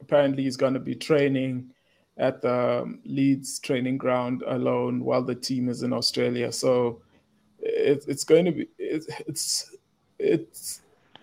apparently, 0.00 0.44
he's 0.44 0.56
going 0.56 0.74
to 0.74 0.80
be 0.80 0.94
training 0.94 1.70
at 2.18 2.40
the 2.42 2.98
Leeds 3.04 3.58
training 3.58 3.98
ground 3.98 4.42
alone 4.46 5.04
while 5.04 5.22
the 5.22 5.34
team 5.34 5.68
is 5.68 5.82
in 5.82 5.92
Australia. 5.92 6.52
So 6.52 7.02
it, 7.58 8.04
it's 8.08 8.24
going 8.24 8.44
to 8.46 8.52
be, 8.52 8.68
it, 8.78 9.04
it's, 9.26 9.76
it's, 10.18 10.82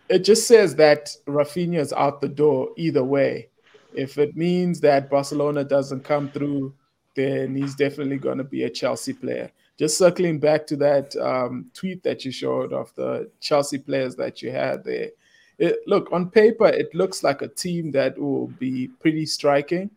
it 0.10 0.20
just 0.20 0.47
says 0.47 0.76
that 0.76 1.16
Raphinha 1.28 1.80
is 1.80 1.93
out 1.93 2.22
the 2.22 2.28
door 2.28 2.70
either 2.78 3.04
way. 3.04 3.49
If 3.95 4.18
it 4.18 4.36
means 4.36 4.80
that 4.82 5.10
Barcelona 5.10 5.64
doesn't 5.64 6.04
come 6.04 6.30
through, 6.30 6.74
then 7.16 7.56
he's 7.56 7.76
definitely 7.76 8.18
going 8.18 8.39
to 8.39 8.43
be 8.43 8.64
a 8.64 8.70
Chelsea 8.70 9.14
player. 9.14 9.51
Just 9.78 9.97
circling 9.97 10.39
back 10.39 10.67
to 10.67 10.76
that 10.78 11.15
um, 11.15 11.71
tweet 11.74 12.03
that 12.03 12.24
you 12.24 12.32
showed 12.32 12.74
of 12.74 12.93
the 12.95 13.30
Chelsea 13.39 13.78
players 13.80 14.15
that 14.15 14.41
you 14.41 14.51
had 14.51 14.84
there. 14.84 15.09
It, 15.57 15.78
look, 15.88 16.11
on 16.11 16.30
paper, 16.30 16.67
it 16.67 16.93
looks 16.93 17.24
like 17.24 17.41
a 17.41 17.47
team 17.47 17.91
that 17.91 18.17
will 18.17 18.47
be 18.47 18.88
pretty 18.99 19.26
striking, 19.26 19.89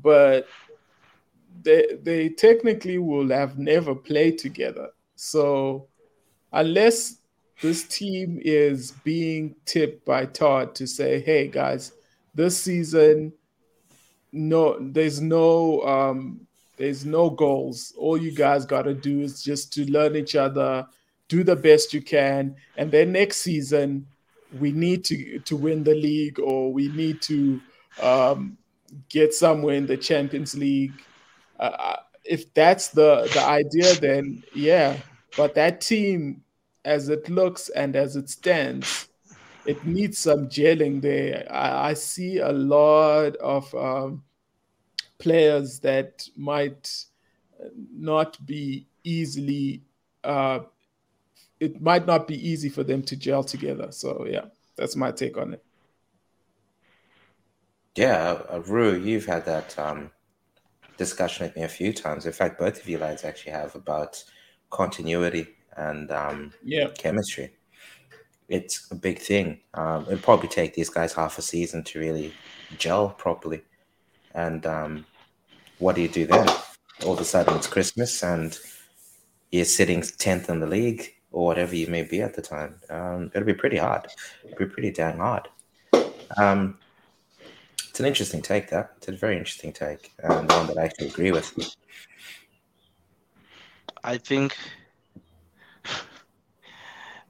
but 0.00 0.46
they, 1.62 1.98
they 2.02 2.28
technically 2.28 2.98
will 2.98 3.28
have 3.28 3.58
never 3.58 3.94
played 3.94 4.38
together. 4.38 4.88
So, 5.16 5.86
unless 6.52 7.18
this 7.60 7.84
team 7.84 8.40
is 8.42 8.92
being 9.04 9.54
tipped 9.64 10.04
by 10.04 10.26
Todd 10.26 10.74
to 10.76 10.86
say, 10.86 11.20
"Hey 11.20 11.48
guys, 11.48 11.92
this 12.34 12.56
season, 12.56 13.32
no, 14.32 14.78
there's 14.80 15.20
no, 15.20 15.82
um, 15.82 16.46
there's 16.80 17.04
no 17.04 17.28
goals. 17.28 17.92
All 17.98 18.16
you 18.16 18.32
guys 18.32 18.64
got 18.64 18.82
to 18.82 18.94
do 18.94 19.20
is 19.20 19.42
just 19.42 19.70
to 19.74 19.84
learn 19.90 20.16
each 20.16 20.34
other, 20.34 20.86
do 21.28 21.44
the 21.44 21.54
best 21.54 21.92
you 21.92 22.00
can, 22.00 22.56
and 22.78 22.90
then 22.90 23.12
next 23.12 23.42
season, 23.42 24.06
we 24.58 24.72
need 24.72 25.04
to 25.04 25.40
to 25.40 25.56
win 25.58 25.84
the 25.84 25.94
league 25.94 26.40
or 26.40 26.72
we 26.72 26.88
need 26.88 27.20
to 27.22 27.60
um, 28.00 28.56
get 29.10 29.34
somewhere 29.34 29.74
in 29.74 29.86
the 29.86 29.96
Champions 29.96 30.56
League." 30.56 30.94
Uh, 31.58 31.76
uh 31.78 31.96
if 32.24 32.52
that's 32.54 32.88
the 32.88 33.28
the 33.34 33.44
idea, 33.44 33.94
then 34.00 34.42
yeah. 34.54 34.96
But 35.36 35.54
that 35.56 35.82
team 35.82 36.42
as 36.86 37.10
it 37.10 37.28
looks 37.28 37.68
and 37.68 37.94
as 37.94 38.16
it 38.16 38.30
stands, 38.30 39.08
it 39.66 39.84
needs 39.84 40.16
some 40.16 40.48
gelling 40.48 41.02
there. 41.02 41.46
I, 41.50 41.90
I 41.90 41.94
see 41.94 42.38
a 42.38 42.52
lot 42.52 43.36
of 43.36 43.74
um, 43.74 44.22
players 45.20 45.78
that 45.80 46.28
might 46.36 47.04
not 47.92 48.44
be 48.44 48.86
easily. 49.04 49.82
Uh, 50.24 50.60
it 51.60 51.80
might 51.80 52.06
not 52.06 52.26
be 52.26 52.48
easy 52.48 52.68
for 52.68 52.82
them 52.82 53.02
to 53.02 53.16
gel 53.16 53.44
together. 53.44 53.92
So 53.92 54.26
yeah, 54.28 54.46
that's 54.76 54.96
my 54.96 55.10
take 55.12 55.36
on 55.36 55.54
it. 55.54 55.64
Yeah, 57.96 58.38
uh, 58.48 58.60
Rue, 58.66 58.96
you've 58.96 59.26
had 59.26 59.44
that 59.46 59.78
um, 59.78 60.10
discussion 60.96 61.46
with 61.46 61.56
me 61.56 61.62
a 61.62 61.68
few 61.68 61.92
times. 61.92 62.24
In 62.24 62.32
fact, 62.32 62.58
both 62.58 62.80
of 62.80 62.88
you 62.88 62.98
lads 62.98 63.24
actually 63.24 63.52
have 63.52 63.74
about 63.74 64.22
continuity 64.70 65.48
and 65.76 66.10
um, 66.10 66.52
yeah, 66.62 66.88
chemistry. 66.96 67.52
It's 68.48 68.90
a 68.90 68.94
big 68.94 69.18
thing. 69.18 69.60
Um, 69.74 70.02
it'll 70.04 70.18
probably 70.18 70.48
take 70.48 70.74
these 70.74 70.88
guys 70.88 71.12
half 71.12 71.38
a 71.38 71.42
season 71.42 71.84
to 71.84 71.98
really 71.98 72.32
gel 72.78 73.10
properly. 73.10 73.62
And 74.34 74.64
um, 74.66 75.06
what 75.80 75.96
do 75.96 76.02
you 76.02 76.08
do 76.08 76.26
then? 76.26 76.48
All 77.04 77.14
of 77.14 77.20
a 77.20 77.24
sudden, 77.24 77.56
it's 77.56 77.66
Christmas 77.66 78.22
and 78.22 78.56
you're 79.50 79.64
sitting 79.64 80.02
tenth 80.02 80.48
in 80.48 80.60
the 80.60 80.66
league 80.66 81.14
or 81.32 81.46
whatever 81.46 81.74
you 81.74 81.86
may 81.88 82.02
be 82.02 82.22
at 82.22 82.34
the 82.34 82.42
time. 82.42 82.76
Um, 82.88 83.30
it'll 83.34 83.46
be 83.46 83.54
pretty 83.54 83.78
hard. 83.78 84.06
It'll 84.44 84.58
be 84.58 84.66
pretty 84.66 84.92
damn 84.92 85.18
hard. 85.18 85.48
Um, 86.36 86.78
it's 87.88 87.98
an 87.98 88.06
interesting 88.06 88.42
take. 88.42 88.70
That 88.70 88.92
it's 88.98 89.08
a 89.08 89.12
very 89.12 89.36
interesting 89.36 89.72
take, 89.72 90.12
and 90.22 90.50
one 90.50 90.66
that 90.68 90.78
I 90.78 90.84
actually 90.84 91.08
agree 91.08 91.32
with. 91.32 91.52
I 94.04 94.16
think 94.16 94.56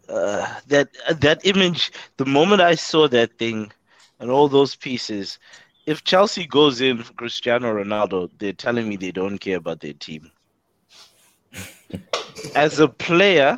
uh, 0.08 0.54
that 0.66 0.88
that 1.18 1.40
image. 1.44 1.92
The 2.18 2.26
moment 2.26 2.60
I 2.60 2.74
saw 2.74 3.08
that 3.08 3.38
thing 3.38 3.72
and 4.18 4.30
all 4.30 4.48
those 4.48 4.76
pieces, 4.76 5.38
if 5.86 6.04
Chelsea 6.04 6.46
goes 6.46 6.80
in 6.80 7.02
for 7.02 7.12
Cristiano 7.14 7.72
Ronaldo, 7.72 8.30
they're 8.38 8.52
telling 8.52 8.88
me 8.88 8.96
they 8.96 9.12
don't 9.12 9.38
care 9.38 9.56
about 9.56 9.80
their 9.80 9.92
team. 9.92 10.30
As 12.54 12.78
a 12.78 12.88
player, 12.88 13.56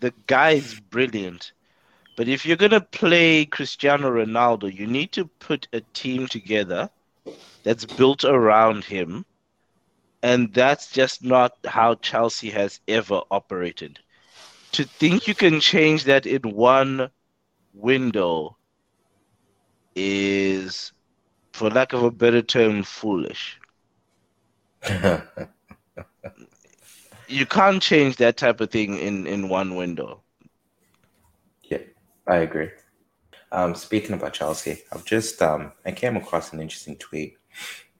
the 0.00 0.12
guy 0.26 0.52
is 0.52 0.80
brilliant. 0.80 1.52
But 2.16 2.28
if 2.28 2.46
you're 2.46 2.56
going 2.56 2.70
to 2.70 2.80
play 2.80 3.44
Cristiano 3.44 4.10
Ronaldo, 4.10 4.72
you 4.72 4.86
need 4.86 5.12
to 5.12 5.26
put 5.38 5.68
a 5.72 5.82
team 5.92 6.26
together 6.26 6.88
that's 7.62 7.84
built 7.84 8.24
around 8.24 8.84
him. 8.84 9.24
And 10.22 10.52
that's 10.54 10.90
just 10.90 11.22
not 11.22 11.52
how 11.66 11.94
Chelsea 11.96 12.50
has 12.50 12.80
ever 12.88 13.20
operated 13.30 13.98
to 14.76 14.84
think 14.84 15.26
you 15.26 15.34
can 15.34 15.58
change 15.58 16.04
that 16.04 16.26
in 16.26 16.42
one 16.42 17.10
window 17.72 18.56
is, 19.94 20.92
for 21.56 21.70
lack 21.70 21.92
of 21.92 22.02
a 22.02 22.10
better 22.10 22.42
term, 22.42 22.82
foolish. 22.82 23.58
you 27.28 27.46
can't 27.46 27.82
change 27.82 28.16
that 28.16 28.36
type 28.36 28.60
of 28.60 28.70
thing 28.70 28.98
in, 28.98 29.26
in 29.26 29.48
one 29.48 29.74
window. 29.74 30.22
Yeah, 31.64 31.78
I 32.26 32.36
agree. 32.36 32.70
Um, 33.50 33.74
speaking 33.74 34.14
about 34.14 34.34
Chelsea, 34.34 34.82
I've 34.92 35.04
just 35.04 35.42
um, 35.42 35.72
I 35.84 35.92
came 35.92 36.16
across 36.16 36.52
an 36.52 36.60
interesting 36.60 36.96
tweet 36.96 37.36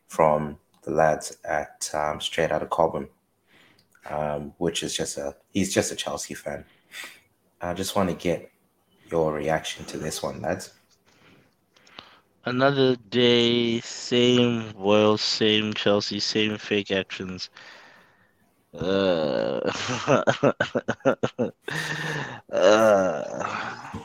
from 0.08 0.58
the 0.82 0.92
lads 0.92 1.36
at 1.44 1.90
um, 1.94 2.20
Straight 2.20 2.52
Out 2.52 2.62
of 2.62 2.70
Cobham 2.70 3.08
um, 4.10 4.52
which 4.58 4.82
is 4.82 4.94
just 4.94 5.18
a 5.18 5.36
he's 5.52 5.72
just 5.72 5.92
a 5.92 5.96
Chelsea 5.96 6.34
fan. 6.34 6.64
I 7.60 7.74
just 7.74 7.96
want 7.96 8.10
to 8.10 8.14
get 8.14 8.50
your 9.10 9.32
reaction 9.32 9.84
to 9.86 9.98
this 9.98 10.22
one, 10.22 10.42
lads. 10.42 10.72
Another 12.46 12.94
day, 12.94 13.80
same 13.80 14.72
Royal, 14.76 15.18
same 15.18 15.74
Chelsea, 15.74 16.20
same 16.20 16.56
fake 16.58 16.92
actions. 16.92 17.50
Uh, 18.72 19.60
uh, 22.52 24.00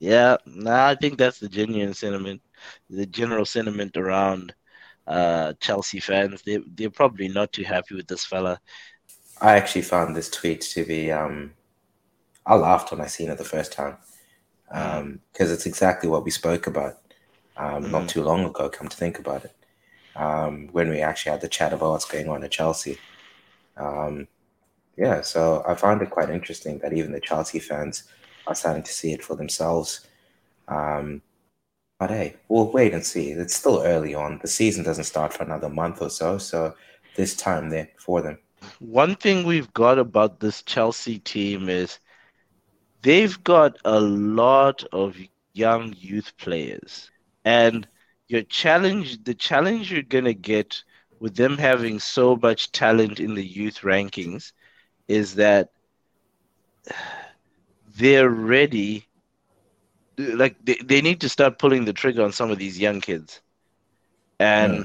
yeah, 0.00 0.36
nah, 0.44 0.88
I 0.88 0.96
think 0.96 1.18
that's 1.18 1.38
the 1.38 1.48
genuine 1.48 1.94
sentiment, 1.94 2.42
the 2.90 3.06
general 3.06 3.44
sentiment 3.44 3.96
around 3.96 4.52
uh, 5.06 5.52
Chelsea 5.60 6.00
fans. 6.00 6.42
They 6.42 6.58
they're 6.74 6.90
probably 6.90 7.28
not 7.28 7.52
too 7.52 7.62
happy 7.62 7.94
with 7.94 8.08
this 8.08 8.24
fella. 8.24 8.58
I 9.40 9.56
actually 9.56 9.82
found 9.82 10.16
this 10.16 10.30
tweet 10.30 10.62
to 10.62 10.84
be. 10.84 11.12
Um, 11.12 11.52
I 12.44 12.56
laughed 12.56 12.90
when 12.90 13.00
I 13.00 13.06
seen 13.06 13.30
it 13.30 13.38
the 13.38 13.44
first 13.44 13.72
time 13.72 13.98
because 14.68 15.00
um, 15.00 15.20
it's 15.38 15.66
exactly 15.66 16.08
what 16.08 16.24
we 16.24 16.32
spoke 16.32 16.66
about 16.66 17.03
um, 17.56 17.84
mm. 17.84 17.90
not 17.90 18.08
too 18.08 18.22
long 18.22 18.44
ago. 18.44 18.68
Come 18.68 18.88
to 18.88 18.96
think 18.96 19.18
about 19.18 19.44
it, 19.44 19.54
um, 20.16 20.68
when 20.72 20.88
we 20.88 21.00
actually 21.00 21.32
had 21.32 21.40
the 21.40 21.48
chat 21.48 21.72
about 21.72 21.90
what's 21.90 22.04
going 22.04 22.28
on 22.28 22.44
at 22.44 22.50
Chelsea. 22.50 22.98
Um, 23.76 24.28
yeah, 24.96 25.22
so 25.22 25.64
I 25.66 25.74
found 25.74 26.02
it 26.02 26.10
quite 26.10 26.30
interesting 26.30 26.78
that 26.78 26.92
even 26.92 27.12
the 27.12 27.20
Chelsea 27.20 27.58
fans 27.58 28.04
are 28.46 28.54
starting 28.54 28.82
to 28.82 28.92
see 28.92 29.12
it 29.12 29.24
for 29.24 29.36
themselves. 29.36 30.06
Um, 30.68 31.22
But 31.98 32.10
hey, 32.10 32.36
we'll 32.48 32.72
wait 32.72 32.92
and 32.92 33.06
see. 33.06 33.30
It's 33.30 33.54
still 33.54 33.82
early 33.84 34.14
on. 34.14 34.38
The 34.42 34.48
season 34.48 34.84
doesn't 34.84 35.04
start 35.04 35.32
for 35.32 35.44
another 35.44 35.68
month 35.68 36.02
or 36.02 36.10
so, 36.10 36.38
so 36.38 36.74
there's 37.14 37.36
time 37.36 37.70
there 37.70 37.88
for 37.98 38.20
them. 38.20 38.38
One 38.80 39.14
thing 39.14 39.46
we've 39.46 39.72
got 39.74 39.98
about 39.98 40.40
this 40.40 40.62
Chelsea 40.62 41.20
team 41.20 41.68
is 41.68 42.00
they've 43.02 43.38
got 43.44 43.78
a 43.84 44.00
lot 44.00 44.84
of 44.92 45.16
young 45.52 45.94
youth 45.96 46.36
players. 46.36 47.10
And 47.44 47.86
your 48.28 48.42
challenge, 48.42 49.24
the 49.24 49.34
challenge 49.34 49.92
you're 49.92 50.02
going 50.02 50.24
to 50.24 50.34
get 50.34 50.82
with 51.20 51.36
them 51.36 51.58
having 51.58 51.98
so 52.00 52.36
much 52.36 52.72
talent 52.72 53.20
in 53.20 53.34
the 53.34 53.44
youth 53.44 53.80
rankings 53.80 54.52
is 55.08 55.34
that 55.36 55.70
they're 57.96 58.28
ready 58.30 59.06
like 60.16 60.56
they, 60.64 60.76
they 60.84 61.00
need 61.00 61.20
to 61.20 61.28
start 61.28 61.58
pulling 61.58 61.84
the 61.84 61.92
trigger 61.92 62.22
on 62.22 62.32
some 62.32 62.50
of 62.50 62.58
these 62.58 62.78
young 62.78 63.00
kids 63.00 63.40
and 64.38 64.78
yeah. 64.78 64.84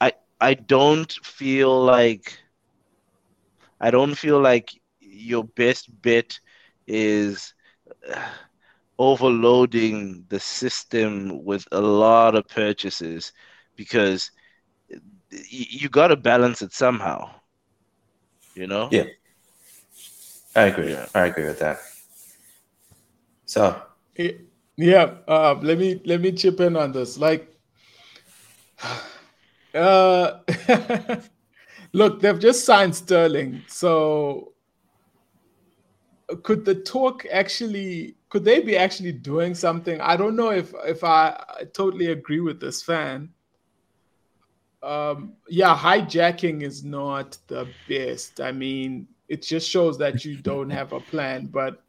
i 0.00 0.12
i 0.40 0.54
don't 0.54 1.12
feel 1.22 1.84
like 1.84 2.38
i 3.80 3.90
don't 3.90 4.14
feel 4.14 4.40
like 4.40 4.70
your 5.00 5.44
best 5.44 5.88
bet 6.02 6.38
is 6.86 7.54
overloading 8.98 10.24
the 10.28 10.40
system 10.40 11.44
with 11.44 11.66
a 11.72 11.80
lot 11.80 12.34
of 12.34 12.46
purchases 12.48 13.32
because 13.76 14.30
you 15.30 15.88
got 15.88 16.08
to 16.08 16.16
balance 16.16 16.62
it 16.62 16.72
somehow 16.72 17.28
you 18.54 18.66
know? 18.66 18.88
Yeah. 18.90 19.04
I 20.56 20.64
agree. 20.64 20.92
Yeah. 20.92 21.06
i 21.14 21.26
agree 21.26 21.44
with 21.44 21.58
that. 21.58 21.78
So. 23.46 23.82
Yeah, 24.76 25.14
uh, 25.28 25.54
let 25.62 25.78
me 25.78 26.00
let 26.04 26.20
me 26.20 26.32
chip 26.32 26.60
in 26.60 26.76
on 26.76 26.92
this. 26.92 27.16
Like, 27.18 27.48
uh, 29.74 30.38
look, 31.92 32.20
they've 32.20 32.38
just 32.38 32.64
signed 32.64 32.94
Sterling, 32.94 33.62
so 33.68 34.53
could 36.42 36.64
the 36.64 36.74
talk 36.74 37.26
actually? 37.30 38.16
Could 38.28 38.44
they 38.44 38.60
be 38.60 38.76
actually 38.76 39.12
doing 39.12 39.54
something? 39.54 40.00
I 40.00 40.16
don't 40.16 40.36
know 40.36 40.50
if 40.50 40.72
if 40.84 41.04
I, 41.04 41.42
I 41.60 41.64
totally 41.64 42.06
agree 42.06 42.40
with 42.40 42.60
this 42.60 42.82
fan. 42.82 43.30
Um, 44.82 45.34
yeah, 45.48 45.74
hijacking 45.74 46.62
is 46.62 46.84
not 46.84 47.38
the 47.46 47.66
best. 47.88 48.40
I 48.40 48.52
mean, 48.52 49.08
it 49.28 49.42
just 49.42 49.68
shows 49.68 49.96
that 49.98 50.24
you 50.24 50.36
don't 50.36 50.70
have 50.70 50.92
a 50.92 51.00
plan, 51.00 51.46
but 51.46 51.82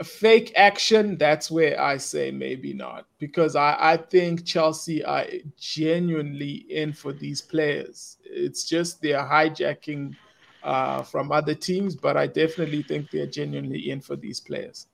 a 0.00 0.04
fake 0.04 0.52
action, 0.56 1.16
that's 1.16 1.50
where 1.50 1.80
I 1.80 1.96
say 1.96 2.30
maybe 2.30 2.72
not. 2.72 3.06
Because 3.18 3.56
I, 3.56 3.76
I 3.78 3.96
think 3.96 4.44
Chelsea 4.44 5.04
are 5.04 5.26
genuinely 5.56 6.66
in 6.70 6.92
for 6.92 7.12
these 7.12 7.40
players. 7.40 8.16
It's 8.24 8.64
just 8.64 9.02
they're 9.02 9.18
hijacking 9.18 10.14
uh, 10.62 11.02
from 11.02 11.32
other 11.32 11.54
teams, 11.54 11.94
but 11.96 12.16
I 12.16 12.26
definitely 12.26 12.82
think 12.82 13.10
they're 13.10 13.26
genuinely 13.26 13.90
in 13.90 14.00
for 14.00 14.16
these 14.16 14.40
players. 14.40 14.86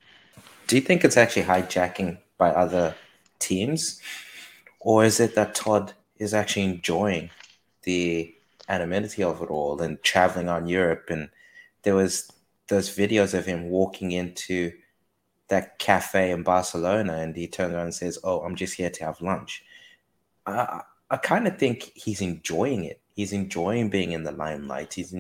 Do 0.67 0.77
you 0.77 0.83
think 0.83 1.05
it's 1.05 1.17
actually 1.17 1.45
hijacking 1.45 2.19
by 2.39 2.51
other 2.51 2.95
teams? 3.39 4.01
Or 4.81 5.05
is 5.05 5.21
it 5.21 5.35
that 5.35 5.55
Todd 5.55 5.93
is 6.19 6.35
actually 6.35 6.65
enjoying 6.65 7.31
the 7.83 8.35
anonymity 8.69 9.23
of 9.23 9.43
it 9.43 9.51
all 9.51 9.81
and 9.81 10.03
traveling 10.03 10.49
on 10.49 10.69
Europe? 10.69 11.07
And 11.09 11.31
there 11.83 11.95
was 11.95 12.31
those 12.69 12.95
videos 12.95 13.35
of 13.35 13.47
him 13.47 13.71
walking 13.71 14.13
into 14.13 14.73
that 15.49 15.79
cafe 15.79 16.31
in 16.31 16.43
Barcelona 16.43 17.15
and 17.15 17.37
he 17.37 17.47
turns 17.47 17.75
around 17.75 17.85
and 17.85 17.95
says, 17.95 18.19
Oh, 18.25 18.41
I'm 18.41 18.57
just 18.57 18.75
here 18.75 18.91
to 18.91 19.05
have 19.05 19.21
lunch. 19.21 19.63
I, 20.47 20.81
I 21.11 21.17
kind 21.19 21.47
of 21.47 21.59
think 21.59 21.93
he's 21.95 22.21
enjoying 22.21 22.85
it. 22.85 23.01
He's 23.15 23.33
enjoying 23.33 23.91
being 23.91 24.13
in 24.13 24.25
the 24.25 24.33
limelight. 24.33 24.95
He's 24.95 25.15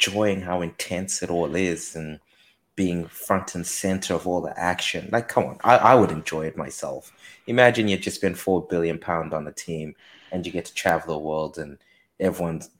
enjoying 0.00 0.40
how 0.40 0.62
intense 0.62 1.22
it 1.22 1.30
all 1.30 1.54
is 1.54 1.94
and 1.96 2.20
being 2.76 3.06
front 3.06 3.54
and 3.54 3.66
center 3.66 4.14
of 4.14 4.26
all 4.26 4.40
the 4.40 4.58
action. 4.58 5.08
Like, 5.12 5.28
come 5.28 5.44
on, 5.44 5.58
I, 5.62 5.76
I 5.76 5.94
would 5.94 6.10
enjoy 6.10 6.46
it 6.46 6.56
myself. 6.56 7.12
Imagine 7.46 7.88
you 7.88 7.98
just 7.98 8.16
spend 8.16 8.38
four 8.38 8.66
billion 8.66 8.98
pound 8.98 9.34
on 9.34 9.46
a 9.46 9.52
team 9.52 9.94
and 10.32 10.46
you 10.46 10.52
get 10.52 10.64
to 10.66 10.74
travel 10.74 11.14
the 11.14 11.18
world 11.18 11.58
and 11.58 11.78
everyone's 12.18 12.70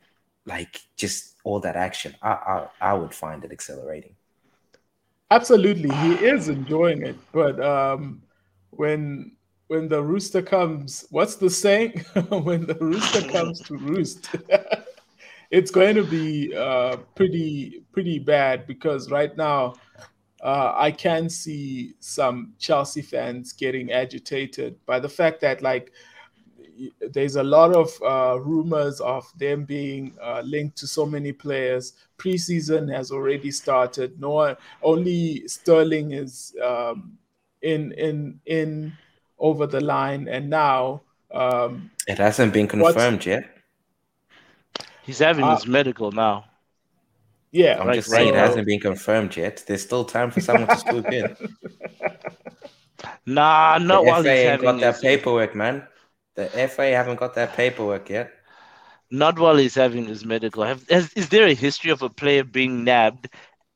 like 0.46 0.80
just 0.96 1.36
all 1.44 1.60
that 1.60 1.76
action. 1.76 2.16
I, 2.22 2.30
I, 2.30 2.68
I 2.80 2.94
would 2.94 3.12
find 3.12 3.44
it 3.44 3.52
exhilarating. 3.52 4.14
Absolutely, 5.30 5.94
he 5.96 6.14
is 6.24 6.48
enjoying 6.48 7.02
it. 7.02 7.16
But 7.32 7.62
um, 7.62 8.22
when 8.70 9.32
when 9.68 9.86
the 9.86 10.02
rooster 10.02 10.42
comes, 10.42 11.04
what's 11.10 11.36
the 11.36 11.48
saying? 11.48 12.04
when 12.30 12.66
the 12.66 12.74
rooster 12.80 13.22
comes 13.28 13.60
to 13.60 13.76
roost, 13.76 14.34
it's 15.50 15.70
going 15.70 15.96
to 15.96 16.04
be 16.04 16.54
uh, 16.54 16.96
pretty 17.14 17.82
pretty 17.92 18.18
bad 18.18 18.66
because 18.66 19.10
right 19.10 19.36
now 19.36 19.74
uh, 20.42 20.72
I 20.74 20.90
can 20.90 21.28
see 21.28 21.94
some 22.00 22.54
Chelsea 22.58 23.02
fans 23.02 23.52
getting 23.52 23.92
agitated 23.92 24.76
by 24.86 25.00
the 25.00 25.08
fact 25.08 25.40
that 25.40 25.60
like 25.60 25.92
there's 27.12 27.36
a 27.36 27.42
lot 27.42 27.74
of 27.74 27.90
uh, 28.02 28.40
rumors 28.40 29.00
of 29.00 29.30
them 29.36 29.64
being 29.64 30.16
uh, 30.22 30.40
linked 30.44 30.78
to 30.78 30.86
so 30.86 31.04
many 31.04 31.32
players. 31.32 31.94
Preseason 32.16 32.90
has 32.94 33.10
already 33.10 33.50
started. 33.50 34.18
No 34.18 34.30
one, 34.30 34.56
only 34.82 35.46
Sterling 35.46 36.12
is 36.12 36.54
um, 36.62 37.18
in 37.62 37.92
in 37.92 38.40
in 38.46 38.92
over 39.38 39.66
the 39.66 39.80
line, 39.80 40.28
and 40.28 40.48
now 40.48 41.02
um, 41.32 41.90
it 42.06 42.18
hasn't 42.18 42.52
been 42.52 42.68
confirmed 42.68 43.26
yet. 43.26 43.59
He's 45.04 45.18
having 45.18 45.44
uh, 45.44 45.56
his 45.56 45.66
medical 45.66 46.12
now. 46.12 46.44
Yeah, 47.52 47.80
I'm 47.80 47.88
right, 47.88 47.96
just 47.96 48.10
saying 48.10 48.34
right. 48.34 48.44
it 48.44 48.46
hasn't 48.46 48.66
been 48.66 48.80
confirmed 48.80 49.36
yet. 49.36 49.64
There's 49.66 49.82
still 49.82 50.04
time 50.04 50.30
for 50.30 50.40
someone 50.40 50.68
to 50.68 50.76
swoop 50.76 51.12
in. 51.12 51.36
Nah, 53.26 53.78
not 53.78 54.04
the 54.04 54.10
while 54.10 54.22
FA 54.22 54.34
he's 54.34 54.44
having 54.44 54.64
got 54.64 54.80
that 54.80 55.00
paperwork, 55.00 55.54
man. 55.54 55.86
The 56.34 56.46
FA 56.68 56.90
haven't 56.90 57.16
got 57.16 57.34
that 57.34 57.54
paperwork 57.54 58.08
yet. 58.08 58.32
Not 59.10 59.38
while 59.38 59.56
he's 59.56 59.74
having 59.74 60.06
his 60.06 60.24
medical. 60.24 60.64
Have, 60.64 60.88
has, 60.88 61.12
is 61.14 61.28
there 61.28 61.46
a 61.46 61.54
history 61.54 61.90
of 61.90 62.02
a 62.02 62.10
player 62.10 62.44
being 62.44 62.84
nabbed 62.84 63.28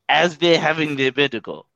as 0.09 0.39
they're 0.39 0.61
having 0.61 0.97
their 0.97 1.12
medical? 1.14 1.66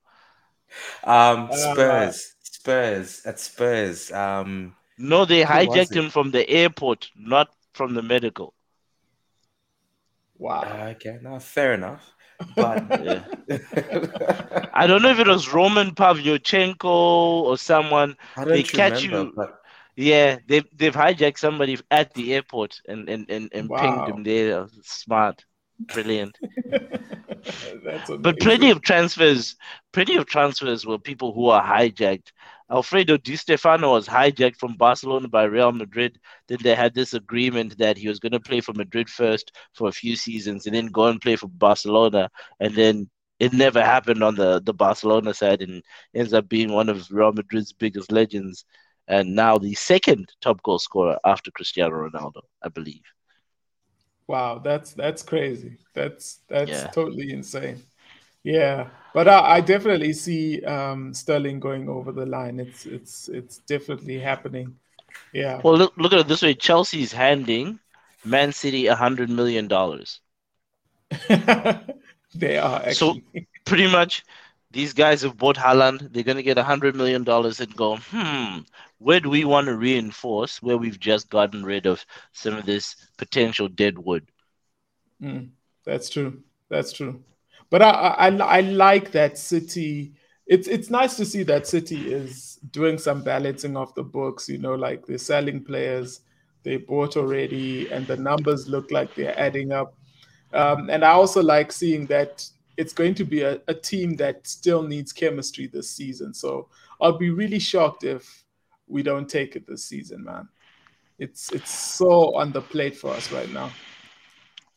Um, 1.05 1.49
uh, 1.51 1.57
Spurs, 1.57 2.35
Spurs, 2.43 3.23
at 3.25 3.41
Spurs. 3.41 4.13
Um, 4.13 4.75
no, 4.99 5.25
they 5.25 5.43
hijacked 5.43 5.95
him 5.95 6.11
from 6.11 6.31
the 6.31 6.49
airport, 6.49 7.11
not 7.17 7.49
from 7.73 7.95
the 7.95 8.03
medical. 8.03 8.55
Wow. 10.39 10.61
Uh, 10.61 10.95
okay, 10.97 11.19
now 11.21 11.39
fair 11.39 11.75
enough. 11.75 12.15
But 12.55 12.85
I 14.75 14.87
don't 14.87 15.03
know 15.03 15.11
if 15.11 15.19
it 15.19 15.27
was 15.27 15.53
Roman 15.53 15.91
Pavlyuchenko 15.93 16.85
or 16.85 17.59
someone. 17.59 18.17
They 18.45 18.63
catch 18.63 19.03
remember, 19.05 19.19
you. 19.19 19.33
But... 19.35 19.61
Yeah, 19.97 20.39
they've 20.47 20.67
they've 20.73 20.95
hijacked 20.95 21.39
somebody 21.39 21.79
at 21.91 22.15
the 22.15 22.35
airport 22.35 22.81
and 22.87 23.09
and 23.09 23.29
and, 23.29 23.51
and 23.53 23.69
wow. 23.69 23.81
pinged 23.81 24.17
him 24.17 24.23
there. 24.23 24.69
Smart, 24.85 25.45
brilliant. 25.93 26.39
but 28.21 28.39
plenty 28.39 28.71
of 28.71 28.83
transfers, 28.83 29.57
plenty 29.93 30.17
of 30.17 30.27
transfers 30.27 30.87
were 30.87 30.99
people 30.99 31.35
who 31.35 31.49
are 31.49 31.65
hijacked. 31.65 32.31
Alfredo 32.71 33.17
Di 33.17 33.37
Stefano 33.37 33.93
was 33.93 34.07
hijacked 34.07 34.57
from 34.57 34.77
Barcelona 34.77 35.29
by 35.29 35.45
Real 35.45 35.73
Madrid. 35.73 36.19
Then 36.49 36.59
they 36.63 36.75
had 36.75 36.95
this 36.95 37.15
agreement 37.15 37.79
that 37.79 37.97
he 37.97 38.09
was 38.09 38.19
going 38.19 38.33
to 38.33 38.41
play 38.41 38.61
for 38.61 38.75
Madrid 38.75 39.09
first 39.09 39.57
for 39.75 39.89
a 39.89 39.93
few 39.93 40.17
seasons 40.17 40.67
and 40.67 40.75
then 40.75 40.87
go 40.87 41.07
and 41.07 41.21
play 41.21 41.37
for 41.37 41.49
Barcelona. 41.49 42.31
And 42.61 42.75
then 42.75 43.09
it 43.39 43.53
never 43.53 43.83
happened 43.83 44.23
on 44.23 44.35
the, 44.35 44.61
the 44.61 44.75
Barcelona 44.75 45.33
side 45.33 45.63
and 45.63 45.83
ends 46.15 46.35
up 46.35 46.49
being 46.49 46.73
one 46.73 46.89
of 46.89 47.11
Real 47.11 47.33
Madrid's 47.33 47.73
biggest 47.73 48.13
legends 48.13 48.65
and 49.09 49.35
now 49.35 49.57
the 49.57 49.75
second 49.75 50.31
top 50.41 50.63
goal 50.63 50.79
scorer 50.79 51.19
after 51.25 51.51
Cristiano 51.51 51.97
Ronaldo, 51.97 52.43
I 52.63 52.69
believe. 52.69 53.03
Wow, 54.27 54.59
that's 54.59 54.93
that's 54.93 55.23
crazy. 55.23 55.79
That's 55.95 56.41
that's 56.49 56.71
yeah. 56.71 56.87
totally 56.89 57.33
insane. 57.33 57.83
Yeah, 58.49 58.89
but 59.13 59.29
I, 59.29 59.57
I 59.57 59.61
definitely 59.61 60.15
see 60.15 60.63
um, 60.65 61.13
Sterling 61.13 61.61
going 61.61 61.87
over 61.87 62.13
the 62.13 62.25
line. 62.25 62.59
It's 62.59 62.87
it's 62.87 63.29
it's 63.29 63.59
definitely 63.59 64.19
happening. 64.19 64.75
Yeah. 65.35 65.61
Well, 65.63 65.77
look 65.77 65.93
look 65.99 66.15
at 66.15 66.21
it 66.21 66.29
this 66.29 66.41
way: 66.41 66.55
Chelsea's 66.55 67.13
handing 67.13 67.79
Man 68.25 68.53
City 68.53 68.87
a 68.87 68.95
hundred 68.95 69.29
million 69.29 69.69
dollars. 69.69 70.21
they 71.29 72.57
are 72.57 72.81
actually. 72.87 73.23
so 73.35 73.43
pretty 73.67 73.87
much 73.87 74.25
these 74.71 74.95
guys 74.95 75.21
have 75.21 75.37
bought 75.37 75.57
Haaland. 75.57 76.11
They're 76.11 76.23
going 76.23 76.37
to 76.37 76.43
get 76.43 76.57
a 76.57 76.63
$100 76.63 76.95
million 76.95 77.29
and 77.29 77.77
go, 77.77 77.97
hmm, 77.97 78.61
where 78.99 79.21
do 79.21 79.31
we 79.31 79.45
want 79.45 79.67
to 79.67 79.77
reinforce 79.77 80.63
where 80.63 80.77
we've 80.77 81.01
just 81.01 81.31
gotten 81.31 81.65
rid 81.65 81.87
of 81.87 82.05
some 82.33 82.55
of 82.55 82.67
this 82.67 82.97
potential 83.17 83.69
dead 83.69 83.99
wood? 83.99 84.27
Mm, 85.23 85.51
that's 85.85 86.11
true. 86.11 86.43
That's 86.69 86.93
true. 86.93 87.23
But 87.71 87.83
I, 87.83 87.91
I, 87.91 88.29
I 88.29 88.61
like 88.61 89.11
that 89.13 89.39
City 89.39 90.15
it's 90.49 90.67
it's 90.67 90.89
nice 90.89 91.15
to 91.17 91.27
see 91.27 91.43
that 91.45 91.67
City 91.67 92.13
is 92.13 92.59
doing 92.71 92.97
some 92.99 93.23
balancing 93.23 93.77
of 93.77 93.95
the 93.95 94.03
books. 94.03 94.49
You 94.49 94.59
know, 94.59 94.75
like 94.75 95.07
they're 95.07 95.19
selling 95.19 95.63
players 95.63 96.23
they 96.65 96.77
bought 96.79 97.17
already, 97.17 97.91
and 97.91 98.07
the 98.07 98.17
numbers 98.17 98.69
look 98.69 98.91
like 98.91 99.15
they're 99.15 99.39
adding 99.39 99.73
up. 99.73 99.95
Um, 100.53 100.89
and 100.89 101.05
I 101.05 101.11
also 101.11 101.43
like 101.43 101.71
seeing 101.71 102.07
that 102.07 102.49
it's 102.79 102.95
going 102.95 103.15
to 103.17 103.25
be 103.25 103.43
a, 103.43 103.61
a 103.69 103.75
team 103.75 104.17
that 104.17 104.47
still 104.47 104.83
needs 104.83 105.13
chemistry 105.13 105.67
this 105.67 105.91
season. 105.91 106.33
So 106.33 106.69
I'll 107.01 107.19
be 107.19 107.31
really 107.31 107.59
shocked 107.59 108.05
if 108.05 108.45
we 108.87 109.03
don't 109.03 109.29
take 109.29 109.55
it 109.55 109.67
this 109.67 109.85
season, 109.85 110.25
man. 110.25 110.49
It's 111.19 111.53
it's 111.53 111.71
so 111.71 112.35
on 112.35 112.53
the 112.53 112.63
plate 112.63 112.97
for 112.97 113.11
us 113.11 113.31
right 113.31 113.51
now. 113.53 113.71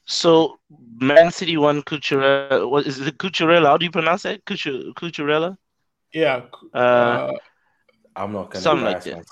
So 0.06 0.60
Man 0.99 1.32
City 1.32 1.58
won 1.58 1.82
Cucurella. 1.84 2.70
What 2.70 2.86
is 2.86 2.99
it? 2.99 3.18
Cucurella? 3.18 3.68
How 3.68 3.78
do 3.78 3.86
you 3.86 3.91
pronounce 3.91 4.24
that? 4.24 4.43
Cucurella? 4.45 5.58
Yeah. 6.14 6.41
Uh, 6.74 6.78
uh, 6.78 7.34
I'm 8.16 8.34
not 8.34 8.52
gonna 8.52 8.62
something 8.62 8.86
like 8.86 9.04
that. 9.04 9.26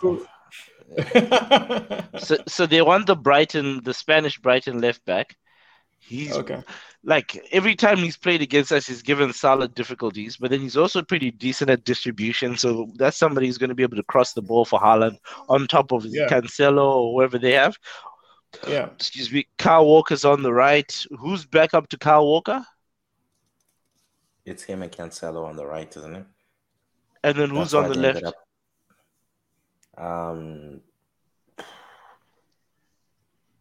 so, 2.17 2.37
so 2.47 2.65
they 2.65 2.81
won 2.81 3.05
the 3.05 3.15
Brighton, 3.15 3.83
the 3.83 3.93
Spanish 3.93 4.39
Brighton 4.39 4.81
left 4.81 5.05
back. 5.05 5.35
He's 5.99 6.31
okay. 6.33 6.63
Like 7.03 7.39
every 7.51 7.75
time 7.75 7.97
he's 7.97 8.17
played 8.17 8.41
against 8.41 8.71
us, 8.71 8.87
he's 8.87 9.01
given 9.01 9.31
solid 9.31 9.75
difficulties, 9.75 10.37
but 10.37 10.49
then 10.49 10.59
he's 10.59 10.75
also 10.75 11.01
pretty 11.01 11.31
decent 11.31 11.69
at 11.69 11.83
distribution. 11.83 12.57
So 12.57 12.91
that's 12.95 13.17
somebody 13.17 13.47
who's 13.47 13.57
going 13.57 13.69
to 13.69 13.75
be 13.75 13.83
able 13.83 13.97
to 13.97 14.03
cross 14.03 14.33
the 14.33 14.41
ball 14.41 14.65
for 14.65 14.79
Haaland 14.79 15.17
on 15.47 15.67
top 15.67 15.91
of 15.91 16.05
yeah. 16.05 16.27
Cancelo 16.27 16.95
or 16.95 17.13
whoever 17.13 17.37
they 17.37 17.53
have. 17.53 17.77
Yeah. 18.67 18.89
Excuse 18.95 19.31
me. 19.31 19.47
Kyle 19.57 19.85
Walker's 19.85 20.25
on 20.25 20.43
the 20.43 20.53
right. 20.53 21.05
Who's 21.17 21.45
back 21.45 21.73
up 21.73 21.87
to 21.89 21.97
Kyle 21.97 22.25
Walker? 22.25 22.65
It's 24.45 24.63
him 24.63 24.81
and 24.81 24.91
Cancelo 24.91 25.45
on 25.45 25.55
the 25.55 25.65
right, 25.65 25.95
isn't 25.95 26.15
it? 26.15 26.25
And 27.23 27.37
then 27.37 27.49
who's 27.49 27.73
on 27.73 27.89
the 27.89 27.95
left? 27.99 28.23
Um, 29.97 30.81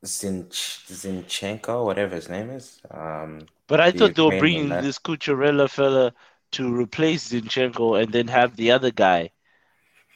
Zinch- 0.04 0.86
Zinchenko, 0.86 1.84
whatever 1.84 2.14
his 2.14 2.28
name 2.28 2.50
is. 2.50 2.80
Um, 2.90 3.46
but 3.66 3.80
I 3.80 3.90
thought 3.90 4.14
they 4.14 4.22
were 4.22 4.30
bringing 4.38 4.68
this 4.82 4.98
Cucurella 4.98 5.68
fella 5.68 6.14
to 6.52 6.74
replace 6.74 7.30
Zinchenko 7.30 8.00
and 8.02 8.12
then 8.12 8.28
have 8.28 8.56
the 8.56 8.70
other 8.70 8.90
guy. 8.90 9.30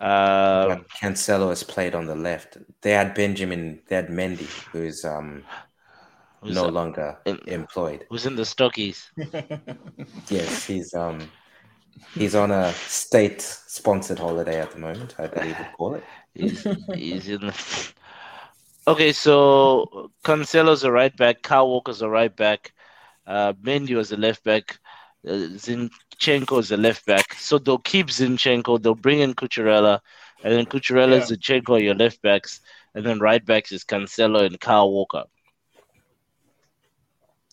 Um, 0.02 0.84
Cancelo 1.00 1.50
has 1.50 1.62
played 1.62 1.94
on 1.94 2.06
the 2.06 2.16
left. 2.16 2.58
They 2.80 2.90
had 2.90 3.14
Benjamin, 3.14 3.80
they 3.86 3.94
had 3.94 4.08
Mendy, 4.08 4.48
who's 4.72 5.04
um 5.04 5.44
who's 6.40 6.56
no 6.56 6.66
longer 6.66 7.18
in, 7.24 7.38
employed. 7.46 8.04
Who's 8.10 8.26
in 8.26 8.34
the 8.34 8.42
Stockies? 8.42 9.10
yes, 10.28 10.66
he's 10.66 10.92
um 10.92 11.30
he's 12.14 12.34
on 12.34 12.50
a 12.50 12.72
state-sponsored 12.72 14.18
holiday 14.18 14.60
at 14.60 14.72
the 14.72 14.78
moment. 14.78 15.14
I 15.20 15.28
believe 15.28 15.56
we 15.56 15.64
call 15.76 15.94
it. 15.94 16.04
He's, 16.34 16.66
he's 16.94 17.28
in 17.28 17.42
the 17.42 17.92
Okay, 18.88 19.12
so 19.12 20.10
Cancelo's 20.24 20.82
a 20.82 20.90
right 20.90 21.16
back, 21.16 21.42
Kyle 21.42 21.68
Walker's 21.68 22.02
a 22.02 22.08
right 22.08 22.34
back, 22.34 22.72
uh, 23.24 23.52
Mendy 23.52 23.94
was 23.94 24.10
a 24.10 24.16
left 24.16 24.42
back, 24.42 24.80
Zinchenko 25.26 26.58
is 26.58 26.72
a 26.72 26.76
left 26.76 27.06
back. 27.06 27.34
So 27.34 27.58
they'll 27.58 27.78
keep 27.78 28.08
Zinchenko, 28.08 28.82
they'll 28.82 28.94
bring 28.94 29.20
in 29.20 29.34
Cucurella, 29.34 30.00
and 30.42 30.52
then 30.52 30.66
Cucurella, 30.66 31.18
yeah. 31.18 31.24
Zinchenko 31.24 31.76
are 31.76 31.82
your 31.82 31.94
left 31.94 32.20
backs, 32.22 32.60
and 32.94 33.04
then 33.04 33.18
right 33.18 33.44
backs 33.44 33.72
is 33.72 33.84
Cancelo 33.84 34.44
and 34.44 34.58
Kyle 34.60 34.90
Walker. 34.90 35.24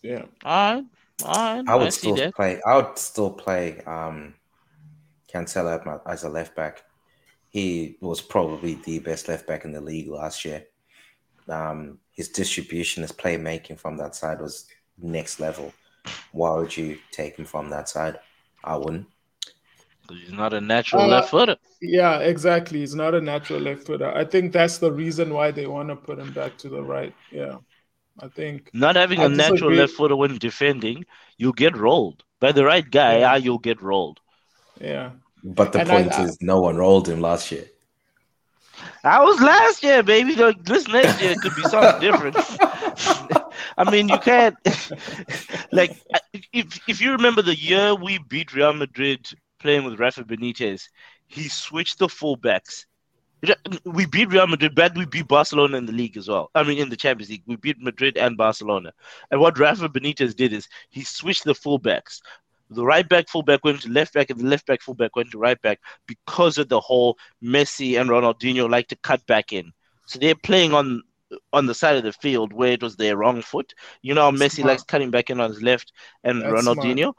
Yeah. 0.02 0.24
All 0.44 0.74
right. 0.74 0.84
All 1.24 1.34
right. 1.34 1.64
I 1.68 1.74
would 1.76 1.88
I 1.88 1.90
still 1.90 2.32
play. 2.32 2.60
I 2.66 2.76
would 2.76 2.98
still 2.98 3.30
play 3.30 3.80
um, 3.82 4.34
Cancelo 5.32 6.00
as 6.06 6.24
a 6.24 6.28
left 6.28 6.56
back. 6.56 6.82
He 7.50 7.96
was 8.00 8.20
probably 8.20 8.74
the 8.74 9.00
best 9.00 9.28
left 9.28 9.46
back 9.46 9.64
in 9.64 9.72
the 9.72 9.80
league 9.80 10.08
last 10.08 10.44
year 10.44 10.64
um, 11.50 11.98
his 12.12 12.28
distribution, 12.28 13.02
his 13.02 13.12
playmaking 13.12 13.78
from 13.78 13.96
that 13.98 14.14
side 14.14 14.40
was 14.40 14.66
next 14.98 15.40
level. 15.40 15.72
Why 16.32 16.56
would 16.56 16.76
you 16.76 16.98
take 17.10 17.36
him 17.38 17.44
from 17.44 17.70
that 17.70 17.88
side? 17.88 18.18
I 18.64 18.76
wouldn't. 18.76 19.06
He's 20.08 20.32
not 20.32 20.52
a 20.52 20.60
natural 20.60 21.02
uh, 21.02 21.08
left 21.08 21.30
footer. 21.30 21.56
Yeah, 21.80 22.18
exactly. 22.18 22.80
He's 22.80 22.94
not 22.94 23.14
a 23.14 23.20
natural 23.20 23.60
left 23.60 23.86
footer. 23.86 24.12
I 24.12 24.24
think 24.24 24.52
that's 24.52 24.78
the 24.78 24.92
reason 24.92 25.32
why 25.32 25.50
they 25.50 25.66
want 25.66 25.88
to 25.88 25.96
put 25.96 26.18
him 26.18 26.32
back 26.32 26.58
to 26.58 26.68
the 26.68 26.82
right. 26.82 27.14
Yeah. 27.30 27.58
I 28.18 28.28
think 28.28 28.70
not 28.74 28.96
having 28.96 29.20
I 29.20 29.24
a 29.24 29.28
disagree. 29.28 29.50
natural 29.50 29.72
left 29.72 29.92
footer 29.92 30.16
when 30.16 30.36
defending, 30.38 31.04
you 31.38 31.52
get 31.52 31.76
rolled. 31.76 32.24
By 32.40 32.52
the 32.52 32.64
right 32.64 32.88
guy, 32.88 33.18
yeah. 33.18 33.36
you'll 33.36 33.58
get 33.58 33.80
rolled. 33.82 34.20
Yeah. 34.80 35.10
But 35.44 35.72
the 35.72 35.80
and 35.80 35.88
point 35.88 36.12
I, 36.12 36.24
is, 36.24 36.38
no 36.40 36.60
one 36.60 36.76
rolled 36.76 37.08
him 37.08 37.20
last 37.20 37.50
year. 37.52 37.66
I 39.04 39.22
was 39.22 39.40
last 39.40 39.82
year, 39.82 40.02
baby. 40.02 40.34
This 40.62 40.88
next 40.88 41.20
year 41.22 41.34
could 41.36 41.54
be 41.54 41.62
something 41.62 42.00
different. 42.00 42.36
I 43.76 43.90
mean, 43.90 44.08
you 44.08 44.18
can't 44.18 44.56
like 45.72 45.96
if 46.52 46.80
if 46.88 47.00
you 47.00 47.12
remember 47.12 47.42
the 47.42 47.56
year 47.56 47.94
we 47.94 48.18
beat 48.18 48.54
Real 48.54 48.72
Madrid 48.72 49.26
playing 49.58 49.84
with 49.84 49.98
Rafa 50.00 50.24
Benitez, 50.24 50.88
he 51.26 51.48
switched 51.48 51.98
the 51.98 52.06
fullbacks. 52.06 52.86
We 53.86 54.04
beat 54.04 54.30
Real 54.30 54.46
Madrid, 54.46 54.74
but 54.74 54.94
we 54.96 55.06
beat 55.06 55.26
Barcelona 55.26 55.78
in 55.78 55.86
the 55.86 55.92
league 55.92 56.18
as 56.18 56.28
well. 56.28 56.50
I 56.54 56.62
mean, 56.62 56.76
in 56.76 56.90
the 56.90 56.96
Champions 56.96 57.30
League, 57.30 57.42
we 57.46 57.56
beat 57.56 57.80
Madrid 57.80 58.18
and 58.18 58.36
Barcelona. 58.36 58.92
And 59.30 59.40
what 59.40 59.58
Rafa 59.58 59.88
Benitez 59.88 60.36
did 60.36 60.52
is 60.52 60.68
he 60.90 61.04
switched 61.04 61.44
the 61.44 61.54
fullbacks 61.54 62.20
the 62.70 62.84
right 62.84 63.08
back 63.08 63.28
fullback 63.28 63.64
went 63.64 63.82
to 63.82 63.88
left 63.90 64.14
back 64.14 64.30
and 64.30 64.38
the 64.40 64.46
left 64.46 64.66
back 64.66 64.80
fullback 64.80 65.16
went 65.16 65.30
to 65.32 65.38
right 65.38 65.60
back 65.60 65.80
because 66.06 66.56
of 66.56 66.68
the 66.68 66.80
whole 66.80 67.18
Messi 67.42 68.00
and 68.00 68.08
Ronaldinho 68.08 68.70
like 68.70 68.88
to 68.88 68.96
cut 68.96 69.26
back 69.26 69.52
in. 69.52 69.72
So 70.06 70.18
they're 70.18 70.34
playing 70.34 70.72
on 70.72 71.02
on 71.52 71.66
the 71.66 71.74
side 71.74 71.96
of 71.96 72.02
the 72.02 72.12
field 72.12 72.52
where 72.52 72.72
it 72.72 72.82
was 72.82 72.96
their 72.96 73.16
wrong 73.16 73.42
foot. 73.42 73.74
You 74.02 74.14
know, 74.14 74.30
Messi 74.30 74.56
smart. 74.56 74.68
likes 74.68 74.82
cutting 74.84 75.10
back 75.10 75.30
in 75.30 75.40
on 75.40 75.50
his 75.50 75.62
left 75.62 75.92
and 76.24 76.42
That's 76.42 76.52
Ronaldinho. 76.52 77.14
Smart. 77.14 77.16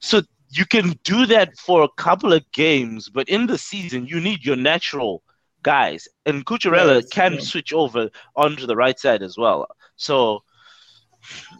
So 0.00 0.22
you 0.50 0.66
can 0.66 0.98
do 1.04 1.26
that 1.26 1.56
for 1.58 1.82
a 1.82 1.88
couple 1.96 2.32
of 2.32 2.50
games, 2.52 3.08
but 3.08 3.28
in 3.28 3.46
the 3.46 3.58
season 3.58 4.06
you 4.06 4.20
need 4.20 4.44
your 4.44 4.56
natural 4.56 5.22
guys. 5.62 6.08
And 6.26 6.44
Cucurella 6.44 6.96
yes, 6.96 7.08
can 7.08 7.34
yeah. 7.34 7.40
switch 7.40 7.72
over 7.72 8.10
onto 8.36 8.66
the 8.66 8.76
right 8.76 8.98
side 8.98 9.22
as 9.22 9.36
well. 9.36 9.66
So 9.96 10.42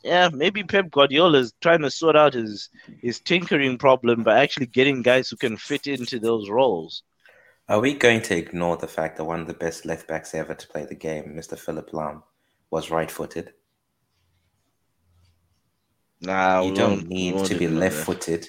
yeah, 0.02 0.30
maybe 0.32 0.62
Pep 0.64 0.90
Guardiola 0.90 1.38
is 1.38 1.52
trying 1.60 1.82
to 1.82 1.90
sort 1.90 2.16
out 2.16 2.34
his 2.34 2.70
his 3.02 3.20
tinkering 3.20 3.78
problem 3.78 4.22
by 4.22 4.40
actually 4.40 4.66
getting 4.66 5.02
guys 5.02 5.28
who 5.28 5.36
can 5.36 5.56
fit 5.56 5.86
into 5.86 6.18
those 6.18 6.48
roles. 6.48 7.02
Are 7.70 7.78
we 7.78 7.94
going 7.94 8.20
to 8.22 8.36
ignore 8.36 8.76
the 8.76 8.88
fact 8.88 9.16
that 9.16 9.24
one 9.24 9.38
of 9.38 9.46
the 9.46 9.54
best 9.54 9.86
left 9.86 10.08
backs 10.08 10.34
ever 10.34 10.54
to 10.54 10.66
play 10.66 10.86
the 10.86 10.96
game, 10.96 11.36
Mr. 11.36 11.56
Philipp 11.56 11.92
Lahm, 11.92 12.24
was 12.68 12.90
right 12.90 13.08
footed? 13.08 13.52
Nah, 16.20 16.62
you 16.62 16.74
don't 16.74 17.06
need 17.06 17.44
to 17.44 17.54
be 17.54 17.68
left 17.68 17.98
footed. 17.98 18.48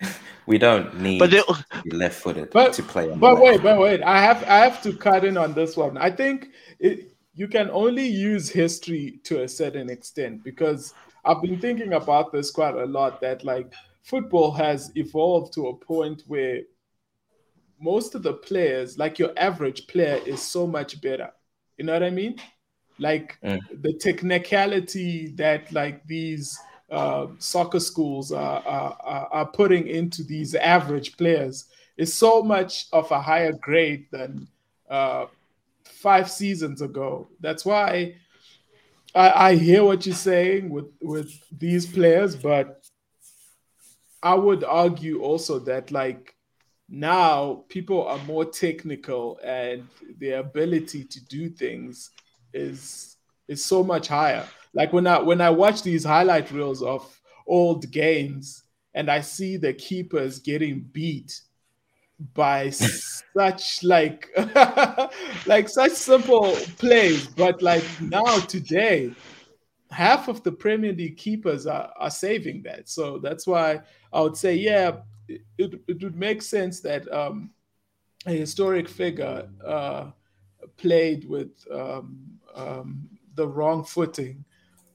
we 0.46 0.56
don't 0.56 0.98
need 0.98 1.18
but 1.18 1.30
they, 1.30 1.42
to 1.42 1.64
be 1.84 1.90
left 1.90 2.22
footed 2.22 2.50
to 2.50 2.82
play. 2.82 3.14
but 3.14 3.38
wait, 3.38 3.62
but 3.62 3.78
wait, 3.78 4.02
I 4.02 4.22
have 4.22 4.42
I 4.44 4.60
have 4.60 4.80
to 4.84 4.94
cut 4.94 5.22
in 5.26 5.36
on 5.36 5.52
this 5.52 5.76
one. 5.76 5.98
I 5.98 6.10
think 6.10 6.48
it, 6.78 7.14
you 7.34 7.46
can 7.46 7.68
only 7.68 8.06
use 8.06 8.48
history 8.48 9.20
to 9.24 9.42
a 9.42 9.48
certain 9.48 9.90
extent 9.90 10.42
because 10.42 10.94
I've 11.26 11.42
been 11.42 11.60
thinking 11.60 11.92
about 11.92 12.32
this 12.32 12.50
quite 12.50 12.74
a 12.74 12.86
lot 12.86 13.20
that 13.20 13.44
like 13.44 13.74
football 14.02 14.50
has 14.52 14.90
evolved 14.94 15.52
to 15.54 15.66
a 15.66 15.76
point 15.76 16.22
where 16.26 16.62
most 17.80 18.14
of 18.14 18.22
the 18.22 18.34
players, 18.34 18.98
like 18.98 19.18
your 19.18 19.32
average 19.36 19.86
player, 19.86 20.20
is 20.26 20.42
so 20.42 20.66
much 20.66 21.00
better. 21.00 21.30
You 21.78 21.86
know 21.86 21.94
what 21.94 22.02
I 22.02 22.10
mean? 22.10 22.36
Like 22.98 23.38
the 23.42 23.94
technicality 23.98 25.28
that 25.36 25.72
like 25.72 26.06
these 26.06 26.58
uh, 26.90 27.28
soccer 27.38 27.80
schools 27.80 28.32
are, 28.32 28.62
are, 28.66 29.28
are 29.30 29.46
putting 29.46 29.86
into 29.86 30.22
these 30.22 30.54
average 30.54 31.16
players 31.16 31.66
is 31.96 32.12
so 32.12 32.42
much 32.42 32.86
of 32.92 33.10
a 33.10 33.20
higher 33.20 33.52
grade 33.52 34.06
than 34.10 34.46
uh, 34.90 35.26
five 35.84 36.30
seasons 36.30 36.82
ago. 36.82 37.28
That's 37.40 37.64
why 37.64 38.16
I, 39.14 39.50
I 39.50 39.54
hear 39.56 39.84
what 39.84 40.04
you're 40.04 40.14
saying 40.14 40.68
with 40.70 40.90
with 41.00 41.32
these 41.58 41.86
players, 41.86 42.36
but 42.36 42.84
I 44.22 44.34
would 44.34 44.64
argue 44.64 45.22
also 45.22 45.58
that 45.60 45.90
like 45.90 46.34
now 46.90 47.64
people 47.68 48.06
are 48.06 48.18
more 48.24 48.44
technical 48.44 49.38
and 49.44 49.86
their 50.18 50.40
ability 50.40 51.04
to 51.04 51.24
do 51.26 51.48
things 51.48 52.10
is 52.52 53.16
is 53.46 53.64
so 53.64 53.82
much 53.82 54.08
higher. 54.08 54.46
Like 54.74 54.92
when 54.92 55.06
I 55.06 55.20
when 55.20 55.40
I 55.40 55.50
watch 55.50 55.82
these 55.82 56.04
highlight 56.04 56.50
reels 56.50 56.82
of 56.82 57.20
old 57.46 57.90
games 57.90 58.64
and 58.94 59.10
I 59.10 59.20
see 59.20 59.56
the 59.56 59.72
keepers 59.72 60.40
getting 60.40 60.80
beat 60.92 61.40
by 62.34 62.70
such 62.70 63.82
like 63.82 64.28
like 65.46 65.68
such 65.68 65.92
simple 65.92 66.52
plays 66.76 67.26
but 67.26 67.62
like 67.62 67.84
now 68.00 68.38
today 68.40 69.10
half 69.90 70.28
of 70.28 70.42
the 70.42 70.52
premier 70.52 70.92
league 70.92 71.16
keepers 71.16 71.66
are, 71.66 71.90
are 71.98 72.10
saving 72.10 72.62
that 72.62 72.90
so 72.90 73.18
that's 73.18 73.46
why 73.46 73.80
i 74.12 74.20
would 74.20 74.36
say 74.36 74.54
yeah 74.54 74.98
it, 75.58 75.80
it 75.88 76.02
would 76.02 76.16
make 76.16 76.42
sense 76.42 76.80
that 76.80 77.10
um, 77.12 77.50
a 78.26 78.32
historic 78.32 78.88
figure 78.88 79.48
uh, 79.64 80.10
played 80.76 81.28
with 81.28 81.50
um, 81.72 82.18
um, 82.54 83.08
the 83.34 83.46
wrong 83.46 83.84
footing, 83.84 84.44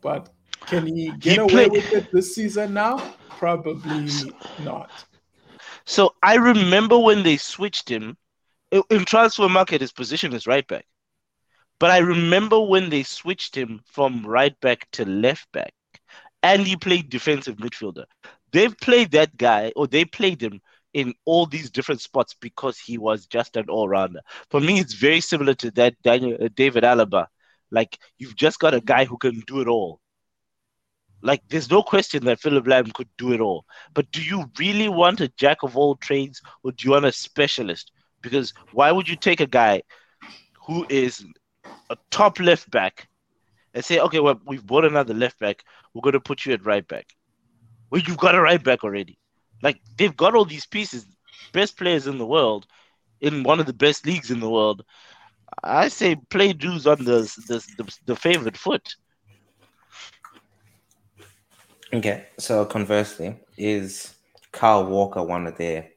but 0.02 0.30
can 0.68 0.86
he 0.86 1.12
get 1.20 1.34
he 1.34 1.38
away 1.38 1.70
played... 1.70 1.72
with 1.72 1.94
it 1.94 2.12
this 2.12 2.36
season 2.36 2.74
now? 2.74 2.98
Probably 3.30 4.10
not. 4.64 4.92
So 5.86 6.16
I 6.24 6.36
remember 6.36 6.98
when 6.98 7.24
they 7.24 7.38
switched 7.38 7.90
him 7.90 8.18
in 8.72 9.06
transfer 9.06 9.48
market. 9.48 9.82
his 9.82 9.92
position 9.92 10.34
is 10.34 10.48
right 10.48 10.68
back. 10.68 10.86
But 11.80 11.92
I 11.92 11.98
remember 11.98 12.60
when 12.60 12.90
they 12.90 13.04
switched 13.04 13.56
him 13.56 13.82
from 13.86 14.26
right 14.26 14.58
back 14.62 14.88
to 14.94 15.06
left 15.06 15.52
back, 15.52 15.74
and 16.42 16.66
he 16.66 16.78
played 16.78 17.10
defensive 17.10 17.58
midfielder. 17.58 18.06
They've 18.56 18.80
played 18.80 19.12
that 19.12 19.36
guy, 19.36 19.74
or 19.76 19.86
they 19.86 20.06
played 20.06 20.42
him 20.42 20.62
in 20.94 21.14
all 21.26 21.46
these 21.46 21.70
different 21.70 22.00
spots 22.00 22.34
because 22.40 22.80
he 22.80 22.98
was 22.98 23.26
just 23.26 23.58
an 23.58 23.66
all 23.68 23.90
rounder. 23.90 24.22
For 24.50 24.62
me, 24.62 24.80
it's 24.80 24.94
very 24.94 25.20
similar 25.20 25.56
to 25.56 25.72
that 25.72 26.02
Daniel, 26.04 26.38
uh, 26.42 26.48
David 26.56 26.86
Alaba. 26.86 27.28
Like 27.70 28.00
you've 28.18 28.38
just 28.38 28.60
got 28.60 28.74
a 28.74 28.80
guy 28.80 29.04
who 29.04 29.18
can 29.18 29.44
do 29.46 29.60
it 29.60 29.68
all. 29.68 30.00
Like 31.22 31.42
there's 31.50 31.70
no 31.70 31.84
question 31.84 32.24
that 32.24 32.40
Philipp 32.40 32.64
Lahm 32.64 32.94
could 32.94 33.10
do 33.18 33.34
it 33.34 33.42
all. 33.42 33.66
But 33.94 34.10
do 34.12 34.24
you 34.24 34.50
really 34.58 34.88
want 34.88 35.20
a 35.20 35.28
jack 35.36 35.64
of 35.64 35.76
all 35.76 35.98
trades, 35.98 36.42
or 36.64 36.72
do 36.72 36.86
you 36.86 36.92
want 36.92 37.04
a 37.04 37.12
specialist? 37.12 37.92
Because 38.22 38.54
why 38.72 38.90
would 38.90 39.10
you 39.10 39.18
take 39.18 39.42
a 39.42 39.48
guy 39.48 39.82
who 40.66 40.86
is 40.90 41.26
a 41.90 41.98
top 42.10 42.40
left 42.40 42.72
back 42.72 43.10
and 43.74 43.84
say, 43.84 44.00
okay, 44.00 44.22
well, 44.22 44.40
we've 44.46 44.66
bought 44.66 44.86
another 44.86 45.14
left 45.14 45.40
back. 45.40 45.62
We're 45.94 46.04
going 46.04 46.14
to 46.14 46.22
put 46.22 46.46
you 46.46 46.54
at 46.54 46.66
right 46.66 46.88
back. 46.88 47.08
Well, 47.90 48.02
you've 48.02 48.18
got 48.18 48.36
a 48.36 48.42
right 48.42 48.64
back 48.64 48.84
already. 48.84 49.18
Like, 49.62 49.80
they've 49.98 50.16
got 50.16 50.36
all 50.36 50.46
these 50.46 50.66
pieces, 50.66 51.06
best 51.54 51.78
players 51.78 52.08
in 52.08 52.18
the 52.18 52.26
world, 52.26 52.66
in 53.22 53.44
one 53.44 53.60
of 53.60 53.66
the 53.66 53.74
best 53.74 54.06
leagues 54.06 54.32
in 54.32 54.40
the 54.40 54.50
world. 54.50 54.84
I 55.64 55.88
say 55.88 56.16
play 56.30 56.54
dudes 56.54 56.88
on 56.88 57.04
the, 57.06 57.22
the, 57.48 57.66
the, 57.78 57.98
the 58.06 58.16
favorite 58.16 58.58
foot. 58.58 58.96
Okay, 61.94 62.28
so 62.38 62.66
conversely, 62.66 63.40
is 63.58 64.16
Kyle 64.52 64.86
Walker 64.86 65.24
one 65.24 65.48
of 65.48 65.58
their 65.58 65.90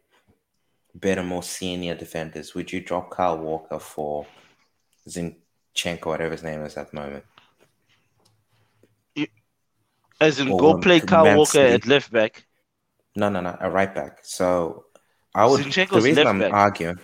better, 0.95 1.23
more 1.23 1.43
senior 1.43 1.95
defenders? 1.95 2.55
Would 2.55 2.73
you 2.73 2.81
drop 2.81 3.11
Kyle 3.11 3.39
Walker 3.39 3.79
for 3.79 4.27
Zinchenko, 5.09 6.07
whatever 6.07 6.33
his 6.33 6.43
name 6.43 6.63
is 6.63 6.77
at 6.77 6.91
the 6.91 6.97
moment. 6.97 7.25
As 10.21 10.41
in, 10.41 10.57
go 10.57 10.79
play 10.79 11.01
Kyle 11.01 11.37
Walker 11.37 11.61
at 11.61 11.87
left 11.87 12.11
back. 12.11 12.45
No, 13.15 13.29
no, 13.29 13.41
no, 13.41 13.57
a 13.61 13.71
right 13.71 13.95
back. 13.95 14.19
So 14.23 14.87
I 15.35 15.47
would. 15.47 15.61
Zinchenko's 15.61 16.03
the 16.03 16.09
reason 16.09 16.27
I'm 16.27 16.39
back. 16.41 16.53
arguing, 16.53 16.99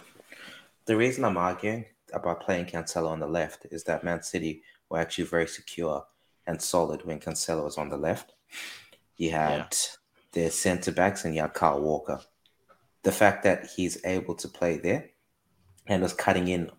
the 0.86 0.96
reason 0.96 1.24
I'm 1.24 1.36
arguing 1.36 1.86
about 2.12 2.40
playing 2.40 2.66
Cancelo 2.66 3.08
on 3.08 3.20
the 3.20 3.26
left 3.26 3.66
is 3.70 3.84
that 3.84 4.04
Man 4.04 4.22
City 4.22 4.62
were 4.88 4.98
actually 4.98 5.24
very 5.24 5.46
secure 5.46 6.04
and 6.46 6.60
solid 6.60 7.04
when 7.04 7.20
Cancelo 7.20 7.64
was 7.64 7.78
on 7.78 7.88
the 7.88 7.96
left. 7.96 8.34
You 9.16 9.30
had 9.30 9.58
yeah. 9.58 9.66
their 10.32 10.50
centre 10.50 10.92
backs 10.92 11.24
and 11.24 11.34
you 11.34 11.40
had 11.40 11.54
Kyle 11.54 11.80
Walker. 11.80 12.20
The 13.02 13.12
fact 13.12 13.44
that 13.44 13.68
he's 13.76 14.04
able 14.04 14.34
to 14.36 14.48
play 14.48 14.78
there 14.78 15.10
and 15.86 16.02
was 16.02 16.12
cutting 16.12 16.48
in 16.48 16.70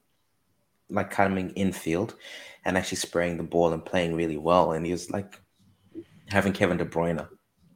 like 0.89 1.11
coming 1.11 1.51
infield 1.51 2.15
and 2.63 2.77
actually 2.77 2.97
spraying 2.97 3.37
the 3.37 3.43
ball 3.43 3.73
and 3.73 3.85
playing 3.85 4.15
really 4.15 4.37
well. 4.37 4.71
And 4.71 4.85
he 4.85 4.91
was 4.91 5.09
like 5.11 5.39
having 6.27 6.53
Kevin 6.53 6.77
De 6.77 6.85
Bruyne 6.85 7.27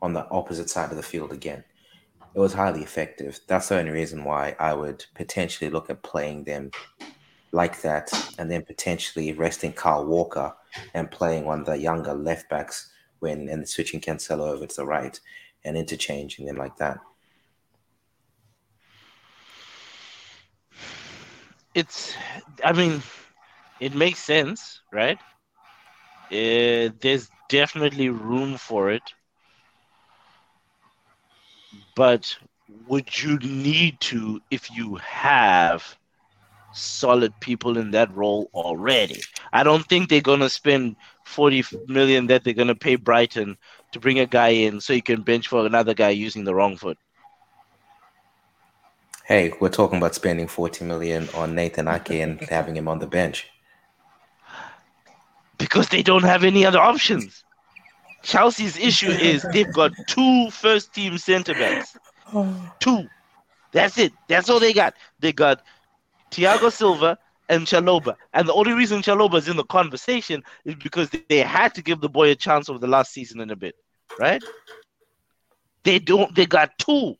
on 0.02 0.14
the 0.14 0.28
opposite 0.30 0.70
side 0.70 0.92
of 0.92 0.98
the 0.98 1.04
field 1.04 1.32
again. 1.32 1.64
It 2.36 2.40
was 2.40 2.54
highly 2.54 2.82
effective. 2.82 3.40
That's 3.48 3.70
the 3.70 3.80
only 3.80 3.92
reason 3.92 4.24
why 4.24 4.56
I 4.60 4.74
would 4.74 5.06
potentially 5.16 5.70
look 5.70 5.90
at 5.90 6.04
playing 6.04 6.44
them 6.44 6.72
like 7.52 7.82
that 7.82 8.12
and 8.38 8.50
then 8.50 8.64
potentially 8.64 9.34
resting 9.34 9.74
Carl 9.74 10.06
Walker 10.06 10.54
and 10.94 11.10
playing 11.10 11.46
one 11.46 11.62
of 11.62 11.66
the 11.66 11.78
younger 11.78 12.14
left 12.14 12.50
backs 12.50 12.92
when 13.20 13.50
and 13.50 13.68
switching 13.68 14.00
Cancelo 14.00 14.48
over 14.48 14.68
to 14.68 14.76
the 14.76 14.86
right 14.86 15.20
and 15.66 15.76
interchanging 15.76 16.46
them 16.46 16.58
like 16.58 16.78
that. 16.78 17.00
it's 21.76 22.16
i 22.64 22.72
mean 22.74 23.02
it 23.80 23.94
makes 23.94 24.20
sense 24.20 24.82
right 24.92 25.20
uh, 26.32 26.90
there's 27.00 27.30
definitely 27.50 28.10
room 28.10 28.56
for 28.56 28.90
it. 28.90 29.04
But 31.96 32.38
would 32.88 33.22
you 33.22 33.38
need 33.40 34.00
to 34.02 34.40
if 34.50 34.72
you 34.72 34.96
have 34.96 35.98
solid 36.72 37.34
people 37.42 37.78
in 37.78 37.92
that 37.92 38.16
role 38.16 38.50
already? 38.54 39.22
I 39.52 39.64
don't 39.64 39.86
think 39.86 40.08
they're 40.08 40.22
going 40.22 40.40
to 40.40 40.50
spend 40.50 40.96
40 41.26 41.66
million 41.88 42.28
that 42.28 42.44
they're 42.44 42.54
going 42.54 42.70
to 42.70 42.76
pay 42.76 42.96
brighton 42.96 43.58
to 43.92 44.00
bring 44.00 44.20
a 44.20 44.26
guy 44.26 44.50
in 44.50 44.80
so 44.80 44.94
you 44.94 45.02
can 45.02 45.24
bench 45.24 45.48
for 45.48 45.66
another 45.66 45.94
guy 45.94 46.10
using 46.10 46.44
the 46.44 46.56
wrong 46.56 46.78
foot. 46.78 46.98
Hey, 49.26 49.54
we're 49.60 49.70
talking 49.70 49.98
about 49.98 50.16
spending 50.16 50.48
40 50.48 50.86
million 50.86 51.30
on 51.36 51.54
Nathan 51.54 51.88
Ake 51.88 52.12
and 52.12 52.42
having 52.42 52.76
him 52.76 52.88
on 52.88 52.98
the 52.98 53.06
bench. 53.06 53.48
Because 55.60 55.90
they 55.90 56.02
don't 56.02 56.24
have 56.24 56.44
any 56.44 56.66
other 56.66 56.80
options. 56.80 57.44
Chelsea's 58.24 58.78
issue 58.78 59.12
is 59.12 59.46
they've 59.54 59.72
got 59.74 59.92
two 60.08 60.50
first 60.50 60.94
team 60.94 61.18
center 61.18 61.54
backs. 61.54 61.96
Two. 62.80 63.08
That's 63.72 63.98
it. 63.98 64.14
That's 64.28 64.50
all 64.50 64.60
they 64.60 64.74
got. 64.74 64.96
They 65.20 65.32
got 65.32 65.62
Thiago 66.32 66.72
Silva 66.72 67.18
and 67.50 67.66
Chalobah. 67.66 68.16
And 68.34 68.48
the 68.48 68.54
only 68.54 68.74
reason 68.74 69.02
Chalobah 69.02 69.36
is 69.36 69.48
in 69.48 69.58
the 69.58 69.64
conversation 69.66 70.44
is 70.66 70.76
because 70.76 71.10
they 71.30 71.40
had 71.40 71.74
to 71.76 71.82
give 71.82 72.02
the 72.02 72.10
boy 72.10 72.32
a 72.32 72.36
chance 72.36 72.70
over 72.70 72.80
the 72.80 72.88
last 72.88 73.12
season 73.12 73.40
and 73.42 73.52
a 73.52 73.56
bit. 73.56 73.76
Right? 74.20 74.44
They 75.84 76.00
don't 76.00 76.34
they 76.36 76.46
got 76.46 76.78
two. 76.78 77.16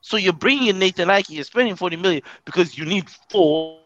So 0.00 0.16
you're 0.18 0.34
bringing 0.34 0.68
in 0.68 0.78
Nathan 0.78 1.10
Ake, 1.10 1.30
you're 1.30 1.44
spending 1.44 1.76
40 1.76 1.96
million 1.96 2.22
because 2.44 2.76
you 2.76 2.84
need 2.84 3.08
four. 3.30 3.80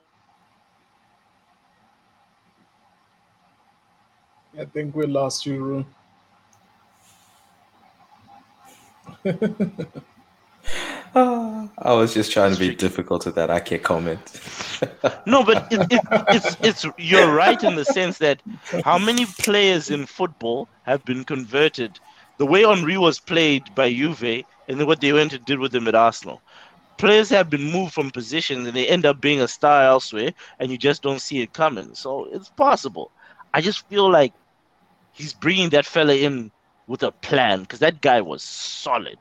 I 4.56 4.64
think 4.64 4.94
we 4.94 5.06
lost 5.06 5.46
you, 5.46 5.62
Room. 5.62 5.86
I 11.14 11.92
was 11.94 12.14
just 12.14 12.32
trying 12.32 12.52
to 12.52 12.58
be 12.58 12.74
difficult 12.74 13.24
with 13.26 13.34
that. 13.34 13.50
I 13.50 13.60
can't 13.60 13.82
comment. 13.82 14.20
no, 15.26 15.42
but 15.42 15.66
it, 15.72 15.92
it, 15.92 16.00
it's 16.28 16.56
it's 16.60 16.86
you're 16.98 17.34
right 17.34 17.62
in 17.62 17.76
the 17.76 17.84
sense 17.84 18.18
that 18.18 18.42
how 18.84 18.98
many 18.98 19.26
players 19.26 19.90
in 19.90 20.06
football 20.06 20.68
have 20.82 21.04
been 21.04 21.24
converted 21.24 21.98
the 22.38 22.46
way 22.46 22.62
Henry 22.62 22.96
was 22.96 23.18
played 23.18 23.74
by 23.74 23.92
Juve 23.92 24.44
and 24.68 24.78
then 24.78 24.86
what 24.86 25.00
they 25.00 25.12
went 25.12 25.32
and 25.32 25.44
did 25.44 25.58
with 25.58 25.74
him 25.74 25.88
at 25.88 25.94
Arsenal. 25.94 26.40
Players 26.98 27.28
have 27.30 27.48
been 27.50 27.70
moved 27.70 27.94
from 27.94 28.10
positions 28.10 28.66
and 28.66 28.76
they 28.76 28.86
end 28.86 29.06
up 29.06 29.20
being 29.20 29.40
a 29.40 29.48
star 29.48 29.84
elsewhere, 29.84 30.32
and 30.58 30.70
you 30.70 30.76
just 30.78 31.02
don't 31.02 31.20
see 31.20 31.40
it 31.42 31.52
coming. 31.52 31.94
So 31.94 32.28
it's 32.32 32.50
possible. 32.50 33.12
I 33.54 33.60
just 33.60 33.88
feel 33.88 34.10
like 34.10 34.32
he's 35.18 35.34
bringing 35.34 35.68
that 35.70 35.84
fella 35.84 36.14
in 36.14 36.50
with 36.86 37.02
a 37.02 37.10
plan 37.10 37.62
because 37.62 37.80
that 37.80 38.00
guy 38.00 38.20
was 38.20 38.42
solid 38.42 39.18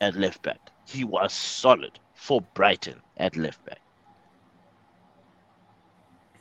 at 0.00 0.16
left 0.16 0.42
back. 0.42 0.58
He 0.86 1.04
was 1.04 1.32
solid 1.32 2.00
for 2.14 2.40
Brighton 2.54 3.00
at 3.18 3.36
left 3.36 3.64
back. 3.66 3.80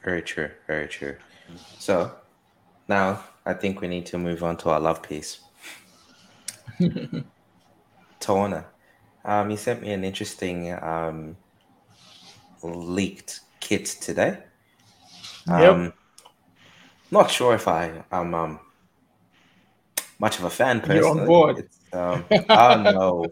Very 0.04 0.22
true. 0.22 0.50
Very 0.66 0.88
true. 0.88 1.18
So 1.78 2.14
now 2.88 3.24
I 3.46 3.54
think 3.54 3.82
we 3.82 3.88
need 3.88 4.06
to 4.08 4.18
move 4.18 4.42
on 4.44 4.56
to 4.58 4.70
our 4.70 4.80
love 4.80 5.04
piece. 5.04 5.42
Taona, 8.22 8.66
um, 9.26 9.52
you 9.52 9.58
sent 9.58 9.82
me 9.82 9.92
an 9.92 10.06
interesting 10.06 10.72
um, 10.82 11.36
leaked 12.64 13.42
kit 13.60 13.86
today. 13.86 14.38
Um, 15.48 15.84
yep. 15.84 15.94
Not 17.12 17.32
sure 17.32 17.56
if 17.56 17.68
I 17.68 18.04
am 18.12 18.34
um, 18.34 18.60
much 20.20 20.38
of 20.38 20.46
a 20.46 20.50
fan 20.50 20.82
personally. 20.82 21.00
You're 21.00 21.20
on 21.22 21.26
board. 21.26 21.70
Um, 21.92 22.24
I 22.50 22.76
don't 22.76 22.84
know. 22.84 23.26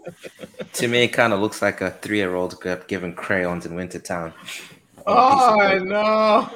to 0.73 0.87
me, 0.87 1.03
it 1.03 1.09
kind 1.09 1.33
of 1.33 1.39
looks 1.39 1.61
like 1.61 1.81
a 1.81 1.91
three-year-old 1.91 2.55
given 2.87 3.13
crayons 3.13 3.65
in 3.65 3.75
Wintertown. 3.75 4.33
Oh, 5.05 5.59
I 5.59 5.77
know. 5.79 6.49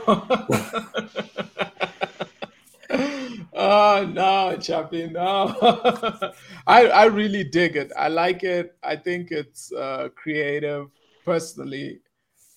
Oh 3.53 4.05
no, 4.13 4.57
Chappy, 4.57 5.07
no. 5.07 5.55
I 6.67 6.87
I 6.87 7.05
really 7.05 7.43
dig 7.43 7.75
it. 7.75 7.91
I 7.97 8.07
like 8.09 8.43
it. 8.43 8.75
I 8.83 8.95
think 8.95 9.31
it's 9.31 9.71
uh, 9.71 10.09
creative. 10.15 10.87
Personally, 11.23 12.01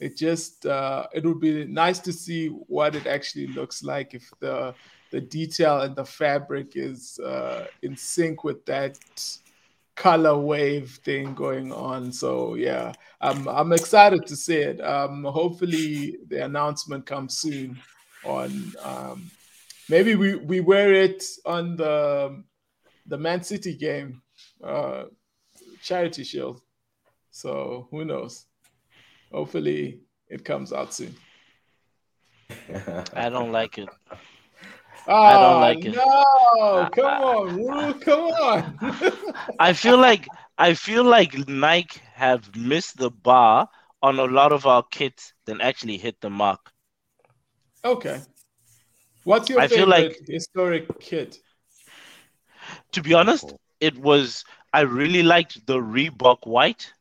it 0.01 0.16
just 0.16 0.66
uh, 0.66 1.07
it 1.12 1.24
would 1.24 1.40
be 1.40 1.64
nice 1.64 1.99
to 2.01 2.12
see 2.12 2.49
what 2.49 2.95
it 2.95 3.07
actually 3.07 3.47
looks 3.49 3.82
like 3.82 4.14
if 4.14 4.30
the 4.40 4.74
the 5.11 5.20
detail 5.20 5.82
and 5.82 5.95
the 5.95 6.05
fabric 6.05 6.72
is 6.74 7.18
uh, 7.20 7.66
in 7.82 7.97
sync 7.97 8.42
with 8.42 8.64
that 8.66 8.99
color 9.95 10.36
wave 10.36 10.99
thing 11.05 11.34
going 11.34 11.72
on. 11.72 12.12
So 12.12 12.55
yeah, 12.55 12.92
I'm 13.20 13.49
I'm 13.49 13.72
excited 13.72 14.26
to 14.26 14.36
see 14.36 14.57
it. 14.57 14.80
Um, 14.80 15.24
hopefully 15.24 16.18
the 16.28 16.45
announcement 16.45 17.07
comes 17.07 17.38
soon 17.38 17.78
on 18.24 18.72
um, 18.82 19.30
maybe 19.88 20.14
we 20.14 20.36
we 20.36 20.61
wear 20.61 20.92
it 20.92 21.24
on 21.47 21.76
the 21.76 22.42
the 23.07 23.18
Man 23.18 23.42
City 23.42 23.74
game, 23.74 24.22
uh, 24.62 25.05
Charity 25.82 26.24
Shield. 26.24 26.61
So 27.30 27.88
who 27.90 28.05
knows? 28.05 28.47
Hopefully 29.33 30.01
it 30.29 30.45
comes 30.45 30.72
out 30.72 30.95
soon. 30.95 31.14
I 33.14 33.29
don't 33.29 33.53
like 33.53 33.79
it. 33.79 33.89
Oh, 35.07 35.12
I 35.14 35.33
don't 35.37 35.61
like 35.61 35.85
it. 35.85 35.95
No, 35.95 36.89
come 36.93 37.22
on, 37.22 37.59
Wu, 37.59 37.95
come 38.01 38.20
on. 38.20 38.79
I 39.59 39.72
feel 39.72 39.99
like 39.99 40.29
I 40.57 40.75
feel 40.75 41.05
like 41.05 41.49
Nike 41.49 42.01
have 42.14 42.55
missed 42.57 42.97
the 42.97 43.11
bar 43.11 43.68
on 44.03 44.18
a 44.18 44.25
lot 44.25 44.53
of 44.53 44.66
our 44.66 44.83
kits 44.91 45.33
than 45.47 45.61
actually 45.61 45.99
hit 45.99 46.20
the 46.20 46.31
mark. 46.31 46.72
Okay. 47.85 48.20
What's 49.25 49.49
your 49.49 49.61
I 49.61 49.68
favorite 49.68 49.79
feel 49.79 49.89
like, 49.89 50.20
historic 50.29 51.01
kit? 51.01 51.39
To 52.93 53.03
be 53.03 53.14
honest, 53.14 53.53
it 53.81 53.97
was 53.99 54.45
I 54.72 54.83
really 54.83 55.22
liked 55.22 55.66
the 55.66 55.79
Reebok 55.79 56.47
white. 56.47 56.93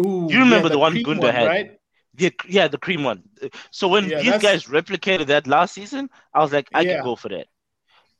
Ooh, 0.00 0.28
you 0.30 0.38
remember 0.38 0.56
yeah, 0.56 0.62
the, 0.62 0.68
the, 0.70 0.78
one 0.78 1.02
Gunda 1.02 1.26
one, 1.26 1.34
had? 1.34 1.46
Right? 1.46 1.80
Yeah, 2.16 2.30
yeah, 2.48 2.68
the 2.68 2.78
cream 2.78 3.04
one. 3.04 3.22
So 3.70 3.88
when 3.88 4.08
Yeah, 4.08 4.18
these 4.22 4.32
that's- 4.32 4.42
guys 4.42 4.64
replicated 4.64 5.26
that 5.26 5.46
last 5.46 5.74
season, 5.74 6.08
I 6.34 6.40
was 6.40 6.52
like, 6.52 6.68
I 6.74 6.80
Yeah. 6.82 6.94
can 6.96 7.04
go 7.04 7.16
for 7.16 7.28
that. 7.28 7.46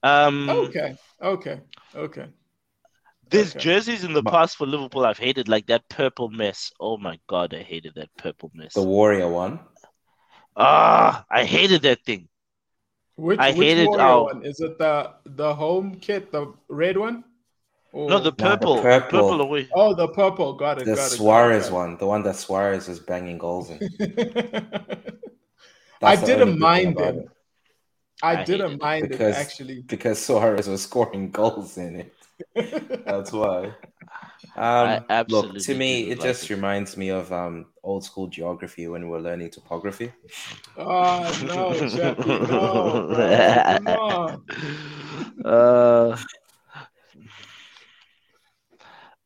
Um, 0.03 0.49
Okay, 0.49 0.97
okay, 1.21 1.61
okay. 1.95 2.27
there's 3.29 3.51
okay. 3.51 3.59
jerseys 3.59 4.05
in 4.05 4.13
the 4.13 4.23
But- 4.23 4.33
past 4.33 4.57
for 4.57 4.67
Liverpool 4.67 5.05
I've 5.05 5.19
hated, 5.19 5.49
like 5.49 5.67
that 5.67 5.89
purple 5.89 6.29
mess. 6.29 6.73
Oh 6.79 6.97
my 6.97 7.19
god, 7.27 7.53
I 7.55 7.63
hated 7.63 7.95
that 7.97 8.11
purple 8.17 8.51
mess. 8.55 8.75
The 8.75 8.83
Warrior 8.83 9.29
one. 9.29 9.59
Ah, 10.57 11.25
I 11.31 11.45
hated 11.45 11.83
that 11.83 12.05
thing. 12.05 12.29
Which, 13.17 13.39
I 13.41 13.51
which 13.51 13.67
hated 13.67 13.87
Warrior 13.89 14.03
our- 14.05 14.25
one? 14.25 14.45
Is 14.45 14.61
it 14.61 14.79
the 14.79 15.15
the 15.25 15.55
home 15.55 15.97
kit, 16.01 16.31
the 16.31 16.53
red 16.69 16.97
one? 16.97 17.25
Or... 17.99 18.09
No, 18.09 18.19
the 18.19 18.31
the 18.31 18.33
purple, 18.33 18.81
purple. 18.81 19.11
purple 19.11 19.41
away. 19.41 19.69
oh, 19.75 19.93
the 19.93 20.07
purple. 20.07 20.53
Got 20.53 20.83
it. 20.83 20.85
The 20.85 20.95
got 20.95 21.07
it, 21.07 21.17
Suarez 21.17 21.65
got 21.65 21.75
one. 21.75 21.97
The 21.97 22.07
one 22.07 22.23
that 22.23 22.37
Suarez 22.37 22.87
was 22.87 23.01
banging 23.01 23.39
goals 23.39 23.71
in. 23.71 23.79
I 26.01 26.15
That's 26.15 26.23
the 26.23 26.35
only 26.35 26.45
didn't 26.45 26.59
mind 26.61 26.93
about 26.93 27.15
them. 27.17 27.25
it. 27.25 27.29
I, 28.23 28.37
I 28.37 28.45
didn't 28.45 28.73
it 28.75 28.81
mind 28.81 29.09
Because- 29.09 29.37
it 29.37 29.41
actually. 29.41 29.83
Because 29.83 30.25
Suarez 30.25 30.69
was 30.69 30.83
scoring 30.83 31.33
goals 31.33 31.77
in 31.77 31.97
it. 31.97 32.15
That's 33.05 33.33
why. 33.33 33.75
Um, 34.55 35.05
look, 35.29 35.57
to 35.59 35.75
me, 35.75 36.11
it 36.13 36.19
like 36.21 36.29
just 36.29 36.45
it. 36.45 36.51
reminds 36.55 36.97
me 36.97 37.09
of 37.09 37.33
um, 37.33 37.67
old 37.83 38.05
school 38.05 38.29
geography 38.29 38.87
when 38.87 39.03
we 39.03 39.09
were 39.09 39.21
learning 39.21 39.51
topography. 39.51 40.13
oh 40.77 41.43
no, 41.45 41.89
Jackie, 41.89 42.29
no, 42.29 43.09
bro, 43.09 43.79
come 43.85 43.89
on. 43.89 45.45
Uh, 45.45 46.17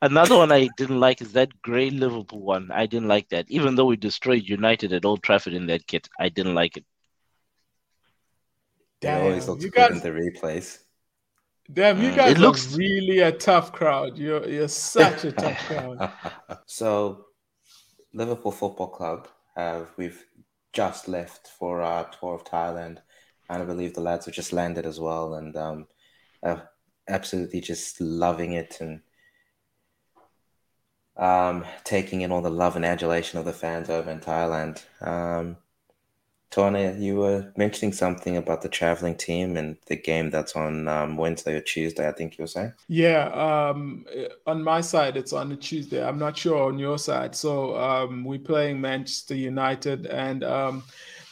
another 0.02 0.36
one 0.36 0.52
I 0.52 0.68
didn't 0.76 1.00
like 1.00 1.22
is 1.22 1.32
that 1.32 1.48
grey 1.62 1.88
Liverpool 1.90 2.40
one. 2.42 2.70
I 2.70 2.84
didn't 2.86 3.08
like 3.08 3.28
that. 3.30 3.46
Even 3.50 3.74
though 3.74 3.86
we 3.86 3.96
destroyed 3.96 4.42
United 4.44 4.92
at 4.92 5.04
Old 5.06 5.22
Trafford 5.22 5.54
in 5.54 5.66
that 5.68 5.86
kit, 5.86 6.08
I 6.20 6.28
didn't 6.28 6.54
like 6.54 6.76
it. 6.76 6.84
It 9.00 9.08
always 9.08 9.46
Damn, 9.46 9.50
looks 9.50 9.64
you 9.64 9.70
good 9.70 9.90
guys, 9.90 10.04
in 10.04 10.12
the 10.14 10.20
replays. 10.20 10.78
damn, 11.72 12.00
you 12.02 12.10
Mm, 12.10 12.16
guys 12.16 12.30
it 12.32 12.38
looks- 12.38 12.74
really 12.76 13.20
a 13.20 13.32
tough 13.32 13.72
crowd. 13.72 14.18
You're 14.18 14.46
you're 14.48 14.68
such 14.68 15.24
a 15.24 15.32
tough 15.32 15.58
crowd. 15.66 16.12
so, 16.66 17.26
Liverpool 18.12 18.52
Football 18.52 18.88
Club 18.90 19.28
have 19.56 19.88
we've 19.96 20.24
just 20.72 21.08
left 21.08 21.48
for 21.48 21.82
our 21.82 22.08
tour 22.10 22.34
of 22.34 22.44
Thailand, 22.44 22.98
and 23.48 23.62
I 23.62 23.64
believe 23.64 23.94
the 23.94 24.00
lads 24.00 24.26
have 24.26 24.34
just 24.34 24.52
landed 24.52 24.86
as 24.86 25.00
well, 25.00 25.34
and 25.34 25.56
um, 25.56 25.86
are 26.42 26.70
absolutely 27.08 27.60
just 27.60 28.00
loving 28.00 28.52
it 28.52 28.80
and 28.80 29.00
um, 31.22 31.64
taking 31.84 32.22
in 32.22 32.32
all 32.32 32.42
the 32.42 32.50
love 32.50 32.74
and 32.74 32.84
adulation 32.84 33.38
of 33.38 33.44
the 33.44 33.52
fans 33.52 33.88
over 33.88 34.10
in 34.10 34.18
Thailand. 34.18 34.82
Um, 35.00 35.56
Tony, 36.50 36.92
you 36.98 37.14
were 37.16 37.50
mentioning 37.56 37.92
something 37.92 38.36
about 38.36 38.60
the 38.60 38.68
traveling 38.68 39.14
team 39.14 39.56
and 39.56 39.76
the 39.86 39.96
game 39.96 40.30
that's 40.30 40.56
on 40.56 40.88
um, 40.88 41.16
Wednesday 41.16 41.54
or 41.54 41.60
Tuesday. 41.60 42.08
I 42.08 42.12
think 42.12 42.36
you 42.36 42.42
were 42.42 42.48
saying. 42.48 42.72
Yeah, 42.88 43.28
um, 43.28 44.04
on 44.46 44.62
my 44.64 44.80
side, 44.80 45.16
it's 45.16 45.32
on 45.32 45.52
a 45.52 45.56
Tuesday. 45.56 46.04
I'm 46.04 46.18
not 46.18 46.36
sure 46.36 46.64
on 46.64 46.78
your 46.78 46.98
side. 46.98 47.36
So 47.36 47.76
um, 47.78 48.24
we're 48.24 48.40
playing 48.40 48.80
Manchester 48.80 49.36
United, 49.36 50.06
and 50.06 50.42
um, 50.42 50.82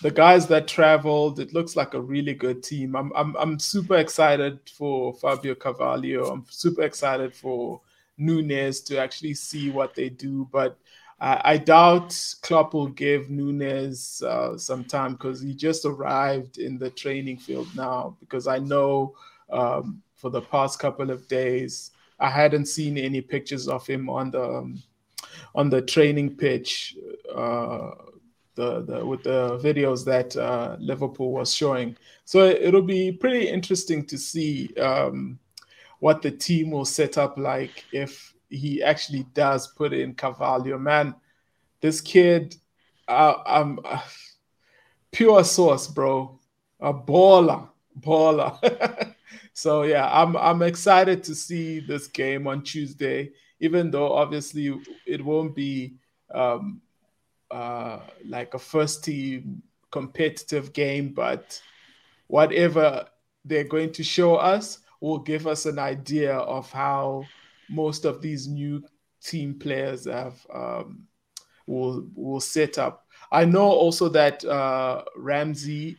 the 0.02 0.10
guys 0.12 0.46
that 0.46 0.68
traveled, 0.68 1.40
it 1.40 1.52
looks 1.52 1.74
like 1.74 1.94
a 1.94 2.00
really 2.00 2.32
good 2.32 2.62
team. 2.62 2.94
I'm 2.94 3.12
I'm 3.14 3.36
I'm 3.36 3.58
super 3.58 3.96
excited 3.96 4.60
for 4.72 5.12
Fabio 5.14 5.56
Carvalho. 5.56 6.30
I'm 6.30 6.46
super 6.48 6.82
excited 6.82 7.34
for 7.34 7.82
Nunez 8.20 8.80
to 8.82 8.98
actually 8.98 9.34
see 9.34 9.70
what 9.70 9.94
they 9.94 10.08
do, 10.08 10.48
but. 10.52 10.78
I, 11.22 11.40
I 11.44 11.56
doubt 11.58 12.18
Klopp 12.40 12.72
will 12.72 12.86
give 12.86 13.28
Nunez 13.28 14.22
uh, 14.22 14.56
some 14.56 14.84
time 14.84 15.12
because 15.12 15.42
he 15.42 15.52
just 15.52 15.84
arrived 15.84 16.56
in 16.56 16.78
the 16.78 16.88
training 16.88 17.36
field 17.36 17.68
now. 17.76 18.16
Because 18.20 18.46
I 18.46 18.58
know 18.58 19.14
um, 19.50 20.02
for 20.20 20.30
the 20.30 20.42
past 20.42 20.78
couple 20.78 21.10
of 21.10 21.26
days. 21.28 21.90
I 22.18 22.28
hadn't 22.28 22.66
seen 22.66 22.98
any 22.98 23.22
pictures 23.22 23.66
of 23.66 23.86
him 23.86 24.10
on 24.10 24.30
the 24.30 24.42
um, 24.42 24.82
on 25.54 25.70
the 25.70 25.80
training 25.80 26.36
pitch, 26.36 26.96
uh, 27.34 27.90
the, 28.54 28.82
the 28.82 29.04
with 29.04 29.22
the 29.22 29.58
videos 29.58 30.04
that 30.04 30.36
uh, 30.36 30.76
Liverpool 30.78 31.32
was 31.32 31.54
showing. 31.54 31.96
So 32.26 32.44
it'll 32.46 32.82
be 32.82 33.10
pretty 33.10 33.48
interesting 33.48 34.04
to 34.06 34.18
see 34.18 34.74
um, 34.76 35.38
what 36.00 36.22
the 36.22 36.30
team 36.30 36.70
will 36.70 36.84
set 36.84 37.16
up 37.16 37.38
like 37.38 37.84
if 37.92 38.34
he 38.48 38.82
actually 38.82 39.24
does 39.34 39.68
put 39.68 39.92
in 39.92 40.14
Carvalho. 40.14 40.76
Man, 40.78 41.14
this 41.80 42.00
kid, 42.00 42.56
uh, 43.06 43.34
I'm 43.46 43.78
uh, 43.84 44.00
pure 45.12 45.44
source, 45.44 45.86
bro. 45.86 46.38
A 46.80 46.92
baller, 46.92 47.68
baller. 48.00 49.14
so 49.52 49.82
yeah, 49.82 50.08
I'm 50.10 50.36
I'm 50.36 50.62
excited 50.62 51.22
to 51.24 51.34
see 51.34 51.80
this 51.80 52.08
game 52.08 52.46
on 52.46 52.62
Tuesday. 52.62 53.30
Even 53.60 53.90
though 53.90 54.12
obviously 54.14 54.74
it 55.06 55.22
won't 55.22 55.54
be 55.54 55.96
um, 56.34 56.80
uh, 57.50 58.00
like 58.24 58.54
a 58.54 58.58
first 58.58 59.04
team 59.04 59.62
competitive 59.90 60.72
game, 60.72 61.12
but 61.12 61.60
whatever 62.26 63.06
they're 63.44 63.64
going 63.64 63.92
to 63.92 64.02
show 64.02 64.36
us 64.36 64.78
will 65.00 65.18
give 65.18 65.46
us 65.46 65.66
an 65.66 65.78
idea 65.78 66.34
of 66.34 66.70
how 66.70 67.24
most 67.68 68.04
of 68.04 68.20
these 68.20 68.46
new 68.46 68.82
team 69.22 69.58
players 69.58 70.06
have 70.06 70.34
um, 70.52 71.04
will 71.66 72.06
will 72.14 72.40
set 72.40 72.78
up. 72.78 73.06
I 73.32 73.44
know 73.44 73.66
also 73.68 74.08
that 74.10 74.44
uh, 74.44 75.04
Ramsay 75.16 75.98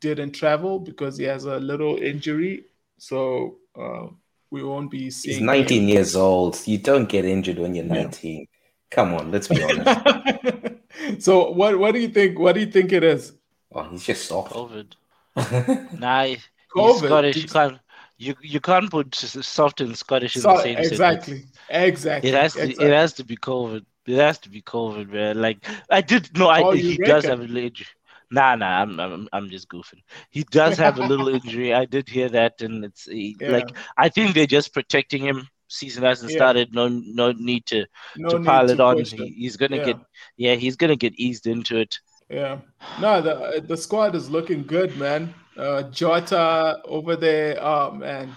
didn't 0.00 0.32
travel 0.32 0.78
because 0.78 1.16
he 1.16 1.24
has 1.24 1.44
a 1.44 1.58
little 1.58 1.96
injury, 1.96 2.64
so 2.98 3.58
uh, 3.78 4.06
we 4.50 4.62
won't 4.62 4.90
be 4.90 5.10
seeing. 5.10 5.38
He's 5.38 5.44
19 5.44 5.88
years 5.88 6.16
old. 6.16 6.60
You 6.66 6.78
don't 6.78 7.08
get 7.08 7.24
injured 7.24 7.58
when 7.58 7.74
you're 7.74 7.86
Yeah. 7.86 8.04
19. 8.04 8.46
Come 8.90 9.14
on, 9.14 9.30
let's 9.30 9.48
be 9.48 9.62
honest. 9.62 10.74
so 11.24 11.50
what 11.50 11.78
what 11.78 11.92
do 11.94 12.00
you 12.00 12.08
think? 12.08 12.38
What 12.38 12.54
do 12.54 12.60
you 12.60 12.70
think 12.70 12.92
it 12.92 13.02
is? 13.02 13.32
oh, 13.74 13.84
he's 13.84 14.04
just 14.04 14.26
soft. 14.26 14.52
COVID. 14.52 14.92
Nah, 15.98 16.24
he's 16.24 16.46
COVID. 16.76 17.06
Scottish. 17.06 17.36
You 17.36 17.48
can't. 17.48 17.78
You, 18.18 18.34
you 18.42 18.60
can't 18.60 18.90
put 18.90 19.14
soft 19.14 19.80
and 19.80 19.96
Scottish 19.96 20.36
in 20.36 20.42
So- 20.42 20.56
the 20.56 20.62
same 20.62 20.74
sentence. 20.76 20.92
exactly, 20.92 21.44
exactly. 21.70 22.30
It 22.30 22.34
has 22.34 22.52
to. 22.54 22.62
exactly. 22.62 22.86
It 22.86 22.92
has 22.92 23.12
to 23.14 23.24
be 23.24 23.36
COVID. 23.36 23.84
It 24.06 24.16
has 24.16 24.38
to 24.40 24.50
be 24.50 24.62
COVID, 24.62 25.08
man. 25.10 25.40
Like 25.40 25.64
I 25.90 26.00
did. 26.00 26.36
No, 26.36 26.48
I. 26.48 26.62
Oh, 26.62 26.70
he 26.72 26.96
does 26.98 27.24
have 27.24 27.40
a 27.40 27.42
little 27.42 27.56
injury. 27.58 27.86
Nah, 28.30 28.54
nah. 28.56 28.82
I'm, 28.82 28.98
I'm, 28.98 29.28
I'm 29.32 29.48
just 29.50 29.68
goofing. 29.68 30.02
He 30.30 30.42
does 30.44 30.76
have 30.78 30.98
a 30.98 31.06
little 31.06 31.28
injury. 31.28 31.74
I 31.74 31.84
did 31.84 32.08
hear 32.08 32.28
that, 32.30 32.62
and 32.62 32.84
it's 32.84 33.04
he, 33.04 33.36
Yeah. 33.40 33.50
like 33.50 33.76
I 33.96 34.08
think 34.08 34.34
they're 34.34 34.46
just 34.46 34.72
protecting 34.72 35.22
him. 35.22 35.48
Season 35.68 36.02
hasn't 36.02 36.30
Yeah. 36.32 36.36
started. 36.38 36.74
No, 36.74 36.88
no 36.88 37.32
need 37.32 37.64
to 37.66 37.86
no 38.16 38.28
to 38.30 38.40
pile 38.40 38.70
it 38.70 38.78
on. 38.80 38.98
He, 39.04 39.28
he's 39.28 39.56
gonna 39.56 39.76
Yeah. 39.78 39.84
get. 39.84 39.96
Yeah, 40.36 40.54
he's 40.54 40.76
gonna 40.76 40.96
get 40.96 41.14
eased 41.18 41.46
into 41.46 41.78
it. 41.78 41.98
Yeah. 42.28 42.58
No, 43.00 43.20
the 43.20 43.62
the 43.66 43.76
squad 43.76 44.14
is 44.14 44.30
looking 44.30 44.64
good, 44.64 44.96
man. 44.96 45.34
Uh, 45.56 45.82
Jota 45.90 46.80
over 46.84 47.16
there. 47.16 47.58
Oh 47.62 47.92
man. 47.92 48.36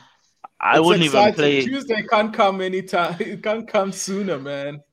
I 0.60 0.80
It's 0.80 0.82
wouldn't 0.82 1.06
even 1.06 1.32
play. 1.32 1.70
Tuesday 1.70 2.04
can't 2.12 2.34
come 2.34 2.62
anytime. 2.62 3.18
It 3.22 3.44
can't 3.44 3.68
come 3.68 3.92
sooner, 3.92 4.40
man. 4.40 4.84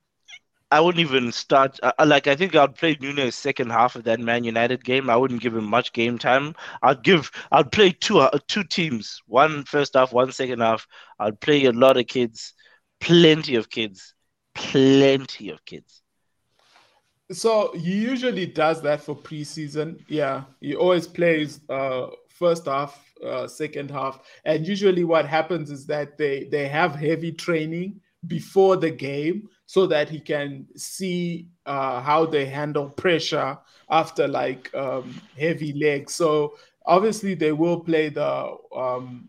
I 0.71 0.81
wouldn't 0.81 1.01
even 1.01 1.31
start. 1.33 1.79
Uh, 1.83 1.93
like 2.07 2.27
I 2.27 2.35
think 2.35 2.55
I'd 2.57 2.75
play 2.75 2.97
Nunez 3.01 3.35
second 3.37 3.71
half 3.71 3.95
of 3.95 4.05
that 4.05 4.21
Man 4.21 4.43
United 4.45 4.83
game. 4.85 5.11
I 5.11 5.17
wouldn't 5.17 5.43
give 5.43 5.55
him 5.55 5.65
much 5.67 5.93
game 5.93 6.19
time. 6.19 6.55
I'd 6.83 7.03
give. 7.03 7.31
I'd 7.53 7.71
play 7.71 7.93
two 7.93 8.19
uh, 8.21 8.39
two 8.49 8.65
teams. 8.65 9.21
One 9.27 9.65
first 9.65 9.95
half, 9.95 10.13
one 10.13 10.33
second 10.33 10.61
half. 10.61 10.87
I'd 11.19 11.41
play 11.41 11.65
a 11.67 11.73
lot 11.73 11.97
of 11.99 12.07
kids. 12.07 12.55
plenty 13.01 13.57
of 13.57 13.71
kids, 13.71 14.15
plenty 14.57 15.51
of 15.51 15.65
kids. 15.67 16.02
So 17.33 17.73
he 17.75 17.93
usually 18.03 18.47
does 18.47 18.83
that 18.83 19.01
for 19.01 19.17
preseason. 19.17 20.05
Yeah, 20.09 20.45
he 20.61 20.75
always 20.75 21.07
plays 21.07 21.61
uh, 21.69 22.09
first 22.29 22.67
half, 22.67 23.03
uh, 23.25 23.47
second 23.47 23.91
half, 23.91 24.21
and 24.45 24.67
usually 24.67 25.05
what 25.05 25.27
happens 25.27 25.71
is 25.71 25.87
that 25.87 26.19
they 26.19 26.45
they 26.45 26.69
have 26.69 26.95
heavy 26.95 27.33
training 27.33 28.01
before 28.27 28.77
the 28.77 28.91
game 28.91 29.49
so 29.67 29.87
that 29.87 30.09
he 30.09 30.21
can 30.21 30.67
see 30.77 31.49
uh, 31.67 32.01
how 32.01 32.27
they 32.27 32.45
handle 32.45 32.89
pressure 32.91 33.59
after 33.91 34.29
like 34.29 34.73
um, 34.75 35.21
heavy 35.39 35.73
legs. 35.73 36.15
So 36.15 36.55
obviously 36.87 37.35
they 37.35 37.53
will 37.53 37.81
play 37.81 38.09
the 38.09 38.57
um, 38.75 39.29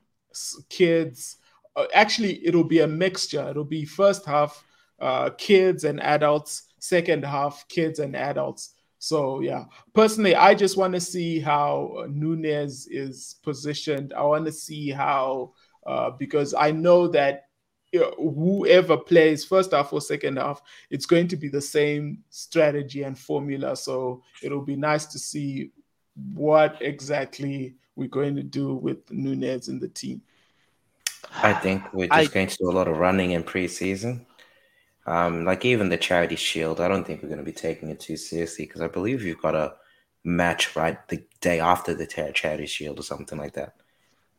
kids. 0.70 1.38
Uh, 1.76 1.86
actually, 1.94 2.46
it'll 2.46 2.64
be 2.64 2.80
a 2.80 2.88
mixture. 2.88 3.48
It'll 3.50 3.64
be 3.64 3.86
first 3.86 4.26
half 4.26 4.64
uh, 5.00 5.32
kids 5.38 5.84
and 5.84 6.02
adults, 6.02 6.64
second 6.84 7.24
half 7.24 7.66
kids 7.70 8.00
and 8.00 8.14
adults. 8.14 8.74
So 9.00 9.40
yeah, 9.40 9.66
personally, 9.94 10.36
I 10.36 10.54
just 10.54 10.76
want 10.76 10.94
to 10.94 11.00
see 11.00 11.40
how 11.40 12.06
Nunez 12.10 12.88
is 12.88 13.38
positioned. 13.42 14.14
I 14.14 14.24
want 14.24 14.46
to 14.48 14.52
see 14.52 14.90
how 14.90 15.54
uh, 15.86 16.10
because 16.12 16.54
I 16.54 16.72
know 16.72 17.08
that 17.08 17.46
whoever 18.18 18.98
plays 18.98 19.46
first 19.46 19.72
half 19.72 19.94
or 19.94 20.02
second 20.02 20.38
half, 20.38 20.62
it's 20.90 21.06
going 21.06 21.30
to 21.30 21.38
be 21.38 21.48
the 21.48 21.62
same 21.62 22.20
strategy 22.30 23.04
and 23.04 23.18
formula. 23.18 23.78
So 23.78 24.22
it'll 24.42 24.66
be 24.66 24.76
nice 24.76 25.06
to 25.08 25.20
see 25.20 25.72
what 26.34 26.78
exactly 26.82 27.76
we're 27.96 28.10
going 28.10 28.36
to 28.36 28.44
do 28.44 28.76
with 28.76 29.10
Nunez 29.10 29.70
in 29.70 29.80
the 29.80 29.90
team. 29.90 30.22
I 31.42 31.54
think 31.54 31.82
we're 31.94 32.08
just 32.08 32.32
I, 32.32 32.34
going 32.34 32.48
to 32.48 32.58
do 32.58 32.70
a 32.70 32.72
lot 32.72 32.90
of 32.90 32.98
running 32.98 33.32
in 33.32 33.44
preseason. 33.44 34.26
Um, 35.06 35.44
like 35.44 35.66
even 35.66 35.90
the 35.90 35.98
charity 35.98 36.36
shield, 36.36 36.80
I 36.80 36.88
don't 36.88 37.06
think 37.06 37.22
we're 37.22 37.30
going 37.30 37.40
to 37.40 37.46
be 37.46 37.52
taking 37.52 37.90
it 37.90 38.00
too 38.00 38.16
seriously 38.16 38.66
because 38.66 38.82
I 38.82 38.88
believe 38.88 39.22
you've 39.22 39.42
got 39.42 39.56
a 39.56 39.74
match 40.24 40.76
right 40.76 41.06
the 41.10 41.24
day 41.42 41.60
after 41.60 41.94
the 41.94 42.08
charity 42.08 42.66
shield 42.66 43.00
or 43.00 43.04
something 43.04 43.38
like 43.38 43.54
that. 43.54 43.76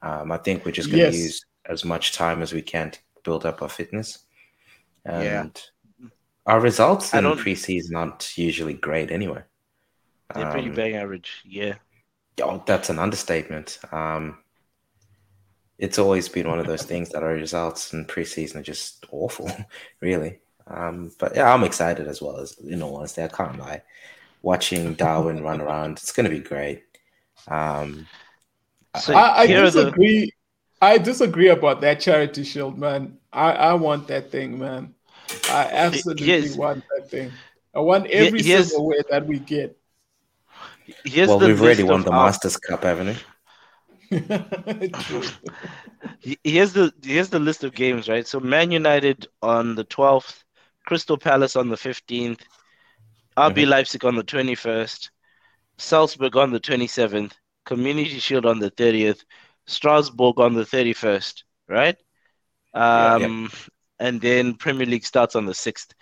Um, 0.00 0.32
I 0.32 0.38
think 0.38 0.64
we're 0.64 0.72
just 0.72 0.90
going 0.90 1.00
to 1.00 1.16
yes. 1.16 1.22
use 1.22 1.44
as 1.66 1.84
much 1.84 2.12
time 2.12 2.42
as 2.42 2.52
we 2.52 2.62
can 2.62 2.90
to 2.90 2.98
build 3.24 3.44
up 3.44 3.62
our 3.62 3.68
fitness. 3.68 4.24
And 5.04 5.62
yeah. 6.00 6.08
our 6.46 6.60
results 6.60 7.12
in 7.12 7.24
preseason 7.24 7.96
aren't 7.96 8.36
usually 8.38 8.74
great 8.74 9.10
anyway. 9.10 9.42
They're 10.34 10.50
pretty 10.50 10.70
um, 10.70 10.74
bang 10.74 10.96
average, 10.96 11.42
yeah. 11.44 11.74
Oh, 12.42 12.62
that's 12.66 12.90
an 12.90 12.98
understatement. 12.98 13.78
Um, 13.92 14.38
it's 15.78 15.98
always 15.98 16.28
been 16.28 16.48
one 16.48 16.58
of 16.58 16.66
those 16.66 16.82
things 16.82 17.10
that 17.10 17.22
our 17.22 17.34
results 17.34 17.92
in 17.92 18.06
preseason 18.06 18.56
are 18.56 18.62
just 18.62 19.04
awful, 19.10 19.50
really. 20.00 20.40
Um, 20.66 21.12
but 21.18 21.36
yeah, 21.36 21.52
I'm 21.52 21.64
excited 21.64 22.08
as 22.08 22.22
well 22.22 22.38
as 22.38 22.56
you 22.62 22.76
know, 22.76 22.94
honestly, 22.94 23.22
I 23.22 23.28
can't 23.28 23.58
lie. 23.58 23.82
Watching 24.42 24.94
Darwin 24.94 25.42
run 25.42 25.60
around, 25.60 25.92
it's 25.92 26.12
going 26.12 26.24
to 26.24 26.30
be 26.30 26.40
great. 26.40 26.84
Um, 27.48 28.06
so 29.00 29.14
I, 29.14 29.40
I 29.40 29.46
disagree. 29.46 30.20
The... 30.20 30.32
I 30.80 30.98
disagree 30.98 31.48
about 31.48 31.80
that 31.80 32.00
charity 32.00 32.44
shield, 32.44 32.78
man. 32.78 33.18
I, 33.32 33.52
I 33.52 33.74
want 33.74 34.06
that 34.08 34.30
thing, 34.30 34.58
man. 34.58 34.94
I 35.48 35.68
absolutely 35.72 36.26
yes. 36.26 36.56
want 36.56 36.84
that 36.96 37.10
thing. 37.10 37.32
I 37.74 37.80
want 37.80 38.06
every 38.08 38.40
yes. 38.40 38.68
silverware 38.68 39.02
that 39.10 39.26
we 39.26 39.38
get. 39.38 39.76
Here's 41.04 41.28
well, 41.28 41.40
we've 41.40 41.60
already 41.60 41.82
won 41.82 42.02
the 42.02 42.10
Masters 42.10 42.56
Cup, 42.56 42.84
haven't 42.84 43.08
we? 43.08 43.16
here's 46.44 46.72
the 46.72 46.92
here's 47.02 47.30
the 47.30 47.38
list 47.38 47.64
of 47.64 47.74
games, 47.74 48.08
right? 48.08 48.26
So 48.26 48.38
Man 48.38 48.70
United 48.70 49.26
on 49.42 49.74
the 49.74 49.84
12th, 49.84 50.43
Crystal 50.84 51.16
Palace 51.16 51.56
on 51.56 51.68
the 51.68 51.76
15th, 51.76 52.40
RB 53.36 53.54
mm-hmm. 53.54 53.70
Leipzig 53.70 54.04
on 54.04 54.16
the 54.16 54.24
21st, 54.24 55.10
Salzburg 55.78 56.36
on 56.36 56.52
the 56.52 56.60
27th, 56.60 57.32
Community 57.64 58.18
Shield 58.18 58.46
on 58.46 58.58
the 58.58 58.70
30th, 58.70 59.24
Strasbourg 59.66 60.38
on 60.38 60.54
the 60.54 60.64
31st, 60.64 61.42
right? 61.68 61.96
Um, 62.74 63.22
yeah, 63.22 63.28
yeah. 63.28 63.48
And 64.00 64.20
then 64.20 64.54
Premier 64.54 64.86
League 64.86 65.06
starts 65.06 65.36
on 65.36 65.46
the 65.46 65.52
6th. 65.52 65.92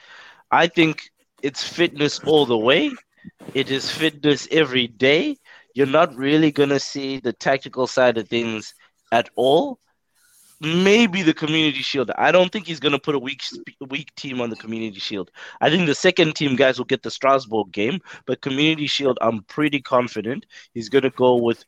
I 0.51 0.67
think 0.67 1.11
it's 1.43 1.63
fitness 1.63 2.19
all 2.21 2.47
the 2.47 2.59
way. 2.59 2.91
It 3.55 3.71
is 3.71 3.91
fitness 3.91 4.49
every 4.51 4.89
day. 4.89 5.37
You're 5.75 5.87
not 5.87 6.15
really 6.15 6.51
going 6.51 6.71
to 6.71 6.81
see 6.81 7.21
the 7.21 7.33
tactical 7.33 7.87
side 7.87 8.19
of 8.19 8.29
things 8.29 8.75
at 9.11 9.31
all. 9.37 9.79
Maybe 10.63 11.23
the 11.23 11.35
Community 11.35 11.83
Shield. 11.83 12.13
I 12.17 12.31
don't 12.31 12.53
think 12.53 12.69
he's 12.69 12.79
going 12.79 12.93
to 12.93 12.99
put 12.99 13.17
a 13.17 13.19
weak 13.19 13.43
weak 13.89 14.15
team 14.15 14.41
on 14.41 14.49
the 14.49 14.57
Community 14.57 15.01
Shield. 15.01 15.31
I 15.61 15.71
think 15.71 15.87
the 15.87 15.95
second 15.95 16.37
team 16.37 16.55
guys 16.55 16.79
will 16.79 16.85
get 16.85 17.03
the 17.03 17.11
Strasbourg 17.11 17.73
game, 17.73 17.99
but 18.27 18.43
Community 18.43 18.87
Shield, 18.87 19.19
I'm 19.21 19.43
pretty 19.43 19.81
confident 19.81 20.47
he's 20.73 20.89
going 20.89 21.03
to 21.03 21.11
go 21.11 21.35
with 21.37 21.65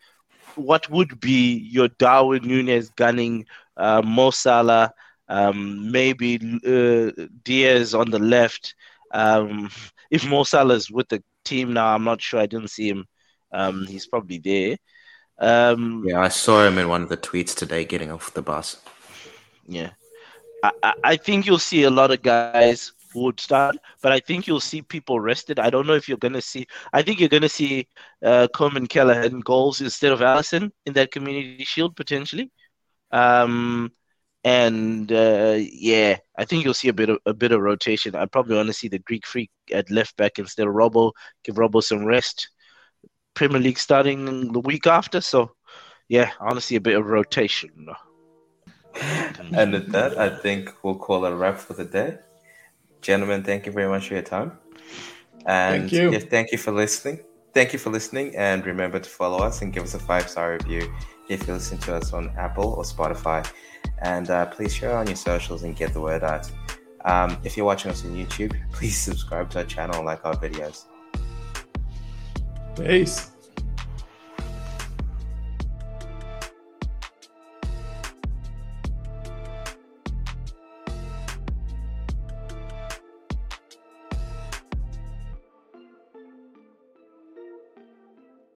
what 0.54 0.88
would 0.90 1.18
be 1.18 1.56
your 1.56 1.88
Darwin 1.88 2.46
Nunez 2.46 2.88
gunning, 2.90 3.46
uh, 3.76 4.00
Mo 4.02 4.30
Salah, 4.30 4.92
um, 5.28 5.90
maybe 5.90 6.36
uh, 6.64 7.10
Diaz 7.42 7.94
on 7.94 8.10
the 8.10 8.20
left. 8.20 8.76
Um, 9.12 9.70
if 10.10 10.24
Mo 10.24 10.44
Salah 10.44 10.74
is 10.74 10.88
with 10.88 11.08
the 11.08 11.20
team 11.44 11.72
now, 11.72 11.92
I'm 11.94 12.04
not 12.04 12.22
sure. 12.22 12.38
I 12.38 12.46
didn't 12.46 12.70
see 12.70 12.88
him. 12.88 13.06
Um, 13.52 13.86
he's 13.86 14.06
probably 14.06 14.38
there. 14.38 14.76
Um, 15.38 16.04
yeah, 16.06 16.20
I 16.20 16.28
saw 16.28 16.66
him 16.66 16.78
in 16.78 16.88
one 16.88 17.02
of 17.02 17.08
the 17.08 17.16
tweets 17.16 17.54
today 17.54 17.84
getting 17.84 18.10
off 18.10 18.34
the 18.34 18.42
bus. 18.42 18.80
Yeah. 19.66 19.90
I, 20.62 20.94
I 21.02 21.16
think 21.16 21.46
you'll 21.46 21.58
see 21.58 21.82
a 21.82 21.90
lot 21.90 22.10
of 22.10 22.22
guys 22.22 22.92
would 23.14 23.38
start, 23.38 23.76
but 24.02 24.12
I 24.12 24.20
think 24.20 24.46
you'll 24.46 24.60
see 24.60 24.82
people 24.82 25.20
rested. 25.20 25.58
I 25.58 25.70
don't 25.70 25.86
know 25.86 25.94
if 25.94 26.08
you're 26.08 26.18
going 26.18 26.34
to 26.34 26.42
see. 26.42 26.66
I 26.92 27.02
think 27.02 27.20
you're 27.20 27.28
going 27.28 27.42
to 27.42 27.48
see 27.48 27.88
uh, 28.24 28.48
Coleman 28.54 28.86
Callaghan 28.86 29.40
goals 29.40 29.80
instead 29.80 30.12
of 30.12 30.20
Alisson 30.20 30.72
in 30.86 30.94
that 30.94 31.12
Community 31.12 31.64
Shield 31.64 31.96
potentially. 31.96 32.50
Um, 33.10 33.92
and 34.42 35.10
uh, 35.10 35.56
yeah, 35.58 36.18
I 36.36 36.44
think 36.44 36.64
you'll 36.64 36.74
see 36.74 36.88
a 36.88 36.92
bit 36.92 37.08
of 37.08 37.18
a 37.24 37.32
bit 37.32 37.52
of 37.52 37.60
rotation. 37.60 38.14
I 38.14 38.26
probably 38.26 38.56
want 38.56 38.66
to 38.66 38.74
see 38.74 38.88
the 38.88 38.98
Greek 38.98 39.26
freak 39.26 39.50
at 39.72 39.90
left 39.90 40.16
back 40.16 40.38
instead 40.38 40.66
of 40.66 40.74
Robbo. 40.74 41.12
Give 41.44 41.54
Robbo 41.54 41.82
some 41.82 42.04
rest. 42.04 42.50
Premier 43.34 43.60
League 43.60 43.78
starting 43.78 44.52
the 44.52 44.60
week 44.60 44.86
after, 44.86 45.20
so 45.20 45.52
yeah, 46.08 46.30
I 46.40 46.44
want 46.44 46.56
to 46.56 46.60
see 46.60 46.76
a 46.76 46.80
bit 46.80 46.96
of 46.96 47.06
rotation. 47.06 47.88
and 49.52 49.72
with 49.72 49.90
that, 49.92 50.18
I 50.18 50.28
think 50.28 50.70
we'll 50.82 50.96
call 50.96 51.24
it 51.24 51.32
a 51.32 51.36
wrap 51.36 51.58
for 51.58 51.74
the 51.74 51.84
day 51.84 52.18
gentlemen, 53.04 53.44
thank 53.44 53.66
you 53.66 53.72
very 53.72 53.88
much 53.88 54.08
for 54.08 54.14
your 54.14 54.22
time. 54.22 54.58
And 55.46 55.82
thank 55.82 55.92
you. 55.92 56.10
Yeah, 56.10 56.18
thank 56.18 56.50
you 56.50 56.58
for 56.58 56.72
listening. 56.72 57.20
Thank 57.52 57.72
you 57.72 57.78
for 57.78 57.90
listening. 57.90 58.34
And 58.34 58.66
remember 58.66 58.98
to 58.98 59.08
follow 59.08 59.38
us 59.38 59.62
and 59.62 59.72
give 59.72 59.84
us 59.84 59.94
a 59.94 59.98
five 59.98 60.28
star 60.28 60.54
review 60.54 60.92
if 61.28 61.46
you 61.46 61.54
listen 61.54 61.78
to 61.78 61.94
us 61.94 62.12
on 62.12 62.32
Apple 62.36 62.70
or 62.72 62.82
Spotify. 62.82 63.46
And 64.00 64.30
uh, 64.30 64.46
please 64.46 64.74
share 64.74 64.96
on 64.96 65.06
your 65.06 65.16
socials 65.16 65.62
and 65.62 65.76
get 65.76 65.92
the 65.92 66.00
word 66.00 66.24
out. 66.24 66.50
Um, 67.04 67.36
if 67.44 67.56
you're 67.56 67.66
watching 67.66 67.90
us 67.90 68.04
on 68.04 68.16
YouTube, 68.16 68.58
please 68.72 68.96
subscribe 68.98 69.50
to 69.50 69.58
our 69.58 69.64
channel 69.64 69.96
and 69.96 70.06
like 70.06 70.24
our 70.24 70.34
videos. 70.34 70.86
É 72.82 72.96
isso. 72.96 73.33